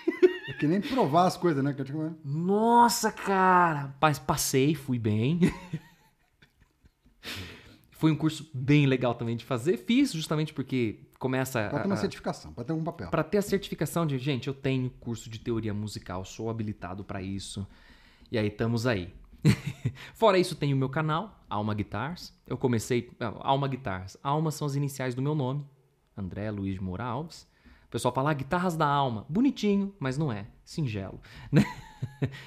É 0.49 0.53
que 0.53 0.67
nem 0.67 0.81
provar 0.81 1.27
as 1.27 1.37
coisas, 1.37 1.63
né? 1.63 1.71
Digo, 1.71 2.13
Nossa, 2.25 3.09
cara! 3.09 3.95
Mas 4.01 4.19
passei, 4.19 4.75
fui 4.75 4.99
bem. 4.99 5.39
Foi 8.01 8.11
um 8.11 8.15
curso 8.15 8.49
bem 8.51 8.87
legal 8.87 9.13
também 9.13 9.37
de 9.37 9.45
fazer. 9.45 9.77
Fiz 9.77 10.11
justamente 10.11 10.55
porque 10.55 11.01
começa 11.19 11.69
Pra 11.69 11.81
ter 11.81 11.85
uma 11.87 11.93
a- 11.93 11.97
certificação, 11.97 12.51
pra 12.51 12.63
ter 12.63 12.73
um 12.73 12.83
papel. 12.83 13.11
Pra 13.11 13.23
ter 13.23 13.37
a 13.37 13.41
certificação 13.43 14.07
de, 14.07 14.17
gente, 14.17 14.47
eu 14.47 14.55
tenho 14.55 14.89
curso 14.89 15.29
de 15.29 15.37
teoria 15.39 15.71
musical, 15.71 16.25
sou 16.25 16.49
habilitado 16.49 17.03
pra 17.03 17.21
isso. 17.21 17.65
E 18.31 18.39
aí 18.39 18.47
estamos 18.47 18.87
aí. 18.87 19.13
Fora 20.15 20.39
isso, 20.39 20.55
tem 20.55 20.73
o 20.73 20.77
meu 20.77 20.89
canal, 20.89 21.45
Alma 21.47 21.75
Guitars. 21.75 22.33
Eu 22.47 22.57
comecei. 22.57 23.11
ah, 23.19 23.33
Alma 23.41 23.67
Guitars. 23.67 24.17
Alma 24.23 24.49
são 24.49 24.65
as 24.65 24.73
iniciais 24.73 25.13
do 25.13 25.21
meu 25.21 25.35
nome, 25.35 25.63
André 26.17 26.49
Luiz 26.49 26.79
Moura 26.79 27.03
Alves. 27.03 27.47
O 27.85 27.91
pessoal 27.91 28.11
fala 28.15 28.31
ah, 28.31 28.33
guitarras 28.33 28.75
da 28.75 28.87
alma. 28.87 29.27
Bonitinho, 29.29 29.93
mas 29.99 30.17
não 30.17 30.31
é. 30.33 30.47
Singelo. 30.65 31.21
né? 31.53 31.63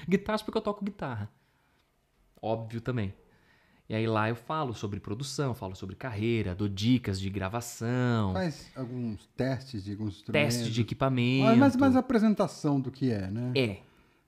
Guitarras 0.09 0.41
porque 0.43 0.57
eu 0.57 0.61
toco 0.61 0.83
guitarra. 0.83 1.31
Óbvio 2.41 2.81
também. 2.81 3.13
E 3.87 3.93
aí 3.93 4.07
lá 4.07 4.29
eu 4.29 4.35
falo 4.35 4.73
sobre 4.73 4.99
produção, 4.99 5.53
falo 5.53 5.75
sobre 5.75 5.95
carreira, 5.95 6.55
dou 6.55 6.67
dicas 6.67 7.19
de 7.19 7.29
gravação, 7.29 8.33
Faz 8.33 8.71
alguns 8.75 9.27
testes 9.37 9.83
de 9.83 9.91
alguns 9.91 10.15
instrumentos. 10.15 10.55
teste 10.55 10.71
de 10.71 10.81
equipamento. 10.81 11.55
Mas, 11.57 11.75
mas, 11.75 11.95
a 11.95 11.99
apresentação 11.99 12.81
do 12.81 12.91
que 12.91 13.11
é, 13.11 13.29
né? 13.29 13.51
É, 13.55 13.77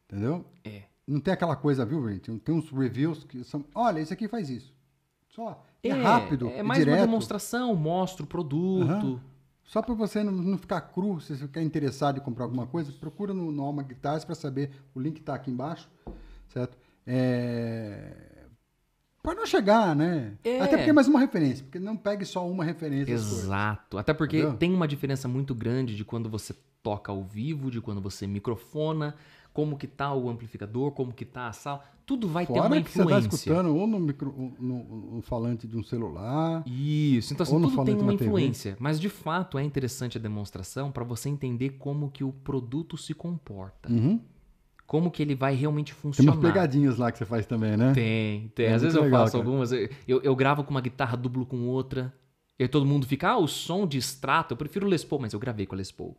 Entendeu? 0.07 0.45
é. 0.63 0.83
Não 1.07 1.21
tem 1.21 1.33
aquela 1.33 1.55
coisa, 1.55 1.85
viu, 1.85 2.07
gente? 2.09 2.29
Tem 2.39 2.53
uns 2.53 2.69
reviews 2.69 3.23
que 3.23 3.41
são. 3.43 3.63
Olha, 3.73 4.01
esse 4.01 4.13
aqui 4.13 4.27
faz 4.27 4.49
isso. 4.49 4.73
Só. 5.29 5.63
É, 5.81 5.93
rápido. 5.93 6.49
É 6.49 6.57
é 6.57 6.63
mais 6.63 6.85
uma 6.85 6.97
demonstração, 6.97 7.73
mostro 7.75 8.25
o 8.25 8.27
produto. 8.27 8.83
Aham. 8.83 9.21
Só 9.63 9.81
para 9.81 9.93
você 9.93 10.23
não, 10.23 10.31
não 10.31 10.57
ficar 10.57 10.81
cru, 10.81 11.19
se 11.19 11.35
você 11.35 11.45
ficar 11.45 11.61
interessado 11.61 12.17
em 12.17 12.21
comprar 12.21 12.45
alguma 12.45 12.65
coisa, 12.65 12.91
procura 12.93 13.33
no, 13.33 13.51
no 13.51 13.63
Alma 13.63 13.83
Guitars 13.83 14.23
para 14.23 14.35
saber. 14.35 14.71
O 14.93 14.99
link 14.99 15.21
tá 15.21 15.35
aqui 15.35 15.51
embaixo, 15.51 15.89
certo? 16.47 16.77
É... 17.05 18.36
Para 19.27 19.35
não 19.35 19.45
chegar, 19.45 19.93
né? 19.93 20.37
É. 20.41 20.61
Até 20.61 20.77
porque 20.77 20.89
é 20.89 20.93
mais 20.93 21.09
uma 21.09 21.19
referência, 21.19 21.65
porque 21.65 21.79
não 21.79 21.97
pegue 21.97 22.23
só 22.23 22.49
uma 22.49 22.63
referência. 22.63 23.11
Exato. 23.11 23.97
Até 23.97 24.13
porque 24.13 24.37
Entendeu? 24.37 24.57
tem 24.57 24.73
uma 24.73 24.87
diferença 24.87 25.27
muito 25.27 25.53
grande 25.53 25.97
de 25.97 26.05
quando 26.05 26.29
você 26.29 26.55
toca 26.81 27.11
ao 27.11 27.21
vivo, 27.25 27.69
de 27.69 27.81
quando 27.81 27.99
você 27.99 28.25
microfona, 28.25 29.15
como 29.51 29.77
que 29.77 29.85
tá 29.85 30.13
o 30.13 30.29
amplificador, 30.29 30.91
como 30.91 31.11
que 31.11 31.25
tá 31.25 31.49
a 31.49 31.51
sala. 31.51 31.83
Tudo 32.05 32.25
vai 32.25 32.47
ter 32.47 32.53
Fora 32.53 32.67
uma 32.67 32.81
que 32.81 32.89
você 32.89 33.01
influência. 33.01 33.27
escutando 33.27 33.75
ou 33.75 33.85
no, 33.85 33.99
micro, 33.99 34.33
ou 34.33 34.53
no, 34.57 35.15
no 35.15 35.21
falante 35.21 35.67
de 35.67 35.75
um 35.75 35.83
celular. 35.83 36.63
Isso, 36.65 37.33
então 37.33 37.43
assim, 37.43 37.51
tudo 37.59 37.83
tem 37.83 37.95
uma 37.95 38.03
uma 38.03 38.11
TV. 38.13 38.23
influência. 38.23 38.77
Mas 38.79 38.97
de 38.97 39.09
fato 39.09 39.57
é 39.57 39.63
interessante 39.63 40.17
a 40.17 40.21
demonstração 40.21 40.89
para 40.89 41.03
você 41.03 41.27
entender 41.27 41.71
como 41.71 42.09
que 42.09 42.23
o 42.23 42.31
produto 42.31 42.95
se 42.95 43.13
comporta. 43.13 43.91
Uhum. 43.91 44.21
Como 44.87 45.11
que 45.11 45.21
ele 45.21 45.35
vai 45.35 45.53
realmente 45.53 45.93
Tem 45.93 46.01
funcionar. 46.01 46.31
umas 46.31 46.41
pegadinhas 46.41 46.97
lá 46.97 47.11
que 47.11 47.17
você 47.17 47.25
faz 47.25 47.45
também, 47.45 47.75
né? 47.75 47.91
Tem, 47.93 48.47
tem. 48.55 48.67
É 48.67 48.73
Às 48.73 48.81
vezes 48.81 48.95
eu 48.95 49.03
legal, 49.03 49.19
faço 49.23 49.33
cara. 49.33 49.43
algumas. 49.43 49.71
Eu, 49.73 50.21
eu, 50.23 50.35
gravo 50.35 50.63
com 50.63 50.71
uma 50.71 50.79
guitarra 50.79 51.17
duplo 51.17 51.45
com 51.45 51.67
outra. 51.67 52.13
E 52.57 52.63
aí 52.63 52.69
todo 52.69 52.85
mundo 52.85 53.05
fica, 53.05 53.29
ah, 53.31 53.37
o 53.37 53.47
som 53.47 53.85
de 53.85 53.97
extrato, 53.97 54.53
eu 54.53 54.57
prefiro 54.57 54.87
o 54.87 54.89
Les 54.89 55.03
Paul, 55.03 55.21
mas 55.21 55.33
eu 55.33 55.39
gravei 55.39 55.65
com 55.65 55.75
a 55.75 55.77
Les 55.77 55.91
Paul. 55.91 56.17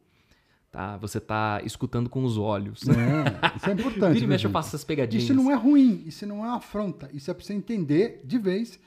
Tá? 0.70 0.98
Você 0.98 1.18
tá 1.18 1.62
escutando 1.64 2.10
com 2.10 2.22
os 2.22 2.36
olhos. 2.36 2.82
É, 2.86 3.56
isso 3.56 3.70
é 3.70 3.72
importante. 3.72 4.12
Vira 4.12 4.24
e 4.24 4.28
mexe, 4.28 4.44
eu 4.44 4.48
gente? 4.48 4.52
faço 4.52 4.68
essas 4.68 4.84
pegadinhas. 4.84 5.24
Isso 5.24 5.34
não 5.34 5.50
é 5.50 5.54
ruim, 5.54 6.02
isso 6.06 6.26
não 6.26 6.44
é 6.44 6.48
uma 6.48 6.56
afronta. 6.56 7.08
Isso 7.12 7.30
é 7.30 7.34
pra 7.34 7.42
você 7.42 7.54
entender 7.54 8.20
de 8.22 8.38
vez 8.38 8.78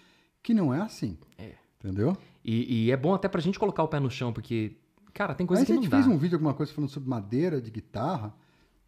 que 0.43 0.53
não 0.53 0.71
é 0.71 0.79
assim. 0.79 1.17
É. 1.39 1.53
Entendeu? 1.83 2.15
E, 2.45 2.85
e 2.85 2.91
é 2.91 2.95
bom 2.95 3.15
até 3.15 3.27
pra 3.27 3.41
gente 3.41 3.57
colocar 3.57 3.81
o 3.81 3.87
pé 3.87 3.99
no 3.99 4.11
chão, 4.11 4.31
porque, 4.31 4.73
cara, 5.11 5.33
tem 5.33 5.47
coisa 5.47 5.61
Mas 5.61 5.65
que 5.65 5.71
a 5.71 5.75
não 5.75 5.81
gente 5.81 5.91
dá. 5.91 5.97
fez 5.97 6.07
um 6.07 6.17
vídeo, 6.17 6.35
alguma 6.35 6.53
coisa 6.53 6.71
falando 6.71 6.89
sobre 6.91 7.09
madeira 7.09 7.59
de 7.59 7.71
guitarra. 7.71 8.31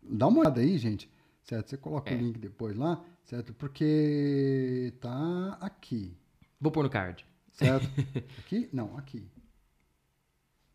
Dá 0.09 0.27
uma 0.27 0.41
olhada 0.41 0.61
aí, 0.61 0.77
gente. 0.77 1.09
Certo? 1.43 1.69
Você 1.69 1.77
coloca 1.77 2.11
É. 2.11 2.15
o 2.15 2.17
link 2.19 2.39
depois 2.39 2.75
lá, 2.75 3.03
certo? 3.25 3.53
Porque 3.53 4.93
tá 5.01 5.57
aqui. 5.59 6.15
Vou 6.59 6.71
pôr 6.71 6.83
no 6.83 6.89
card. 6.89 7.25
Certo? 7.51 7.85
aqui? 8.39 8.69
Não, 8.71 8.97
aqui. 8.97 9.27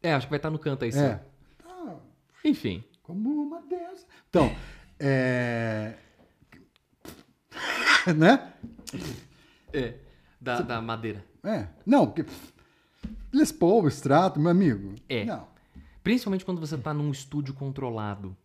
É, 0.03 0.13
acho 0.15 0.27
que 0.27 0.31
vai 0.31 0.39
estar 0.39 0.51
no 0.51 0.59
canto 0.59 0.85
aí, 0.85 0.93
sim. 0.93 1.01
É. 1.01 1.21
Tá 1.59 1.97
Enfim. 2.45 2.85
como 3.03 3.31
uma 3.43 3.63
deusa. 3.63 4.07
Então, 4.29 4.55
é. 5.01 5.95
né? 8.17 8.53
É. 9.73 9.95
Da, 10.41 10.61
da 10.61 10.81
madeira. 10.81 11.25
É. 11.43 11.67
Não, 11.85 12.07
porque. 12.07 12.25
Les 13.33 13.51
Paul, 13.53 13.87
extrato, 13.89 14.39
meu 14.39 14.51
amigo. 14.51 14.95
É. 15.09 15.25
Não. 15.25 15.49
Principalmente 16.03 16.45
quando 16.45 16.61
você 16.61 16.79
tá 16.79 16.95
num 16.95 17.11
estúdio 17.11 17.53
controlado, 17.55 18.37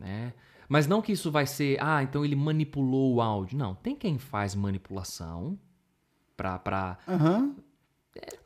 né? 0.00 0.32
Mas 0.68 0.86
não 0.86 1.02
que 1.02 1.12
isso 1.12 1.30
vai 1.30 1.46
ser, 1.46 1.76
ah, 1.80 2.02
então 2.02 2.24
ele 2.24 2.34
manipulou 2.36 3.14
o 3.14 3.20
áudio. 3.20 3.58
Não, 3.58 3.74
tem 3.74 3.94
quem 3.94 4.18
faz 4.18 4.54
manipulação 4.54 5.58
pra, 6.36 6.58
pra... 6.58 6.98
Aham. 7.06 7.54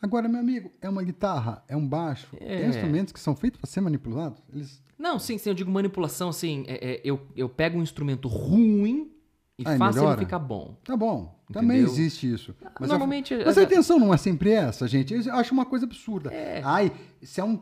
Agora, 0.01 0.29
meu 0.29 0.40
amigo, 0.40 0.71
é 0.81 0.88
uma 0.88 1.03
guitarra, 1.03 1.62
é 1.69 1.77
um 1.77 1.87
baixo. 1.88 2.29
É. 2.38 2.59
Tem 2.59 2.69
instrumentos 2.69 3.12
que 3.12 3.21
são 3.21 3.35
feitos 3.35 3.61
para 3.61 3.69
ser 3.69 3.81
manipulados. 3.81 4.43
Eles. 4.53 4.83
Não, 4.99 5.19
sim, 5.19 5.38
sim, 5.38 5.49
eu 5.51 5.55
digo 5.55 5.71
manipulação, 5.71 6.29
assim, 6.29 6.64
é- 6.67 6.93
é, 6.97 7.01
eu, 7.05 7.27
eu 7.35 7.49
pego 7.49 7.79
um 7.79 7.83
instrumento 7.83 8.29
ruim 8.29 9.11
e 9.59 9.62
Ah, 9.67 9.77
faço 9.79 9.99
melhora? 9.99 10.19
ele 10.19 10.27
ficar 10.27 10.38
bom. 10.38 10.77
Tá 10.85 10.97
bom. 10.97 11.35
Também 11.53 11.79
Entendeu? 11.81 11.93
existe 11.93 12.33
isso. 12.33 12.55
Mas, 12.81 12.88
Normalmente... 12.88 13.35
a, 13.35 13.45
mas 13.45 13.59
a 13.59 13.62
intenção 13.62 13.99
não 13.99 14.12
é 14.14 14.17
sempre 14.17 14.51
essa, 14.51 14.87
gente. 14.88 15.12
Eu 15.14 15.35
acho 15.35 15.53
uma 15.53 15.67
coisa 15.67 15.85
absurda. 15.85 16.33
É. 16.33 16.62
Ai, 16.64 16.90
se 17.23 17.40
é 17.40 17.45
um. 17.45 17.61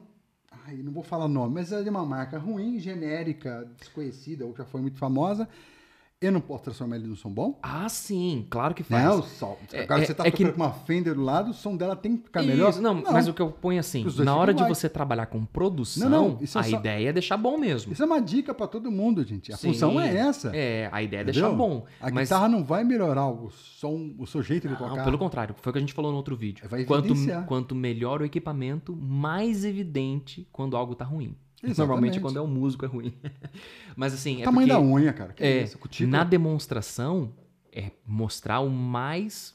Ai, 0.64 0.76
não 0.76 0.92
vou 0.92 1.02
falar 1.02 1.28
nome, 1.28 1.54
mas 1.54 1.72
é 1.72 1.82
de 1.82 1.88
uma 1.90 2.04
marca 2.04 2.38
ruim, 2.38 2.78
genérica, 2.78 3.68
desconhecida, 3.78 4.46
ou 4.46 4.54
já 4.56 4.64
foi 4.64 4.80
muito 4.80 4.98
famosa. 4.98 5.48
Eu 6.22 6.30
não 6.32 6.40
posso 6.40 6.62
transformar 6.64 6.96
ele 6.96 7.08
num 7.08 7.16
som 7.16 7.30
bom? 7.30 7.58
Ah, 7.62 7.88
sim, 7.88 8.46
claro 8.48 8.74
que 8.74 8.82
faz. 8.84 9.04
Não. 9.04 9.56
É- 9.72 9.82
Agora 9.82 10.02
é- 10.02 10.06
você 10.06 10.14
tá 10.14 10.24
é 10.26 10.30
tocando 10.30 10.46
que- 10.46 10.52
com 10.56 10.62
uma 10.62 10.72
Fender 10.72 11.14
do 11.14 11.20
lado, 11.22 11.50
o 11.50 11.54
som 11.54 11.76
dela 11.76 11.96
tem 11.96 12.16
que 12.16 12.24
ficar 12.24 12.40
Isso, 12.42 12.48
melhor. 12.50 12.74
Não, 12.80 12.94
mas 13.02 13.26
o 13.26 13.34
que 13.34 13.42
eu 13.42 13.50
ponho 13.50 13.80
assim, 13.80 14.06
Os 14.06 14.14
dois 14.16 14.24
na 14.24 14.34
hora 14.36 14.54
de 14.54 14.62
iguais. 14.62 14.78
você 14.78 14.88
trabalhar 14.88 15.26
com 15.26 15.44
produção, 15.44 16.08
Não, 16.08 16.28
não, 16.30 16.38
isso 16.40 16.56
é 16.56 16.60
a 16.60 16.64
só- 16.64 16.78
ideia 16.78 17.08
é 17.08 17.12
deixar 17.12 17.36
bom 17.36 17.58
mesmo. 17.58 17.92
Isso 17.92 18.02
é 18.02 18.06
uma 18.06 18.20
dica 18.20 18.54
para 18.54 18.66
todo 18.68 18.90
mundo, 18.90 19.24
gente. 19.24 19.52
A 19.52 19.56
Sim. 19.56 19.68
função 19.68 20.00
é 20.00 20.16
essa. 20.16 20.50
É, 20.54 20.88
a 20.92 21.02
ideia 21.02 21.20
é 21.20 21.22
entendeu? 21.24 21.42
deixar 21.42 21.56
bom. 21.56 21.84
A 22.00 22.10
mas 22.10 22.28
guitarra 22.28 22.48
não 22.48 22.64
vai 22.64 22.84
melhorar 22.84 23.26
o 23.28 23.50
som, 23.50 24.14
o 24.18 24.26
seu 24.26 24.42
jeito 24.42 24.68
de 24.68 24.74
Não, 24.74 24.88
tocar. 24.88 25.04
pelo 25.04 25.18
contrário, 25.18 25.54
foi 25.60 25.70
o 25.70 25.72
que 25.72 25.78
a 25.78 25.80
gente 25.80 25.92
falou 25.92 26.10
no 26.12 26.16
outro 26.16 26.36
vídeo. 26.36 26.64
Vai 26.68 26.84
Quanto, 26.84 27.14
quanto 27.46 27.74
melhor 27.74 28.20
o 28.22 28.24
equipamento, 28.24 28.94
mais 28.96 29.64
evidente 29.64 30.46
quando 30.52 30.76
algo 30.76 30.94
tá 30.94 31.04
ruim. 31.04 31.34
Exatamente. 31.62 31.78
Normalmente 31.78 32.20
quando 32.20 32.36
é 32.38 32.40
o 32.40 32.46
músico 32.46 32.84
é 32.84 32.88
ruim. 32.88 33.14
Mas 33.96 34.12
assim, 34.14 34.38
O 34.38 34.40
é 34.40 34.44
tamanho 34.44 34.68
da 34.68 34.80
unha, 34.80 35.12
cara. 35.12 35.32
Que 35.32 35.44
é? 35.44 35.68
Cutícula. 35.68 36.18
na 36.18 36.24
demonstração 36.24 37.32
é 37.72 37.92
mostrar 38.06 38.60
o 38.60 38.68
mais 38.70 39.54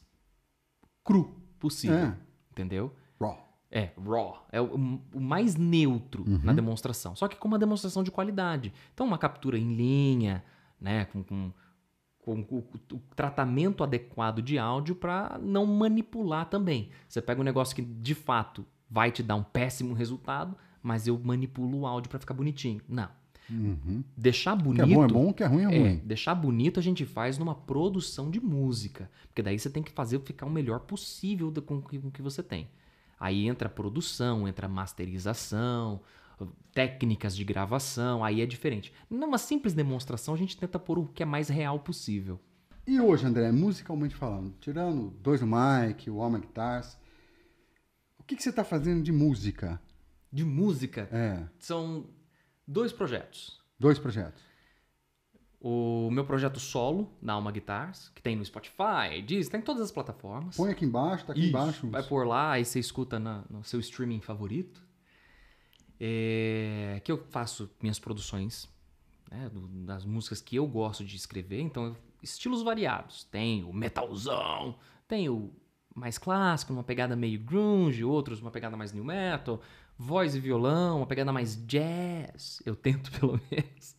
cru 1.04 1.36
possível, 1.60 1.98
É. 1.98 2.18
entendeu? 2.52 2.94
Raw. 3.20 3.38
É, 3.70 3.92
raw. 4.04 4.46
É 4.52 4.62
o, 4.62 5.00
o 5.14 5.20
mais 5.20 5.56
neutro 5.56 6.24
Uhum. 6.28 6.40
na 6.44 6.54
demonstração. 6.54 7.16
Só 7.16 7.28
que 7.28 7.36
com 7.36 7.48
uma 7.48 7.60
demonstração 7.60 8.04
de 8.04 8.12
qualidade. 8.12 8.74
Então, 8.94 9.06
uma 9.06 9.18
captura 9.18 9.58
em 9.58 9.76
linha, 9.76 10.44
né? 10.80 11.06
Com, 11.06 11.24
com, 11.24 11.52
com 12.20 12.40
o, 12.50 12.58
o 12.94 13.00
tratamento 13.16 13.84
adequado 13.84 14.42
de 14.42 14.58
áudio 14.58 14.96
para 14.96 15.38
não 15.42 15.66
manipular 15.66 16.50
também. 16.50 16.90
Você 17.08 17.22
pega 17.22 17.42
um 17.42 17.44
negócio 17.44 17.76
que 17.76 17.82
de 17.82 18.16
fato 18.16 18.66
vai 18.90 19.12
te 19.12 19.22
dar 19.22 19.36
um 19.36 19.44
péssimo 19.44 19.94
resultado, 19.94 20.56
mas 20.88 21.06
eu 21.08 21.20
manipulo 21.20 21.80
o 21.82 21.86
áudio 21.88 22.10
para 22.10 22.20
ficar 22.20 22.34
bonitinho. 22.34 22.82
Não. 22.88 23.10
Uhum. 23.50 24.04
Deixar 24.16 24.58
Que 24.58 24.64
bonito. 24.64 24.84
é 24.84 24.96
bom 24.96 25.04
é 25.04 25.08
bom, 25.08 25.34
que 25.34 25.44
é 25.44 25.46
ruim 25.46 25.64
é 25.64 25.76
É, 25.76 25.80
ruim. 25.80 26.02
deixar 26.04 26.34
bonito 26.36 26.80
a 26.80 26.84
gente 26.84 27.06
faz 27.06 27.38
numa 27.38 27.54
produção 27.56 28.30
de 28.32 28.40
música. 28.40 29.10
Porque 29.28 29.42
daí 29.42 29.58
você 29.60 29.70
tem 29.70 29.84
que 29.84 29.92
fazer 29.92 30.20
ficar 30.22 30.46
o 30.46 30.50
melhor 30.50 30.80
possível 30.82 31.50
do- 31.52 31.62
com 31.62 31.76
o 31.78 31.82
que- 31.82 32.00
que 32.12 32.22
você 32.22 32.42
tem. 32.44 32.68
Aí 33.20 33.48
entra 33.48 33.68
produção, 33.70 34.48
entra 34.48 34.68
masterização, 34.68 36.02
técnicas 36.74 37.36
de 37.36 37.44
gravação, 37.44 38.24
aí 38.24 38.42
é 38.42 38.46
diferente. 38.46 38.94
Numa 39.10 39.38
simples 39.38 39.74
demonstração, 39.74 40.34
a 40.34 40.38
gente 40.38 40.56
tenta 40.58 40.78
pôr 40.78 41.00
o 41.00 41.08
que 41.08 41.24
é 41.24 41.26
mais 41.26 41.50
real 41.50 41.80
possível. 41.80 42.40
E 42.86 43.00
hoje, 43.02 43.26
André, 43.26 43.52
musicalmente 43.52 44.16
falando, 44.16 44.54
tirando 44.60 45.10
dois 45.22 45.42
no 45.42 45.48
mic, 45.48 46.10
o 46.10 46.22
Alma 46.22 46.38
Guitars, 46.40 46.98
o 48.20 48.24
que, 48.24 48.36
que 48.36 48.44
você 48.44 48.50
está 48.50 48.64
fazendo 48.64 49.02
de 49.02 49.12
música? 49.12 49.82
De 50.32 50.44
música, 50.44 51.08
É, 51.12 51.44
são 51.60 52.06
dois 52.68 52.92
projetos. 52.92 53.60
dois 53.80 53.98
projetos. 54.00 54.42
O 55.60 56.10
meu 56.12 56.24
projeto 56.26 56.60
solo, 56.60 57.12
na 57.22 57.34
Alma 57.34 57.52
Guitars, 57.52 58.10
que 58.10 58.22
tem 58.22 58.36
no 58.36 58.46
Spotify, 58.46 59.22
diz, 59.26 59.50
tem 59.50 59.60
em 59.60 59.64
todas 59.64 59.82
as 59.82 59.92
plataformas. 59.92 60.56
Põe 60.56 60.70
aqui 60.72 60.86
embaixo, 60.86 61.26
tá 61.26 61.32
aqui 61.32 61.42
Isso, 61.42 61.50
embaixo. 61.50 61.90
Vai 61.90 62.04
por 62.04 62.28
lá, 62.28 62.52
aí 62.52 62.64
você 62.66 62.80
escuta 62.80 63.18
na- 63.20 63.44
no 63.50 63.64
seu 63.64 63.80
streaming 63.80 64.22
favorito. 64.22 64.86
É, 66.00 67.02
que 67.04 67.12
eu 67.12 67.18
faço 67.30 67.70
minhas 67.82 67.98
produções 67.98 68.70
né, 69.32 69.50
do- 69.50 69.68
das 69.86 70.06
músicas 70.06 70.40
que 70.40 70.56
eu 70.56 70.66
gosto 70.68 71.04
de 71.04 71.16
escrever. 71.18 71.60
Então, 71.60 71.98
estilos 72.24 72.62
variados. 72.64 73.24
Tem 73.26 73.62
o 73.66 73.74
metalzão, 73.74 74.78
tem 75.08 75.28
o 75.28 75.52
mais 75.94 76.18
clássico, 76.18 76.72
uma 76.72 76.84
pegada 76.84 77.14
meio 77.16 77.38
grunge, 77.40 78.04
outros 78.06 78.40
uma 78.40 78.52
pegada 78.52 78.78
mais 78.78 78.94
new 78.94 79.04
metal, 79.04 79.60
voz 79.98 80.36
e 80.36 80.40
violão, 80.40 80.98
uma 80.98 81.08
pegada 81.08 81.32
mais 81.34 81.56
jazz. 81.66 82.62
Eu 82.66 82.76
tento, 82.76 83.12
pelo 83.20 83.40
menos. 83.52 83.96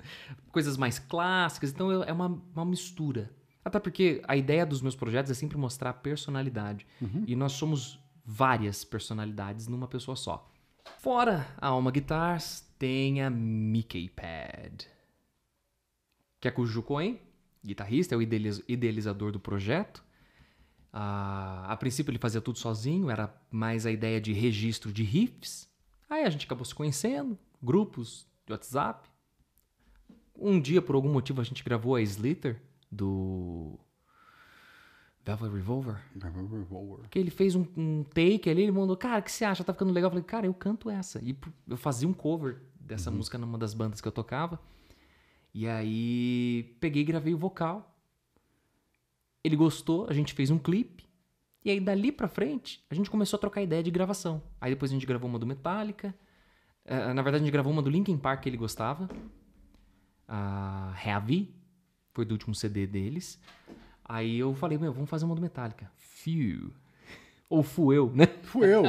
Coisas 0.52 0.76
mais 0.76 0.98
clássicas. 0.98 1.70
Então, 1.70 1.90
eu- 1.90 2.02
é 2.04 2.12
uma, 2.12 2.26
uma 2.54 2.64
mistura. 2.64 3.30
Até 3.64 3.78
porque 3.78 4.22
a 4.26 4.36
ideia 4.36 4.64
dos 4.64 4.80
meus 4.80 4.94
projetos 4.96 5.30
é 5.30 5.34
sempre 5.34 5.58
mostrar 5.58 5.92
personalidade. 5.94 6.86
E 7.26 7.34
nós 7.36 7.52
somos 7.52 7.98
várias 8.24 8.84
personalidades 8.84 9.66
numa 9.68 9.86
pessoa 9.88 10.16
só. 10.16 10.50
Fora 10.98 11.46
a 11.58 11.66
Alma 11.68 11.90
Guitars, 11.90 12.64
tem 12.78 13.22
a 13.22 13.28
Mickey 13.28 14.08
Pad. 14.08 14.86
Que 16.40 16.48
é 16.48 16.50
com 16.50 16.62
o 16.62 16.66
Ju 16.66 16.82
Cohen, 16.82 17.20
guitarrista, 17.64 18.14
é 18.14 18.18
o 18.18 18.22
idealiz- 18.22 18.62
idealizador 18.68 19.32
do 19.32 19.40
projeto. 19.40 20.02
Ah, 20.92 21.66
a 21.68 21.76
princípio 21.76 22.10
ele 22.10 22.18
fazia 22.18 22.40
tudo 22.40 22.58
sozinho, 22.58 23.10
era 23.10 23.34
mais 23.50 23.84
a 23.84 23.90
ideia 23.90 24.20
de 24.20 24.32
registro 24.32 24.90
de 24.92 25.02
riffs. 25.02 25.67
Aí 26.08 26.24
a 26.24 26.30
gente 26.30 26.46
acabou 26.46 26.64
se 26.64 26.74
conhecendo, 26.74 27.38
grupos 27.62 28.26
de 28.46 28.52
WhatsApp. 28.52 29.08
Um 30.34 30.60
dia, 30.60 30.80
por 30.80 30.94
algum 30.94 31.12
motivo, 31.12 31.40
a 31.40 31.44
gente 31.44 31.62
gravou 31.64 31.96
a 31.96 32.00
Slither 32.00 32.62
do 32.90 33.78
Velvet 35.24 35.52
Revolver. 35.52 35.96
Revolver. 36.14 37.08
Que 37.10 37.18
ele 37.18 37.30
fez 37.30 37.54
um, 37.54 37.66
um 37.76 38.04
take 38.04 38.48
ali, 38.48 38.62
ele 38.62 38.72
mandou, 38.72 38.96
cara, 38.96 39.20
o 39.20 39.22
que 39.22 39.30
você 39.30 39.44
acha? 39.44 39.62
Tá 39.62 39.72
ficando 39.72 39.92
legal? 39.92 40.08
Eu 40.08 40.12
falei, 40.12 40.24
cara, 40.24 40.46
eu 40.46 40.54
canto 40.54 40.88
essa. 40.88 41.20
E 41.22 41.36
eu 41.66 41.76
fazia 41.76 42.08
um 42.08 42.14
cover 42.14 42.62
dessa 42.80 43.10
música 43.10 43.36
numa 43.36 43.58
das 43.58 43.74
bandas 43.74 44.00
que 44.00 44.08
eu 44.08 44.12
tocava. 44.12 44.58
E 45.52 45.66
aí 45.68 46.76
peguei 46.80 47.02
e 47.02 47.04
gravei 47.04 47.34
o 47.34 47.38
vocal. 47.38 47.94
Ele 49.42 49.56
gostou, 49.56 50.06
a 50.08 50.12
gente 50.12 50.32
fez 50.32 50.50
um 50.50 50.58
clipe. 50.58 51.07
E 51.64 51.70
aí 51.70 51.80
dali 51.80 52.12
pra 52.12 52.28
frente, 52.28 52.84
a 52.88 52.94
gente 52.94 53.10
começou 53.10 53.36
a 53.36 53.40
trocar 53.40 53.62
ideia 53.62 53.82
de 53.82 53.90
gravação. 53.90 54.42
Aí 54.60 54.70
depois 54.72 54.90
a 54.90 54.94
gente 54.94 55.06
gravou 55.06 55.28
uma 55.28 55.38
do 55.38 55.46
Metallica. 55.46 56.14
Eh, 56.84 57.12
na 57.12 57.22
verdade, 57.22 57.42
a 57.42 57.44
gente 57.44 57.52
gravou 57.52 57.72
uma 57.72 57.82
do 57.82 57.90
Linkin 57.90 58.16
Park 58.16 58.42
que 58.42 58.48
ele 58.48 58.56
gostava. 58.56 59.08
A 60.26 60.94
Heavy. 61.04 61.54
Foi 62.12 62.24
do 62.24 62.32
último 62.32 62.54
CD 62.54 62.86
deles. 62.86 63.40
Aí 64.04 64.38
eu 64.38 64.54
falei, 64.54 64.78
meu, 64.78 64.92
vamos 64.92 65.10
fazer 65.10 65.24
uma 65.24 65.34
do 65.34 65.42
Metallica. 65.42 65.90
Few. 65.96 66.72
Ou 67.50 67.62
Fuel, 67.62 68.10
né? 68.14 68.26
Fui 68.42 68.66
eu. 68.66 68.82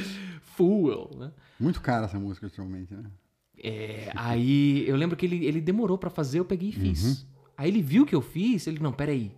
Fuel, 0.56 1.10
né? 1.16 1.32
Muito 1.58 1.80
cara 1.80 2.06
essa 2.06 2.18
música, 2.18 2.46
ultimamente, 2.46 2.92
né? 2.94 3.04
É, 3.62 4.12
aí 4.16 4.86
eu 4.88 4.96
lembro 4.96 5.16
que 5.16 5.24
ele, 5.24 5.46
ele 5.46 5.60
demorou 5.60 5.96
pra 5.96 6.10
fazer, 6.10 6.40
eu 6.40 6.44
peguei 6.44 6.70
e 6.70 6.72
fiz. 6.72 7.26
Aí 7.56 7.68
ele 7.68 7.80
viu 7.80 8.04
que 8.04 8.14
eu 8.14 8.20
fiz, 8.20 8.66
ele, 8.66 8.80
não, 8.80 8.92
peraí. 8.92 9.32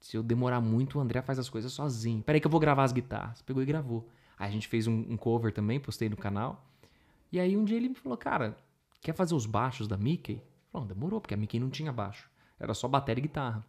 Se 0.00 0.16
eu 0.16 0.22
demorar 0.22 0.60
muito, 0.60 0.98
o 0.98 1.00
André 1.00 1.22
faz 1.22 1.38
as 1.38 1.48
coisas 1.48 1.72
sozinho. 1.72 2.22
Peraí 2.22 2.40
que 2.40 2.46
eu 2.46 2.50
vou 2.50 2.60
gravar 2.60 2.84
as 2.84 2.92
guitarras. 2.92 3.42
Pegou 3.42 3.62
e 3.62 3.66
gravou. 3.66 4.08
Aí 4.38 4.48
a 4.48 4.52
gente 4.52 4.68
fez 4.68 4.86
um, 4.86 5.04
um 5.08 5.16
cover 5.16 5.52
também, 5.52 5.80
postei 5.80 6.08
no 6.08 6.16
canal. 6.16 6.64
E 7.32 7.40
aí 7.40 7.56
um 7.56 7.64
dia 7.64 7.76
ele 7.76 7.88
me 7.88 7.94
falou, 7.94 8.16
cara, 8.16 8.56
quer 9.00 9.14
fazer 9.14 9.34
os 9.34 9.46
baixos 9.46 9.88
da 9.88 9.96
Mickey? 9.96 10.42
Não, 10.72 10.86
demorou, 10.86 11.20
porque 11.20 11.34
a 11.34 11.36
Mickey 11.36 11.58
não 11.58 11.70
tinha 11.70 11.92
baixo. 11.92 12.30
Era 12.58 12.74
só 12.74 12.86
bateria 12.86 13.20
e 13.20 13.26
guitarra. 13.26 13.66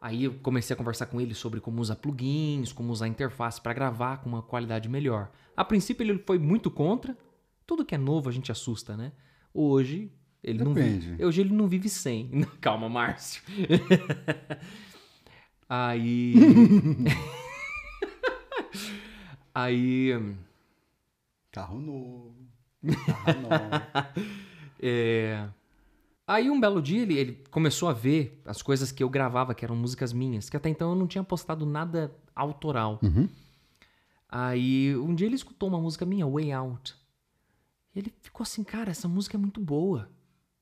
Aí 0.00 0.24
eu 0.24 0.34
comecei 0.40 0.74
a 0.74 0.76
conversar 0.76 1.06
com 1.06 1.20
ele 1.20 1.34
sobre 1.34 1.60
como 1.60 1.80
usar 1.80 1.96
plugins, 1.96 2.72
como 2.72 2.92
usar 2.92 3.08
interface 3.08 3.60
para 3.60 3.72
gravar 3.72 4.18
com 4.18 4.28
uma 4.28 4.42
qualidade 4.42 4.88
melhor. 4.88 5.30
A 5.56 5.64
princípio 5.64 6.04
ele 6.04 6.18
foi 6.18 6.38
muito 6.38 6.70
contra. 6.70 7.16
Tudo 7.66 7.84
que 7.84 7.94
é 7.94 7.98
novo 7.98 8.28
a 8.28 8.32
gente 8.32 8.52
assusta, 8.52 8.96
né? 8.96 9.12
Hoje 9.52 10.12
ele 10.42 10.62
não 10.62 10.72
Depende. 10.72 11.10
vive, 11.10 11.24
hoje 11.24 11.40
ele 11.40 11.52
não 11.52 11.68
vive 11.68 11.88
sem. 11.88 12.30
Calma, 12.60 12.88
Márcio. 12.88 13.42
Aí 15.68 16.34
Aí 19.54 20.10
Carro 21.50 21.80
novo. 21.80 22.34
Carro 23.06 23.40
novo. 23.40 23.56
É, 24.78 25.48
Aí 26.26 26.50
um 26.50 26.58
belo 26.58 26.82
dia 26.82 27.02
ele, 27.02 27.16
ele 27.16 27.44
começou 27.50 27.88
a 27.88 27.92
ver 27.92 28.42
as 28.44 28.60
coisas 28.60 28.90
que 28.90 29.02
eu 29.02 29.08
gravava, 29.08 29.54
que 29.54 29.64
eram 29.64 29.76
músicas 29.76 30.12
minhas, 30.12 30.50
que 30.50 30.56
até 30.56 30.68
então 30.68 30.90
eu 30.90 30.96
não 30.96 31.06
tinha 31.06 31.22
postado 31.22 31.64
nada 31.64 32.12
autoral. 32.34 32.98
Uhum. 33.00 33.28
Aí 34.28 34.96
um 34.96 35.14
dia 35.14 35.28
ele 35.28 35.36
escutou 35.36 35.68
uma 35.68 35.80
música 35.80 36.04
minha, 36.04 36.26
Way 36.26 36.52
Out. 36.52 36.96
E 37.94 38.00
ele 38.00 38.12
ficou 38.20 38.42
assim, 38.42 38.64
cara, 38.64 38.90
essa 38.90 39.06
música 39.06 39.36
é 39.36 39.40
muito 39.40 39.60
boa. 39.60 40.10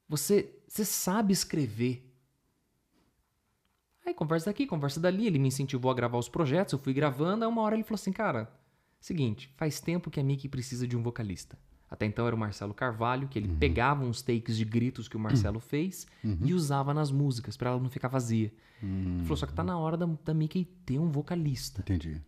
Você, 0.08 0.54
você 0.66 0.84
sabe 0.84 1.32
escrever. 1.32 2.10
Aí 4.06 4.12
conversa 4.12 4.46
daqui, 4.46 4.66
conversa 4.66 5.00
dali, 5.00 5.26
ele 5.26 5.38
me 5.38 5.48
incentivou 5.48 5.90
a 5.90 5.94
gravar 5.94 6.18
os 6.18 6.28
projetos, 6.28 6.72
eu 6.72 6.78
fui 6.78 6.92
gravando, 6.92 7.44
aí 7.44 7.50
uma 7.50 7.62
hora 7.62 7.74
ele 7.74 7.84
falou 7.84 7.94
assim, 7.94 8.12
cara, 8.12 8.52
seguinte, 9.00 9.50
faz 9.56 9.80
tempo 9.80 10.10
que 10.10 10.20
a 10.20 10.22
Mickey 10.22 10.48
precisa 10.48 10.86
de 10.86 10.96
um 10.96 11.02
vocalista. 11.02 11.58
Até 11.90 12.06
então 12.06 12.26
era 12.26 12.34
o 12.34 12.38
Marcelo 12.38 12.74
Carvalho, 12.74 13.28
que 13.28 13.38
ele 13.38 13.48
pegava 13.48 14.04
uns 14.04 14.20
takes 14.20 14.56
de 14.56 14.64
gritos 14.64 15.08
que 15.08 15.16
o 15.16 15.20
Marcelo 15.20 15.60
fez 15.60 16.06
e 16.44 16.52
usava 16.52 16.92
nas 16.92 17.10
músicas, 17.12 17.56
pra 17.56 17.70
ela 17.70 17.80
não 17.80 17.88
ficar 17.88 18.08
vazia. 18.08 18.52
Ele 18.82 19.22
falou, 19.22 19.36
só 19.36 19.46
que 19.46 19.54
tá 19.54 19.62
na 19.62 19.78
hora 19.78 19.96
da, 19.96 20.06
da 20.24 20.34
Mickey 20.34 20.64
ter 20.84 20.98
um 20.98 21.08
vocalista. 21.08 21.82
Entendi. 21.82 22.20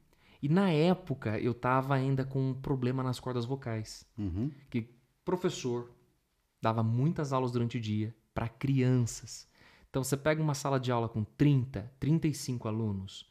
E 0.43 0.49
na 0.49 0.71
época 0.71 1.39
eu 1.41 1.53
tava 1.53 1.95
ainda 1.95 2.25
com 2.25 2.51
um 2.51 2.55
problema 2.55 3.03
nas 3.03 3.19
cordas 3.19 3.45
vocais. 3.45 4.07
Uhum. 4.17 4.51
Que 4.71 4.89
professor 5.25 5.91
dava 6.67 6.83
muitas 6.83 7.33
aulas 7.33 7.53
durante 7.53 7.79
o 7.79 7.81
dia 7.81 8.13
para 8.35 8.49
crianças. 8.49 9.49
Então 9.89 10.03
você 10.03 10.17
pega 10.17 10.43
uma 10.43 10.53
sala 10.53 10.81
de 10.81 10.91
aula 10.91 11.09
com 11.09 11.23
30, 11.23 11.93
35 12.01 12.67
alunos, 12.67 13.25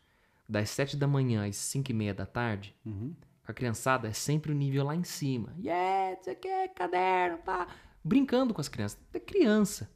das 0.47 0.69
7 0.69 0.95
da 0.95 1.05
manhã 1.05 1.45
às 1.45 1.57
5 1.57 1.91
e 1.91 1.93
meia 1.93 2.13
da 2.13 2.25
tarde, 2.25 2.73
Uhum. 2.86 3.13
a 3.45 3.51
criançada 3.51 4.07
é 4.07 4.13
sempre 4.13 4.53
o 4.53 4.55
nível 4.55 4.86
lá 4.86 4.95
em 4.95 5.03
cima. 5.03 5.53
Yeah, 5.59 6.17
você 6.21 6.33
quer 6.33 6.73
caderno, 6.73 7.39
pá. 7.39 7.67
Brincando 8.01 8.53
com 8.53 8.61
as 8.61 8.69
crianças. 8.69 8.97
É 9.13 9.19
criança. 9.19 9.89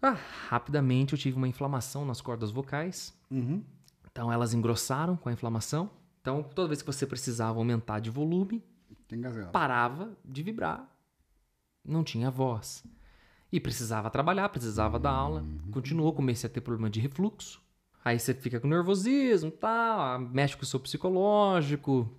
Ah, 0.00 0.16
rapidamente 0.48 1.14
eu 1.14 1.18
tive 1.18 1.36
uma 1.36 1.48
inflamação 1.48 2.04
nas 2.04 2.20
cordas 2.20 2.52
vocais. 2.52 3.12
Uhum. 3.28 3.64
Então 4.12 4.32
elas 4.32 4.54
engrossaram 4.54 5.16
com 5.16 5.28
a 5.28 5.32
inflamação. 5.32 5.90
Então 6.20 6.44
toda 6.44 6.68
vez 6.68 6.80
que 6.80 6.86
você 6.86 7.04
precisava 7.04 7.58
aumentar 7.58 7.98
de 7.98 8.08
volume, 8.08 8.62
parava 9.52 10.16
de 10.24 10.42
vibrar. 10.44 10.88
Não 11.88 12.04
tinha 12.04 12.30
voz. 12.30 12.84
E 13.50 13.58
precisava 13.58 14.10
trabalhar, 14.10 14.48
precisava 14.50 14.98
dar 14.98 15.10
aula. 15.10 15.44
Continuou, 15.70 16.12
comecei 16.12 16.48
a 16.48 16.52
ter 16.52 16.60
problema 16.60 16.90
de 16.90 17.00
refluxo. 17.00 17.62
Aí 18.04 18.18
você 18.18 18.34
fica 18.34 18.60
com 18.60 18.68
nervosismo, 18.68 19.50
tal, 19.50 20.20
mexe 20.20 20.56
com 20.56 20.62
o 20.62 20.66
seu 20.66 20.78
psicológico. 20.78 22.10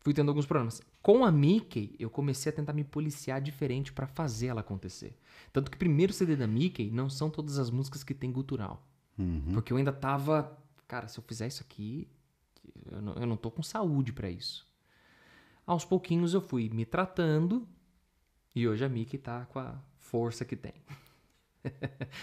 Fui 0.00 0.14
tendo 0.14 0.28
alguns 0.28 0.46
problemas. 0.46 0.82
Com 1.02 1.24
a 1.24 1.30
Mickey, 1.30 1.94
eu 1.98 2.08
comecei 2.08 2.50
a 2.50 2.54
tentar 2.54 2.72
me 2.72 2.84
policiar 2.84 3.40
diferente 3.40 3.92
pra 3.92 4.06
fazer 4.06 4.48
ela 4.48 4.60
acontecer. 4.60 5.18
Tanto 5.52 5.70
que 5.70 5.76
o 5.76 5.78
primeiro 5.78 6.12
CD 6.12 6.36
da 6.36 6.46
Mickey 6.46 6.90
não 6.90 7.10
são 7.10 7.28
todas 7.30 7.58
as 7.58 7.70
músicas 7.70 8.02
que 8.02 8.14
tem 8.14 8.32
gutural. 8.32 8.86
Uhum. 9.18 9.52
Porque 9.52 9.72
eu 9.72 9.76
ainda 9.76 9.92
tava. 9.92 10.58
Cara, 10.88 11.08
se 11.08 11.18
eu 11.18 11.24
fizer 11.24 11.46
isso 11.46 11.62
aqui, 11.62 12.08
eu 12.90 13.00
não, 13.02 13.14
eu 13.14 13.26
não 13.26 13.36
tô 13.36 13.50
com 13.50 13.62
saúde 13.62 14.12
pra 14.12 14.30
isso. 14.30 14.66
Aos 15.66 15.84
pouquinhos 15.84 16.34
eu 16.34 16.40
fui 16.40 16.68
me 16.70 16.84
tratando 16.84 17.68
e 18.54 18.66
hoje 18.68 18.84
a 18.84 18.88
Mickey 18.88 19.18
tá 19.18 19.44
com 19.46 19.58
a 19.58 19.80
força 19.98 20.44
que 20.44 20.56
tem. 20.56 20.74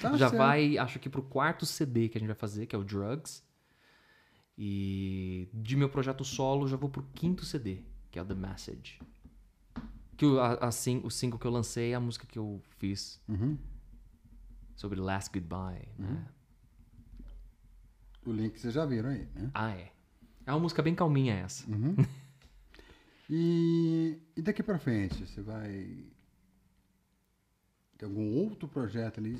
Tá 0.02 0.18
já 0.18 0.30
certo. 0.30 0.38
vai, 0.38 0.80
acho 0.80 0.98
que 0.98 1.08
pro 1.10 1.22
quarto 1.22 1.64
CD 1.64 2.10
que 2.10 2.18
a 2.18 2.20
gente 2.20 2.28
vai 2.28 2.36
fazer, 2.36 2.66
que 2.66 2.76
é 2.76 2.80
o 2.80 2.84
Drugs. 2.84 3.44
E 4.58 5.48
de 5.54 5.76
meu 5.76 5.90
projeto 5.90 6.24
solo, 6.26 6.68
já 6.68 6.76
vou 6.76 6.90
pro 6.90 7.04
quinto 7.14 7.46
CD, 7.46 7.84
que 8.10 8.18
é 8.18 8.22
o 8.22 8.26
The 8.26 8.34
Message. 8.34 9.00
Que 10.18 10.26
o, 10.26 10.40
a, 10.40 10.54
a 10.56 10.72
sing- 10.72 11.02
o 11.04 11.12
single 11.12 11.38
que 11.38 11.46
eu 11.46 11.52
lancei 11.52 11.92
é 11.92 11.96
a 11.96 12.00
música 12.00 12.26
que 12.26 12.40
eu 12.40 12.60
fiz 12.80 13.22
Uhum. 13.30 13.56
sobre 14.76 15.00
Last 15.00 15.32
Goodbye. 15.32 15.88
Né? 16.00 16.28
O 18.26 18.32
link 18.32 18.60
vocês 18.60 18.74
já 18.74 18.86
viram 18.88 19.10
aí, 19.10 19.28
né? 19.36 19.52
Ah, 19.54 19.70
é. 19.70 19.92
É 20.48 20.52
uma 20.52 20.60
música 20.62 20.82
bem 20.82 20.96
calminha 20.96 21.36
essa. 21.36 21.70
Uhum. 21.70 21.96
E, 23.30 24.18
e 24.38 24.42
daqui 24.42 24.64
pra 24.64 24.80
frente, 24.80 25.26
você 25.28 25.42
vai 25.42 26.06
ter 27.98 28.06
algum 28.06 28.34
outro 28.36 28.68
projeto 28.68 29.20
ali? 29.20 29.40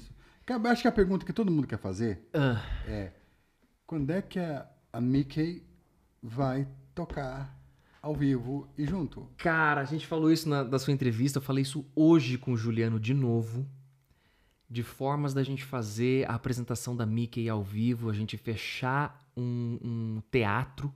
Acho 0.70 0.82
que 0.82 0.88
a 0.88 0.92
pergunta 0.92 1.26
que 1.26 1.34
todo 1.34 1.52
mundo 1.52 1.68
quer 1.68 1.78
fazer 1.78 2.28
Ah. 2.34 2.62
é 2.88 3.12
quando 3.86 4.10
é 4.12 4.22
que 4.22 4.40
a, 4.40 4.66
a 4.92 5.00
Mickey 5.02 5.64
vai 6.22 6.68
tocar 6.96 7.56
ao 8.02 8.16
vivo 8.16 8.68
e 8.78 8.86
junto? 8.86 9.30
Cara, 9.38 9.82
a 9.82 9.86
gente 9.86 10.08
falou 10.08 10.32
isso 10.32 10.48
na 10.48 10.64
da 10.64 10.80
sua 10.80 10.94
entrevista, 10.94 11.38
eu 11.40 11.42
falei 11.42 11.62
isso 11.64 11.86
hoje 11.96 12.38
com 12.38 12.52
o 12.54 12.58
Juliano 12.58 13.00
de 13.00 13.14
novo. 13.14 13.66
de 14.70 14.84
formas 14.84 15.34
da 15.34 15.44
gente 15.44 15.64
fazer 15.64 16.30
a 16.30 16.36
apresentação 16.36 16.94
da 16.96 17.06
Mickey 17.06 17.48
ao 17.48 17.64
vivo, 17.64 18.10
a 18.10 18.14
gente 18.14 18.36
fechar 18.36 19.26
um, 19.36 19.80
um 19.82 20.22
teatro, 20.30 20.94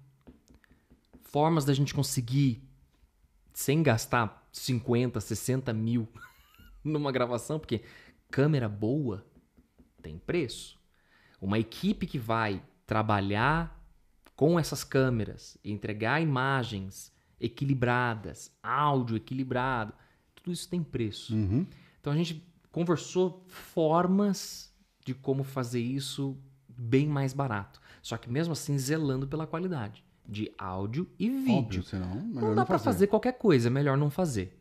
formas 1.24 1.64
da 1.64 1.74
gente 1.74 1.94
conseguir, 1.94 2.62
sem 3.54 3.82
gastar 3.82 4.46
50, 4.52 5.22
60 5.22 5.72
mil 5.72 6.06
numa 6.84 7.12
gravação, 7.12 7.60
porque 7.60 7.82
câmera 8.30 8.68
boa 8.68 9.26
tem 10.02 10.18
preço. 10.18 10.80
Uma 11.40 11.60
equipe 11.60 12.06
que 12.06 12.20
vai 12.20 12.64
trabalhar 12.86 13.80
com 14.36 14.60
essas 14.60 14.84
câmeras, 14.84 15.58
entregar 15.64 16.22
imagens 16.22 17.12
equilibradas, 17.40 18.52
áudio 18.62 19.18
equilibrado, 19.18 19.94
tudo 20.36 20.52
isso 20.52 20.70
tem 20.70 20.84
preço. 20.84 21.36
Uhum. 21.36 21.66
Então 22.00 22.14
a 22.14 22.16
gente 22.16 22.48
conversou 22.72 23.46
formas 23.48 24.74
de 25.06 25.14
como 25.14 25.44
fazer 25.44 25.82
isso 25.82 26.38
bem 26.68 27.08
mais 27.08 27.34
barato. 27.34 27.80
Só 28.02 28.18
que 28.18 28.30
mesmo 28.30 28.54
assim 28.54 28.78
zelando 28.78 29.28
pela 29.28 29.46
qualidade 29.46 30.04
de 30.28 30.52
áudio 30.58 31.10
e 31.20 31.30
vídeo. 31.30 31.54
Óbvio, 31.58 31.84
senão, 31.84 32.16
não 32.16 32.56
dá 32.56 32.66
pra 32.66 32.80
fazer 32.80 33.08
qualquer 33.08 33.34
coisa, 33.34 33.68
é 33.68 33.72
melhor 33.72 33.98
não 33.98 34.10
fazer. 34.10 34.61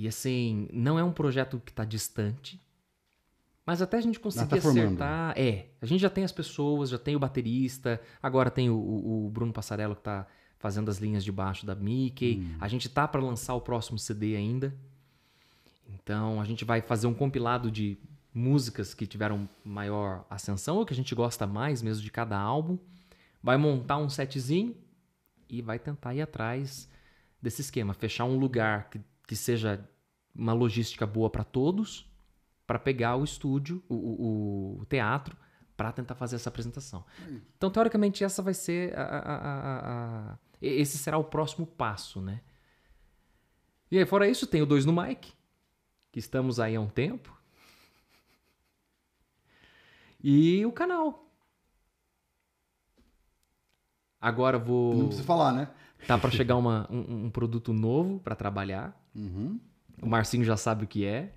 E 0.00 0.06
assim, 0.06 0.68
não 0.72 0.96
é 0.96 1.02
um 1.02 1.10
projeto 1.10 1.60
que 1.66 1.72
tá 1.72 1.84
distante, 1.84 2.60
mas 3.66 3.82
até 3.82 3.96
a 3.96 4.00
gente 4.00 4.20
conseguir 4.20 4.48
tá 4.48 4.56
formando. 4.60 4.84
acertar. 4.86 5.34
É, 5.36 5.66
a 5.82 5.86
gente 5.86 6.00
já 6.00 6.08
tem 6.08 6.22
as 6.22 6.30
pessoas, 6.30 6.88
já 6.90 6.98
tem 6.98 7.16
o 7.16 7.18
baterista, 7.18 8.00
agora 8.22 8.48
tem 8.48 8.70
o, 8.70 8.76
o- 8.78 9.28
Bruno 9.28 9.52
Passarello 9.52 9.96
que 9.96 10.02
tá 10.02 10.24
fazendo 10.56 10.88
as 10.88 10.98
linhas 10.98 11.24
de 11.24 11.32
baixo 11.32 11.66
da 11.66 11.74
Mickey. 11.74 12.38
Hum. 12.40 12.56
A 12.60 12.68
gente 12.68 12.88
tá 12.88 13.08
para 13.08 13.20
lançar 13.20 13.54
o 13.54 13.60
próximo 13.60 13.98
CD 13.98 14.36
ainda. 14.36 14.72
Então 15.92 16.40
a 16.40 16.44
gente 16.44 16.64
vai 16.64 16.80
fazer 16.80 17.08
um 17.08 17.14
compilado 17.14 17.68
de 17.70 17.98
músicas 18.32 18.94
que 18.94 19.04
tiveram 19.06 19.48
maior 19.64 20.24
ascensão 20.30 20.76
ou 20.76 20.86
que 20.86 20.92
a 20.92 20.96
gente 20.96 21.12
gosta 21.12 21.44
mais 21.44 21.82
mesmo 21.82 22.04
de 22.04 22.10
cada 22.10 22.38
álbum. 22.38 22.78
Vai 23.42 23.56
montar 23.56 23.98
um 23.98 24.08
setzinho 24.08 24.76
e 25.48 25.60
vai 25.60 25.78
tentar 25.78 26.14
ir 26.14 26.22
atrás 26.22 26.88
desse 27.40 27.62
esquema, 27.62 27.94
fechar 27.94 28.24
um 28.24 28.36
lugar 28.38 28.90
que, 28.90 29.00
que 29.28 29.36
seja 29.36 29.86
uma 30.34 30.52
logística 30.54 31.06
boa 31.06 31.28
para 31.30 31.44
todos, 31.44 32.10
para 32.66 32.78
pegar 32.78 33.14
o 33.16 33.22
estúdio, 33.22 33.80
o, 33.88 33.94
o- 33.94 34.78
o 34.80 34.86
teatro, 34.86 35.36
para 35.76 35.92
tentar 35.92 36.14
fazer 36.16 36.34
essa 36.36 36.48
apresentação. 36.48 37.04
Então, 37.56 37.70
teoricamente, 37.70 38.24
essa 38.24 38.42
vai 38.42 38.54
ser 38.54 38.98
a- 38.98 39.02
a- 39.02 40.32
a- 40.32 40.38
esse 40.60 40.98
será 40.98 41.16
o 41.18 41.24
próximo 41.24 41.66
passo, 41.66 42.20
né? 42.20 42.40
E 43.90 43.98
aí, 43.98 44.04
fora 44.06 44.26
isso, 44.28 44.46
tem 44.46 44.60
o 44.62 44.66
Dois 44.66 44.84
no 44.84 44.92
Mike, 44.92 45.32
que 46.10 46.18
estamos 46.18 46.58
aí 46.58 46.74
há 46.74 46.80
um 46.80 46.88
tempo. 46.88 47.36
E 50.22 50.64
o 50.66 50.72
canal. 50.72 51.30
Agora 54.20 54.56
eu 54.56 54.60
Não 54.60 54.66
vou. 54.66 55.06
precisa 55.06 55.24
falar, 55.26 55.52
né? 55.52 55.70
Tá 56.06 56.16
para 56.18 56.30
chegar 56.30 56.56
uma- 56.56 56.86
um, 56.90 57.26
um 57.26 57.30
produto 57.30 57.72
novo 57.72 58.18
para 58.20 58.34
trabalhar. 58.34 58.98
Uhum. 59.14 59.58
O 60.00 60.06
Marcinho 60.08 60.44
já 60.44 60.56
sabe 60.56 60.84
o 60.84 60.86
que 60.88 61.04
é. 61.04 61.34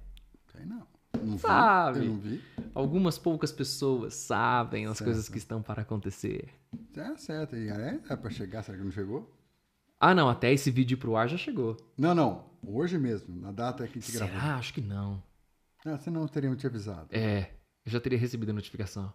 Sei 0.51 0.65
não. 0.65 0.85
Não 1.23 1.33
vi, 1.35 1.39
Sabe. 1.39 1.99
Eu 1.99 2.05
não 2.05 2.17
vi. 2.19 2.41
Algumas 2.73 3.17
poucas 3.17 3.51
pessoas 3.51 4.13
sabem 4.13 4.85
as 4.85 4.97
Certo. 4.97 5.07
coisas 5.09 5.27
que 5.27 5.37
estão 5.37 5.61
para 5.61 5.81
acontecer. 5.81 6.47
É 6.95 7.17
certo. 7.17 7.55
E 7.55 7.69
é, 7.69 7.99
é 8.09 8.15
pra 8.15 8.29
chegar, 8.29 8.63
será 8.63 8.77
que 8.77 8.83
não 8.83 8.91
chegou? 8.91 9.29
Ah, 9.99 10.15
não, 10.15 10.29
até 10.29 10.51
esse 10.53 10.71
vídeo 10.71 10.97
pro 10.97 11.15
ar 11.15 11.27
já 11.27 11.37
chegou. 11.37 11.75
Não, 11.97 12.15
não. 12.15 12.45
Hoje 12.65 12.97
mesmo, 12.97 13.35
na 13.39 13.51
data 13.51 13.85
que 13.87 13.99
a 13.99 14.01
gente 14.01 14.11
gravou. 14.13 14.33
Será? 14.39 14.55
Acho 14.55 14.73
que 14.73 14.81
não. 14.81 15.21
Ah, 15.85 15.97
senão 15.97 16.27
teriam 16.27 16.55
te 16.55 16.65
avisado. 16.65 17.07
É, 17.11 17.51
eu 17.85 17.91
já 17.91 17.99
teria 17.99 18.17
recebido 18.17 18.49
a 18.49 18.53
notificação. 18.53 19.11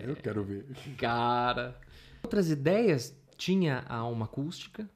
Eu 0.00 0.16
quero 0.16 0.44
ver. 0.44 0.66
Cara. 0.96 1.78
Outras 2.22 2.50
ideias 2.50 3.16
tinha 3.36 3.84
a 3.88 3.96
Alma 3.96 4.24
Acústica, 4.24 4.88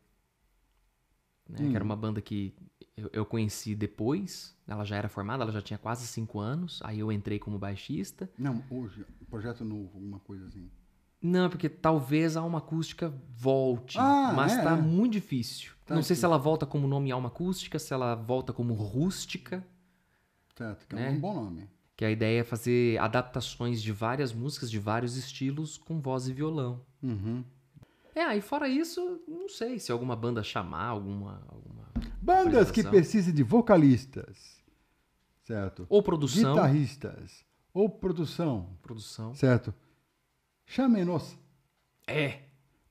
né, 1.49 1.69
que 1.71 1.75
era 1.77 1.85
uma 1.85 1.97
banda 1.97 2.21
que 2.21 2.55
eu, 2.97 3.11
eu 3.13 3.27
conheci 3.27 3.75
depois. 3.75 4.57
Ela 4.67 4.85
já 4.85 4.97
era 4.97 5.09
formada, 5.09 5.43
ela 5.43 5.53
já 5.53 5.63
tinha 5.63 5.79
quase 5.79 6.07
cinco 6.07 6.39
anos. 6.41 6.81
Aí 6.85 6.99
eu 7.01 7.11
entrei 7.13 7.39
como 7.39 7.59
baixista. 7.59 8.31
Não, 8.39 8.63
hoje, 8.71 9.05
projeto 9.31 9.65
novo, 9.65 9.91
alguma 9.95 10.19
coisa 10.21 10.47
assim. 10.47 10.71
Não, 11.21 11.45
é 11.45 11.49
porque 11.49 11.69
talvez 11.69 12.37
a 12.37 12.41
Alma 12.41 12.59
Acústica 12.59 13.15
volte, 13.37 13.97
Ah, 13.99 14.33
mas 14.35 14.53
é, 14.55 14.63
tá 14.63 14.77
é. 14.77 14.81
muito 14.81 15.13
difícil. 15.13 15.73
Tá 15.87 15.95
Não 15.95 16.03
sei 16.03 16.17
se 16.17 16.25
ela 16.25 16.37
volta 16.37 16.67
como 16.67 16.89
nome 16.89 17.13
Alma 17.13 17.29
Acústica, 17.29 17.79
se 17.79 17.93
ela 17.95 18.15
volta 18.17 18.53
como 18.53 18.75
Rústica, 18.75 19.65
Certo, 20.57 20.87
que 20.87 20.95
é 20.97 20.99
Né? 20.99 21.11
um 21.11 21.21
bom 21.21 21.35
nome. 21.35 21.69
que 21.97 22.05
a 22.05 22.11
ideia 22.11 22.41
é 22.41 22.45
fazer 22.45 22.99
adaptações 22.99 23.81
de 23.81 23.93
várias 23.93 24.33
músicas 24.33 24.69
de 24.71 24.79
vários 24.81 25.17
estilos 25.17 25.79
com 25.79 26.01
voz 26.01 26.27
e 26.27 26.33
violão. 26.33 26.85
Uhum. 27.03 27.45
É, 28.15 28.23
aí 28.23 28.41
fora 28.41 28.69
isso, 28.69 29.23
não 29.27 29.49
sei 29.49 29.79
se 29.79 29.91
alguma 29.91 30.15
banda 30.15 30.43
chamar, 30.43 30.87
alguma, 30.87 31.43
alguma 31.49 31.91
Bandas 32.21 32.71
que 32.71 32.83
precisem 32.85 33.33
de 33.35 33.43
vocalistas. 33.43 34.63
Certo. 35.45 35.87
ou 35.89 36.03
produção, 36.03 36.55
Guitarristas. 36.55 37.45
Ou 37.75 37.89
produção. 37.89 38.77
produção. 38.83 39.35
Certo. 39.35 39.75
Chamem-nos. 40.67 41.37
É, 42.07 42.41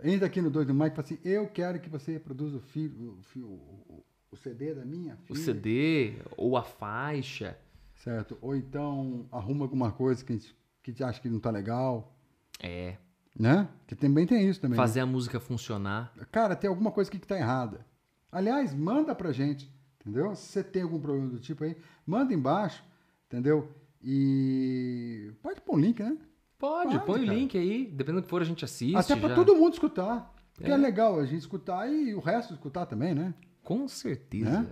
Entra 0.04 0.26
aqui 0.28 0.42
no 0.42 0.50
2 0.50 0.66
do 0.68 0.74
Mike 0.74 0.88
e 0.88 0.96
fala 0.96 1.06
assim: 1.06 1.20
Eu 1.24 1.48
quero 1.48 1.80
que 1.80 1.88
você 1.88 2.20
produza 2.20 2.58
o, 2.58 2.60
o, 2.60 3.40
o- 3.40 3.86
o- 3.88 4.06
o 4.32 4.36
CD 4.36 4.74
da 4.74 4.84
minha 4.84 5.14
o 5.14 5.18
filha. 5.36 5.40
CD 5.40 6.16
ou 6.36 6.58
a 6.58 6.64
faixa. 6.64 7.56
Certo. 7.96 8.36
Ou 8.42 8.56
então 8.56 9.28
arruma 9.32 9.64
alguma 9.66 9.92
coisa 9.92 10.26
que 10.26 10.34
a 10.34 10.36
gente, 10.36 10.56
que 10.82 10.90
a 10.90 10.94
gente 10.94 11.04
acha 11.04 11.22
que 11.22 11.30
não 11.30 11.40
tá 11.40 11.52
legal. 11.52 12.12
É, 12.60 12.98
Né? 13.38 13.68
Que 13.88 13.96
também 13.96 14.26
tem 14.28 14.48
isso 14.50 14.60
também. 14.60 14.78
né? 14.78 14.84
fazer 14.84 15.00
a 15.00 15.06
música 15.06 15.40
funcionar. 15.40 16.14
Cara, 16.32 16.56
tem 16.56 16.70
alguma 16.70 16.92
coisa 16.92 17.10
aqui 17.10 17.20
que 17.20 17.28
tá 17.28 17.38
errada. 17.38 17.86
Aliás, 18.32 18.74
manda 18.74 19.14
pra 19.16 19.32
gente, 19.32 19.72
entendeu? 20.00 20.36
Se 20.36 20.48
você 20.48 20.64
tem 20.64 20.84
algum 20.84 21.00
problema 21.00 21.30
do 21.30 21.40
tipo 21.40 21.64
aí, 21.64 21.76
manda 22.06 22.34
embaixo, 22.34 22.84
entendeu? 23.28 23.70
E 24.04 25.32
pode 25.42 25.62
pôr 25.62 25.76
um 25.76 25.80
link, 25.80 26.02
né? 26.02 26.18
Pode, 26.58 26.92
Pode, 26.92 27.06
põe 27.06 27.24
o 27.24 27.26
cara. 27.26 27.38
link 27.38 27.58
aí, 27.58 27.86
dependendo 27.86 28.22
do 28.22 28.24
que 28.26 28.30
for 28.30 28.42
a 28.42 28.46
gente 28.46 28.64
assiste. 28.64 28.96
Até 28.96 29.16
pra 29.16 29.30
já. 29.30 29.36
todo 29.36 29.56
mundo 29.56 29.74
escutar. 29.74 30.32
Porque 30.54 30.70
é. 30.70 30.74
É. 30.74 30.78
legal 30.78 31.20
a 31.20 31.26
gente 31.26 31.40
escutar 31.40 31.92
e 31.92 32.14
o 32.14 32.20
resto 32.20 32.54
escutar 32.54 32.86
também, 32.86 33.16
né? 33.16 33.34
Com 33.64 33.88
certeza. 33.88 34.62
Né? 34.62 34.68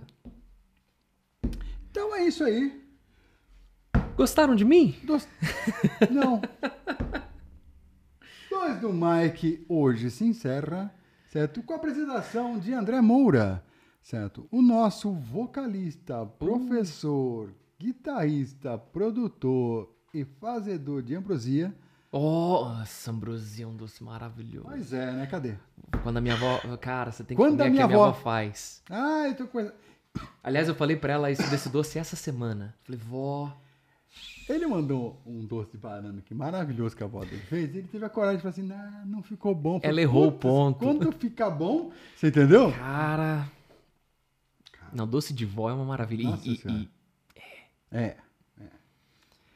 Então 1.90 2.14
é 2.14 2.24
isso 2.24 2.44
aí. 2.44 2.80
Gostaram 4.16 4.54
de 4.54 4.64
mim? 4.64 4.94
Dos... 5.02 5.26
Não. 6.10 6.40
Dois 8.70 8.80
do 8.82 8.92
Mike 8.92 9.64
hoje 9.68 10.10
se 10.12 10.24
encerra, 10.24 10.94
certo? 11.28 11.60
Com 11.62 11.72
a 11.72 11.76
apresentação 11.76 12.56
de 12.56 12.72
André 12.72 13.00
Moura, 13.00 13.64
certo? 14.00 14.46
O 14.48 14.62
nosso 14.62 15.10
vocalista, 15.12 16.24
professor, 16.24 17.52
guitarrista, 17.76 18.78
produtor 18.78 19.92
e 20.14 20.24
fazedor 20.24 21.02
de 21.02 21.16
ambrosia. 21.16 21.74
Oh, 22.12 22.64
nossa, 22.66 23.10
ambrosia 23.10 23.64
é 23.64 23.68
um 23.68 23.74
doce 23.74 24.04
maravilhoso. 24.04 24.68
Pois 24.68 24.92
é, 24.92 25.10
né? 25.12 25.26
Cadê? 25.26 25.54
Quando 26.04 26.18
a 26.18 26.20
minha 26.20 26.34
avó. 26.34 26.60
Cara, 26.80 27.10
você 27.10 27.24
tem 27.24 27.36
que 27.36 27.42
Quando 27.42 27.58
comer 27.58 27.62
a 27.62 27.64
que 27.64 27.82
a 27.82 27.86
minha 27.88 27.96
avó 27.98 28.04
avó- 28.10 28.20
faz. 28.20 28.82
Ah, 28.88 29.24
eu 29.26 29.34
tô 29.34 29.48
com. 29.48 29.68
Aliás, 30.44 30.68
eu 30.68 30.76
falei 30.76 30.94
pra 30.96 31.12
ela 31.14 31.28
isso 31.30 31.48
desse 31.50 31.68
doce 31.68 31.98
essa 31.98 32.14
semana. 32.14 32.74
Falei, 32.84 33.00
vó. 33.00 33.52
Ele 34.48 34.66
mandou 34.66 35.20
um 35.24 35.44
doce 35.46 35.70
de 35.72 35.78
banana 35.78 36.20
que 36.22 36.34
maravilhoso 36.34 36.96
que 36.96 37.02
a 37.02 37.06
avó 37.06 37.20
dele 37.24 37.38
fez. 37.42 37.74
Ele 37.74 37.86
teve 37.86 38.04
a 38.04 38.08
coragem 38.10 38.36
de 38.38 38.42
falar 38.42 38.50
assim: 38.50 38.62
não, 38.62 39.06
não 39.06 39.22
ficou 39.22 39.54
bom. 39.54 39.80
Falei, 39.80 39.90
Ela 39.90 40.00
errou 40.00 40.26
o 40.28 40.32
"Putz, 40.32 40.42
ponto." 40.42 40.78
Quando 40.78 41.12
ficar 41.12 41.50
bom, 41.50 41.92
você 42.16 42.28
entendeu? 42.28 42.72
Cara. 42.72 43.48
Não, 44.92 45.06
doce 45.06 45.32
de 45.32 45.46
vó 45.46 45.70
é 45.70 45.72
uma 45.72 45.84
maravilha. 45.84 46.22
E- 46.22 46.24
Nossa 46.24 46.48
e, 46.48 46.56
Senhora. 46.56 46.80
e- 46.80 46.90
É, 47.92 48.16
é. 48.60 48.66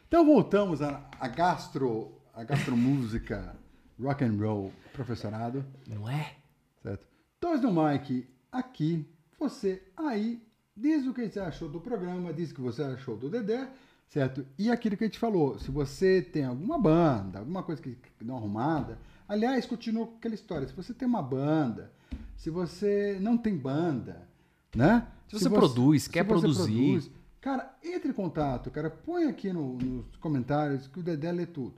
Então 0.06 0.24
voltamos 0.24 0.80
à, 0.80 1.04
à 1.18 1.26
gastro, 1.26 2.12
à 2.32 2.44
gastromúsica 2.44 3.56
rock 4.00 4.22
and 4.24 4.36
roll 4.38 4.72
professorado, 4.92 5.64
não 5.88 6.08
é? 6.08 6.34
certo? 6.82 7.04
Dois 7.40 7.60
no 7.60 7.72
Mike 7.72 8.28
aqui, 8.52 9.04
você 9.38 9.82
aí, 9.96 10.40
diz 10.76 11.04
o 11.06 11.12
que 11.12 11.28
você 11.28 11.40
achou 11.40 11.68
do 11.68 11.80
programa, 11.80 12.32
diz 12.32 12.52
o 12.52 12.54
que 12.54 12.60
você 12.60 12.82
achou 12.82 13.16
do 13.16 13.28
Dedé, 13.28 13.68
certo? 14.08 14.44
E 14.58 14.70
aquilo 14.70 14.96
que 14.96 15.04
a 15.04 15.06
gente 15.06 15.18
falou, 15.18 15.58
se 15.58 15.70
você 15.70 16.22
tem 16.22 16.44
alguma 16.44 16.78
banda, 16.78 17.38
alguma 17.40 17.62
coisa 17.62 17.80
que, 17.82 17.96
não 18.22 18.36
arrumada, 18.36 18.98
aliás, 19.28 19.66
continua 19.66 20.06
com 20.06 20.16
aquela 20.16 20.34
história, 20.34 20.66
se 20.68 20.74
você 20.74 20.94
tem 20.94 21.06
uma 21.08 21.22
banda, 21.22 21.92
se 22.36 22.50
você 22.50 23.18
não 23.20 23.36
tem 23.36 23.56
banda, 23.56 24.28
né? 24.74 25.06
Se 25.28 25.38
você 25.38 25.50
produz, 25.50 26.04
se 26.04 26.10
quer 26.10 26.24
você 26.24 26.40
produzir. 26.40 27.12
Cara, 27.40 27.76
entre 27.84 28.08
em 28.10 28.12
contato, 28.14 28.70
cara. 28.70 28.88
Põe 28.88 29.24
aqui 29.24 29.52
no- 29.52 29.74
nos 29.76 30.16
comentários 30.16 30.86
que 30.86 31.00
o 31.00 31.02
Dedé 31.02 31.30
lê 31.32 31.44
tudo. 31.46 31.74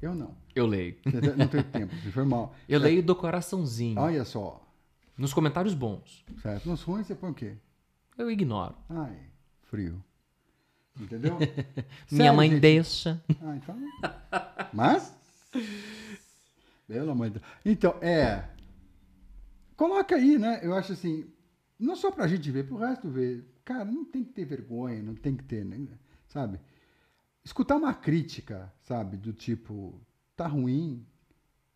Eu 0.00 0.14
não. 0.14 0.34
Eu 0.54 0.66
leio. 0.66 0.96
Dedé 1.04 1.34
não 1.36 1.46
tenho 1.46 1.64
tempo, 1.70 1.94
foi 2.12 2.24
mal. 2.24 2.54
Eu 2.68 2.80
Certo? 2.80 2.90
leio 2.90 3.02
do 3.02 3.14
coraçãozinho. 3.14 4.00
Olha 4.00 4.24
só. 4.24 4.66
Nos 5.18 5.34
comentários 5.34 5.74
bons. 5.74 6.24
Certo? 6.40 6.66
Nos 6.68 6.82
ruins 6.82 7.06
você 7.06 7.14
põe 7.14 7.30
o 7.30 7.34
quê? 7.34 7.54
Eu 8.16 8.30
ignoro. 8.30 8.74
Ai, 8.88 9.18
frio. 9.64 10.02
Entendeu? 11.00 11.38
Minha 12.10 12.32
mãe 12.32 12.50
gente. 12.50 12.60
deixa. 12.60 13.22
Ah, 13.42 13.56
então. 13.56 13.76
Mas. 14.72 15.14
Pelo 16.86 17.10
amor 17.10 17.30
de 17.30 17.38
Deus. 17.38 17.44
Então, 17.64 17.92
é. 18.02 18.48
Coloca 19.76 20.14
aí, 20.14 20.38
né? 20.38 20.60
Eu 20.62 20.74
acho 20.74 20.92
assim. 20.92 21.26
Não 21.78 21.96
só 21.96 22.10
pra 22.10 22.28
gente 22.28 22.50
ver, 22.50 22.66
pro 22.66 22.76
resto 22.76 23.08
ver. 23.08 23.44
Cara, 23.64 23.84
não 23.84 24.04
tem 24.04 24.24
que 24.24 24.32
ter 24.32 24.44
vergonha, 24.44 25.02
não 25.02 25.14
tem 25.14 25.36
que 25.36 25.44
ter, 25.44 25.64
né? 25.64 25.86
sabe? 26.28 26.60
Escutar 27.44 27.76
uma 27.76 27.94
crítica, 27.94 28.72
sabe? 28.82 29.16
Do 29.16 29.32
tipo, 29.32 30.00
tá 30.36 30.46
ruim, 30.46 31.04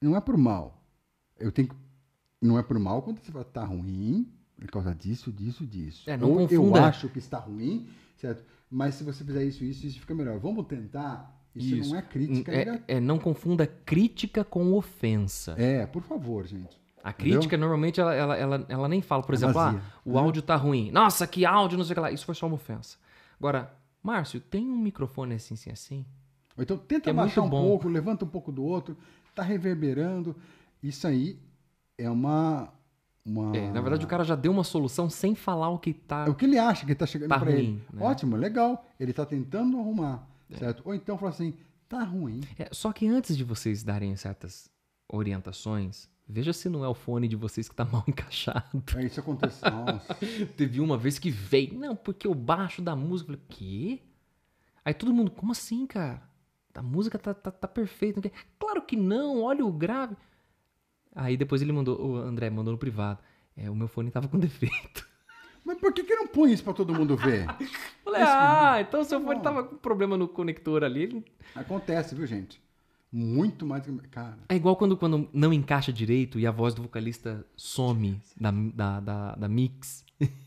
não 0.01 0.17
é 0.17 0.21
por 0.21 0.37
mal. 0.37 0.83
Eu 1.39 1.51
tenho 1.51 1.69
que. 1.69 1.77
Não 2.41 2.59
é 2.59 2.63
por 2.63 2.79
mal 2.79 3.03
quando 3.03 3.21
você 3.21 3.33
fala, 3.33 3.45
tá 3.45 3.65
ruim, 3.65 4.31
por 4.57 4.71
causa 4.71 4.95
disso, 4.95 5.33
disso, 5.33 5.67
disso. 5.67 6.09
É, 6.09 6.17
não 6.17 6.33
Ou 6.33 6.41
eu 6.43 6.49
confunda. 6.49 6.85
acho 6.87 7.09
que 7.09 7.19
está 7.19 7.39
ruim, 7.39 7.89
certo? 8.17 8.45
Mas 8.77 8.97
se 8.97 9.05
você 9.05 9.23
fizer 9.25 9.45
isso, 9.45 9.63
isso, 9.63 9.87
isso 9.87 10.01
fica 10.01 10.13
melhor. 10.17 10.37
Vamos 10.41 10.67
tentar. 10.67 11.33
Isso, 11.55 11.77
Isso. 11.77 11.91
não 11.93 11.99
é 11.99 12.03
crítica 12.03 12.51
É, 12.51 12.57
negativa. 12.65 12.85
é, 12.89 12.99
não 12.99 13.17
confunda 13.17 13.65
crítica 13.65 14.43
com 14.43 14.73
ofensa. 14.73 15.55
É, 15.57 15.87
por 15.87 16.03
favor, 16.03 16.45
gente. 16.45 16.77
A 17.01 17.13
crítica, 17.13 17.57
normalmente, 17.57 18.01
ela, 18.01 18.13
ela, 18.13 18.37
ela, 18.37 18.67
ela 18.69 18.89
nem 18.89 19.01
fala, 19.01 19.23
por 19.23 19.33
É 19.33 19.37
exemplo, 19.37 19.55
vazia, 19.55 19.79
ah, 19.81 20.01
o 20.05 20.19
áudio 20.19 20.43
tá 20.43 20.57
ruim. 20.57 20.91
Nossa, 20.91 21.25
que 21.29 21.47
áudio, 21.47 21.79
não 21.79 21.85
sei 21.85 21.93
o 21.93 21.95
que 21.95 22.01
lá. 22.01 22.11
Isso 22.11 22.27
foi 22.27 22.35
só 22.35 22.49
uma 22.49 22.57
ofensa. 22.57 22.99
Agora, 23.39 23.73
Márcio, 24.03 24.41
tem 24.41 24.69
um 24.69 24.77
microfone 24.77 25.35
assim, 25.37 25.55
assim, 25.55 25.71
assim? 25.71 26.07
Ou 26.57 26.65
então 26.65 26.77
tenta 26.77 27.11
é 27.11 27.13
baixar 27.13 27.43
um 27.43 27.51
pouco, 27.51 27.89
levanta 27.89 28.25
um 28.25 28.29
pouco 28.29 28.51
do 28.51 28.65
outro, 28.65 28.97
tá 29.33 29.45
reverberando. 29.45 30.35
Isso 30.83 31.07
aí 31.07 31.39
é 31.97 32.11
uma. 32.11 32.73
Uma... 33.25 33.57
É, 33.57 33.71
na 33.73 33.81
verdade, 33.81 34.05
o 34.05 34.09
cara 34.09 34.23
já 34.25 34.35
deu 34.35 34.53
uma 34.53 34.65
solução 34.65 35.09
sem 35.09 35.35
falar 35.35 35.69
o 35.71 35.79
que 35.79 35.93
tá. 35.95 36.27
É 36.27 36.31
o 36.31 36.35
que 36.35 36.45
ele 36.45 36.59
acha 36.59 36.85
que 36.85 36.95
tá 36.95 37.07
chegando 37.07 37.29
Tá 37.31 37.39
pra 37.39 37.51
ruim, 37.51 37.59
ele. 37.59 37.83
né? 37.93 38.05
Ótimo, 38.05 38.37
legal. 38.37 38.85
Ele 39.01 39.13
tá 39.13 39.25
tentando 39.25 39.79
arrumar, 39.79 40.27
certo? 40.59 40.83
Ou 40.85 40.95
então 40.95 41.17
fala 41.17 41.31
assim, 41.31 41.55
tá 41.89 42.03
ruim. 42.05 42.41
É, 42.59 42.69
só 42.73 42.93
que 42.93 43.07
antes 43.09 43.37
de 43.37 43.45
vocês 43.45 43.83
darem 43.83 44.15
certas 44.17 44.69
orientações, 45.09 46.09
veja 46.29 46.53
se 46.53 46.69
não 46.69 46.85
é 46.85 46.89
o 46.89 46.95
fone 46.95 47.27
de 47.29 47.37
vocês 47.37 47.69
que 47.69 47.75
tá 47.75 47.85
mal 47.91 48.05
encaixado. 48.07 48.83
Aí 48.97 49.07
isso 49.07 49.21
acontece. 49.21 49.63
Nossa. 49.65 50.15
Teve 50.57 50.81
uma 50.81 50.99
vez 50.99 51.19
que 51.19 51.31
veio, 51.31 51.75
não, 51.75 51.97
porque 51.97 52.29
o 52.29 52.35
baixo 52.35 52.83
da 52.83 52.95
música. 52.95 53.33
Eu 53.33 53.39
falei, 53.39 53.47
quê? 53.49 54.03
Aí 54.85 54.93
todo 54.93 55.15
mundo, 55.15 55.31
como 55.31 55.53
assim, 55.53 55.87
cara? 55.87 56.23
A 56.75 56.83
música 56.83 57.19
tá, 57.19 57.33
tá, 57.33 57.51
tá 57.51 57.69
perfeita. 57.69 58.21
Claro 58.59 58.83
que 58.83 58.97
não, 58.97 59.43
olha 59.43 59.65
o 59.65 59.73
grave. 59.73 60.17
Aí 61.15 61.37
depois 61.37 61.63
ele 61.63 61.73
mandou, 61.73 62.01
o 62.01 62.17
André 62.17 62.51
mandou 62.51 62.73
no 62.73 62.79
privado. 62.79 63.21
É, 63.57 63.71
o 63.71 63.75
meu 63.75 63.87
fone 63.89 64.11
tava 64.11 64.27
com 64.29 64.39
defeito. 64.41 65.07
Mas 65.65 65.79
por 65.79 65.93
que, 65.93 66.05
que 66.05 66.15
não 66.15 66.27
põe 66.27 66.53
isso 66.53 66.63
pra 66.65 66.73
todo 66.75 66.93
mundo 66.95 67.17
ver? 67.17 67.47
Falei, 68.05 68.23
ah, 68.23 68.81
então 68.81 69.03
seu 69.05 69.21
fone 69.21 69.41
tava 69.41 69.65
com 69.65 69.77
problema 69.77 70.17
no 70.17 70.29
conector 70.29 70.85
ali. 70.85 71.25
Acontece, 71.55 72.15
viu, 72.15 72.27
gente? 72.27 72.63
Muito 73.11 73.65
mais. 73.65 73.85
que- 73.85 73.93
Cara, 74.09 74.39
É 74.49 74.57
igual 74.57 74.77
quando, 74.77 74.97
quando 74.97 75.29
não 75.33 75.53
encaixa 75.53 75.93
direito 75.93 76.39
e 76.39 76.47
a 76.47 76.51
voz 76.51 76.75
do 76.75 76.83
vocalista 76.83 77.47
some 77.57 78.21
da, 78.39 78.51
da, 78.51 79.01
da, 79.01 79.35
da 79.37 79.49
mix. 79.49 80.05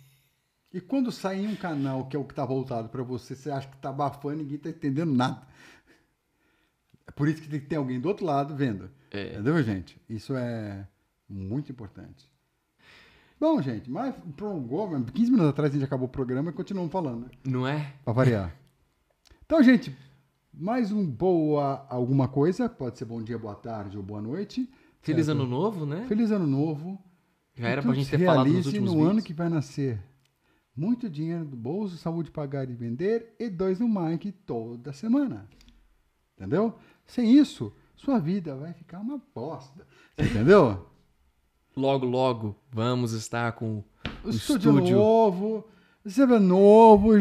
E 0.73 0.81
quando 0.81 1.11
sai 1.13 1.39
em 1.39 1.47
um 1.47 1.55
canal 1.55 2.05
que 2.07 2.15
é 2.15 2.19
o 2.19 2.25
que 2.25 2.35
tá 2.35 2.45
voltado 2.45 2.89
pra 2.89 3.01
você, 3.01 3.33
você 3.35 3.49
acha 3.49 3.67
que 3.69 3.77
tá 3.77 3.89
abafando 3.89 4.41
e 4.41 4.43
ninguém 4.43 4.57
tá 4.59 4.69
entendendo 4.69 5.11
nada. 5.13 5.41
Por 7.17 7.27
isso 7.27 7.41
que 7.41 7.49
tem 7.49 7.59
que 7.59 7.65
ter 7.65 7.75
alguém 7.77 7.99
do 7.99 8.07
outro 8.07 8.23
lado 8.23 8.55
vendo. 8.55 8.89
É. 9.11 9.33
Entendeu, 9.33 9.61
gente? 9.63 9.99
Isso 10.07 10.35
é 10.35 10.87
muito 11.27 11.71
importante. 11.71 12.29
Bom, 13.39 13.59
gente, 13.61 13.89
mas 13.89 14.15
prolongou, 14.35 14.89
mas 14.89 15.09
15 15.09 15.31
minutos 15.31 15.49
atrás 15.49 15.71
a 15.71 15.73
gente 15.73 15.83
acabou 15.83 16.07
o 16.07 16.11
programa 16.11 16.51
e 16.51 16.53
continuamos 16.53 16.91
falando, 16.91 17.21
né? 17.21 17.29
Não 17.43 17.67
é? 17.67 17.93
Pra 18.05 18.13
variar. 18.13 18.55
Então, 19.45 19.63
gente, 19.63 19.95
mais 20.53 20.91
um 20.91 21.05
boa 21.05 21.87
alguma 21.89 22.27
coisa. 22.27 22.67
Pode 22.67 22.97
ser 22.97 23.05
bom 23.05 23.23
dia, 23.23 23.39
boa 23.39 23.55
tarde 23.55 23.95
ou 23.95 24.03
boa 24.03 24.21
noite. 24.21 24.69
Feliz 24.99 25.27
certo? 25.27 25.39
ano 25.39 25.49
novo, 25.49 25.85
né? 25.85 26.05
Feliz 26.05 26.31
ano 26.31 26.45
novo. 26.45 27.01
Já 27.55 27.69
era 27.69 27.81
pra 27.81 27.93
gente 27.93 28.09
ter 28.09 28.25
falado 28.25 28.51
nos 28.51 28.65
últimos 28.65 28.91
no 28.91 28.97
vídeos. 28.97 29.11
ano 29.11 29.21
que 29.21 29.31
vai 29.31 29.47
nascer. 29.47 30.03
Muito 30.75 31.09
dinheiro 31.09 31.45
do 31.45 31.55
bolso, 31.55 31.95
saúde 31.95 32.29
pagar 32.29 32.69
e 32.69 32.73
vender 32.75 33.33
e 33.39 33.49
dois 33.49 33.79
no 33.79 33.87
Mike 33.87 34.33
toda 34.33 34.91
semana. 34.91 35.47
Entendeu? 36.35 36.77
Sem 37.07 37.31
isso, 37.31 37.73
sua 37.95 38.19
vida 38.19 38.55
vai 38.55 38.73
ficar 38.73 38.99
uma 38.99 39.19
bosta. 39.33 39.85
Entendeu? 40.17 40.85
Logo, 41.75 42.07
logo, 42.07 42.55
vamos 42.71 43.11
estar 43.13 43.51
com 43.51 43.83
O 44.23 44.27
o 44.27 44.29
estúdio, 44.31 44.71
estúdio. 44.71 44.97
novo, 44.97 45.67
server 46.07 46.39
novo, 46.39 47.13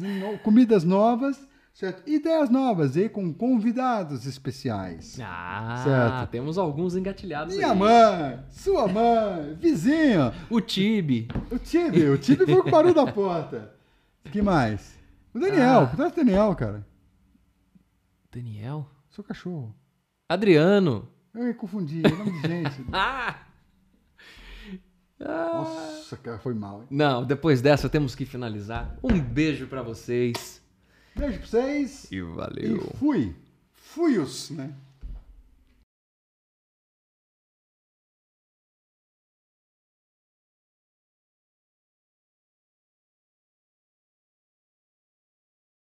no- 0.00 0.36
comidas 0.40 0.82
novas, 0.82 1.46
certo? 1.72 2.02
Ideias 2.10 2.50
novas 2.50 2.96
aí 2.96 3.08
com 3.08 3.32
convidados 3.32 4.26
especiais. 4.26 5.16
Ah, 5.22 5.82
Certo. 5.84 6.30
temos 6.32 6.58
alguns 6.58 6.96
engatilhados 6.96 7.54
Minha 7.54 7.70
aí. 7.70 7.78
mãe, 7.78 8.40
sua 8.50 8.88
mãe, 8.88 9.54
vizinho, 9.54 10.32
O 10.50 10.60
Tibi. 10.60 11.28
o 11.48 11.56
Tibi, 11.60 12.08
o 12.08 12.18
Tibi 12.18 12.44
foi 12.44 12.54
o 12.54 12.64
que 12.64 12.70
parou 12.72 12.92
da 12.92 13.06
porta. 13.12 13.72
que 14.32 14.42
mais? 14.42 14.98
O 15.32 15.38
Daniel, 15.38 15.88
Ah. 15.92 16.08
o 16.08 16.10
Daniel, 16.10 16.56
cara. 16.56 16.84
Daniel? 18.32 18.88
Seu 19.16 19.24
cachorro. 19.24 19.74
Adriano. 20.28 21.08
Eu 21.32 21.44
me 21.44 21.54
confundi, 21.54 22.02
é 22.04 22.08
nome 22.10 22.32
de 22.32 22.48
gente. 22.48 22.84
Ah! 22.92 23.46
Ah. 25.18 25.50
Nossa, 25.54 26.18
cara, 26.18 26.38
foi 26.38 26.52
mal, 26.52 26.82
hein? 26.82 26.88
Não, 26.90 27.24
depois 27.24 27.62
dessa 27.62 27.88
temos 27.88 28.14
que 28.14 28.26
finalizar. 28.26 28.98
Um 29.02 29.18
beijo 29.18 29.66
pra 29.68 29.80
vocês. 29.80 30.60
Beijo 31.16 31.38
pra 31.38 31.46
vocês 31.48 32.12
E 32.12 32.16
e 32.16 32.20
valeu. 32.20 32.92
fui. 32.98 33.34
Fui-os, 33.72 34.50
né? 34.50 34.74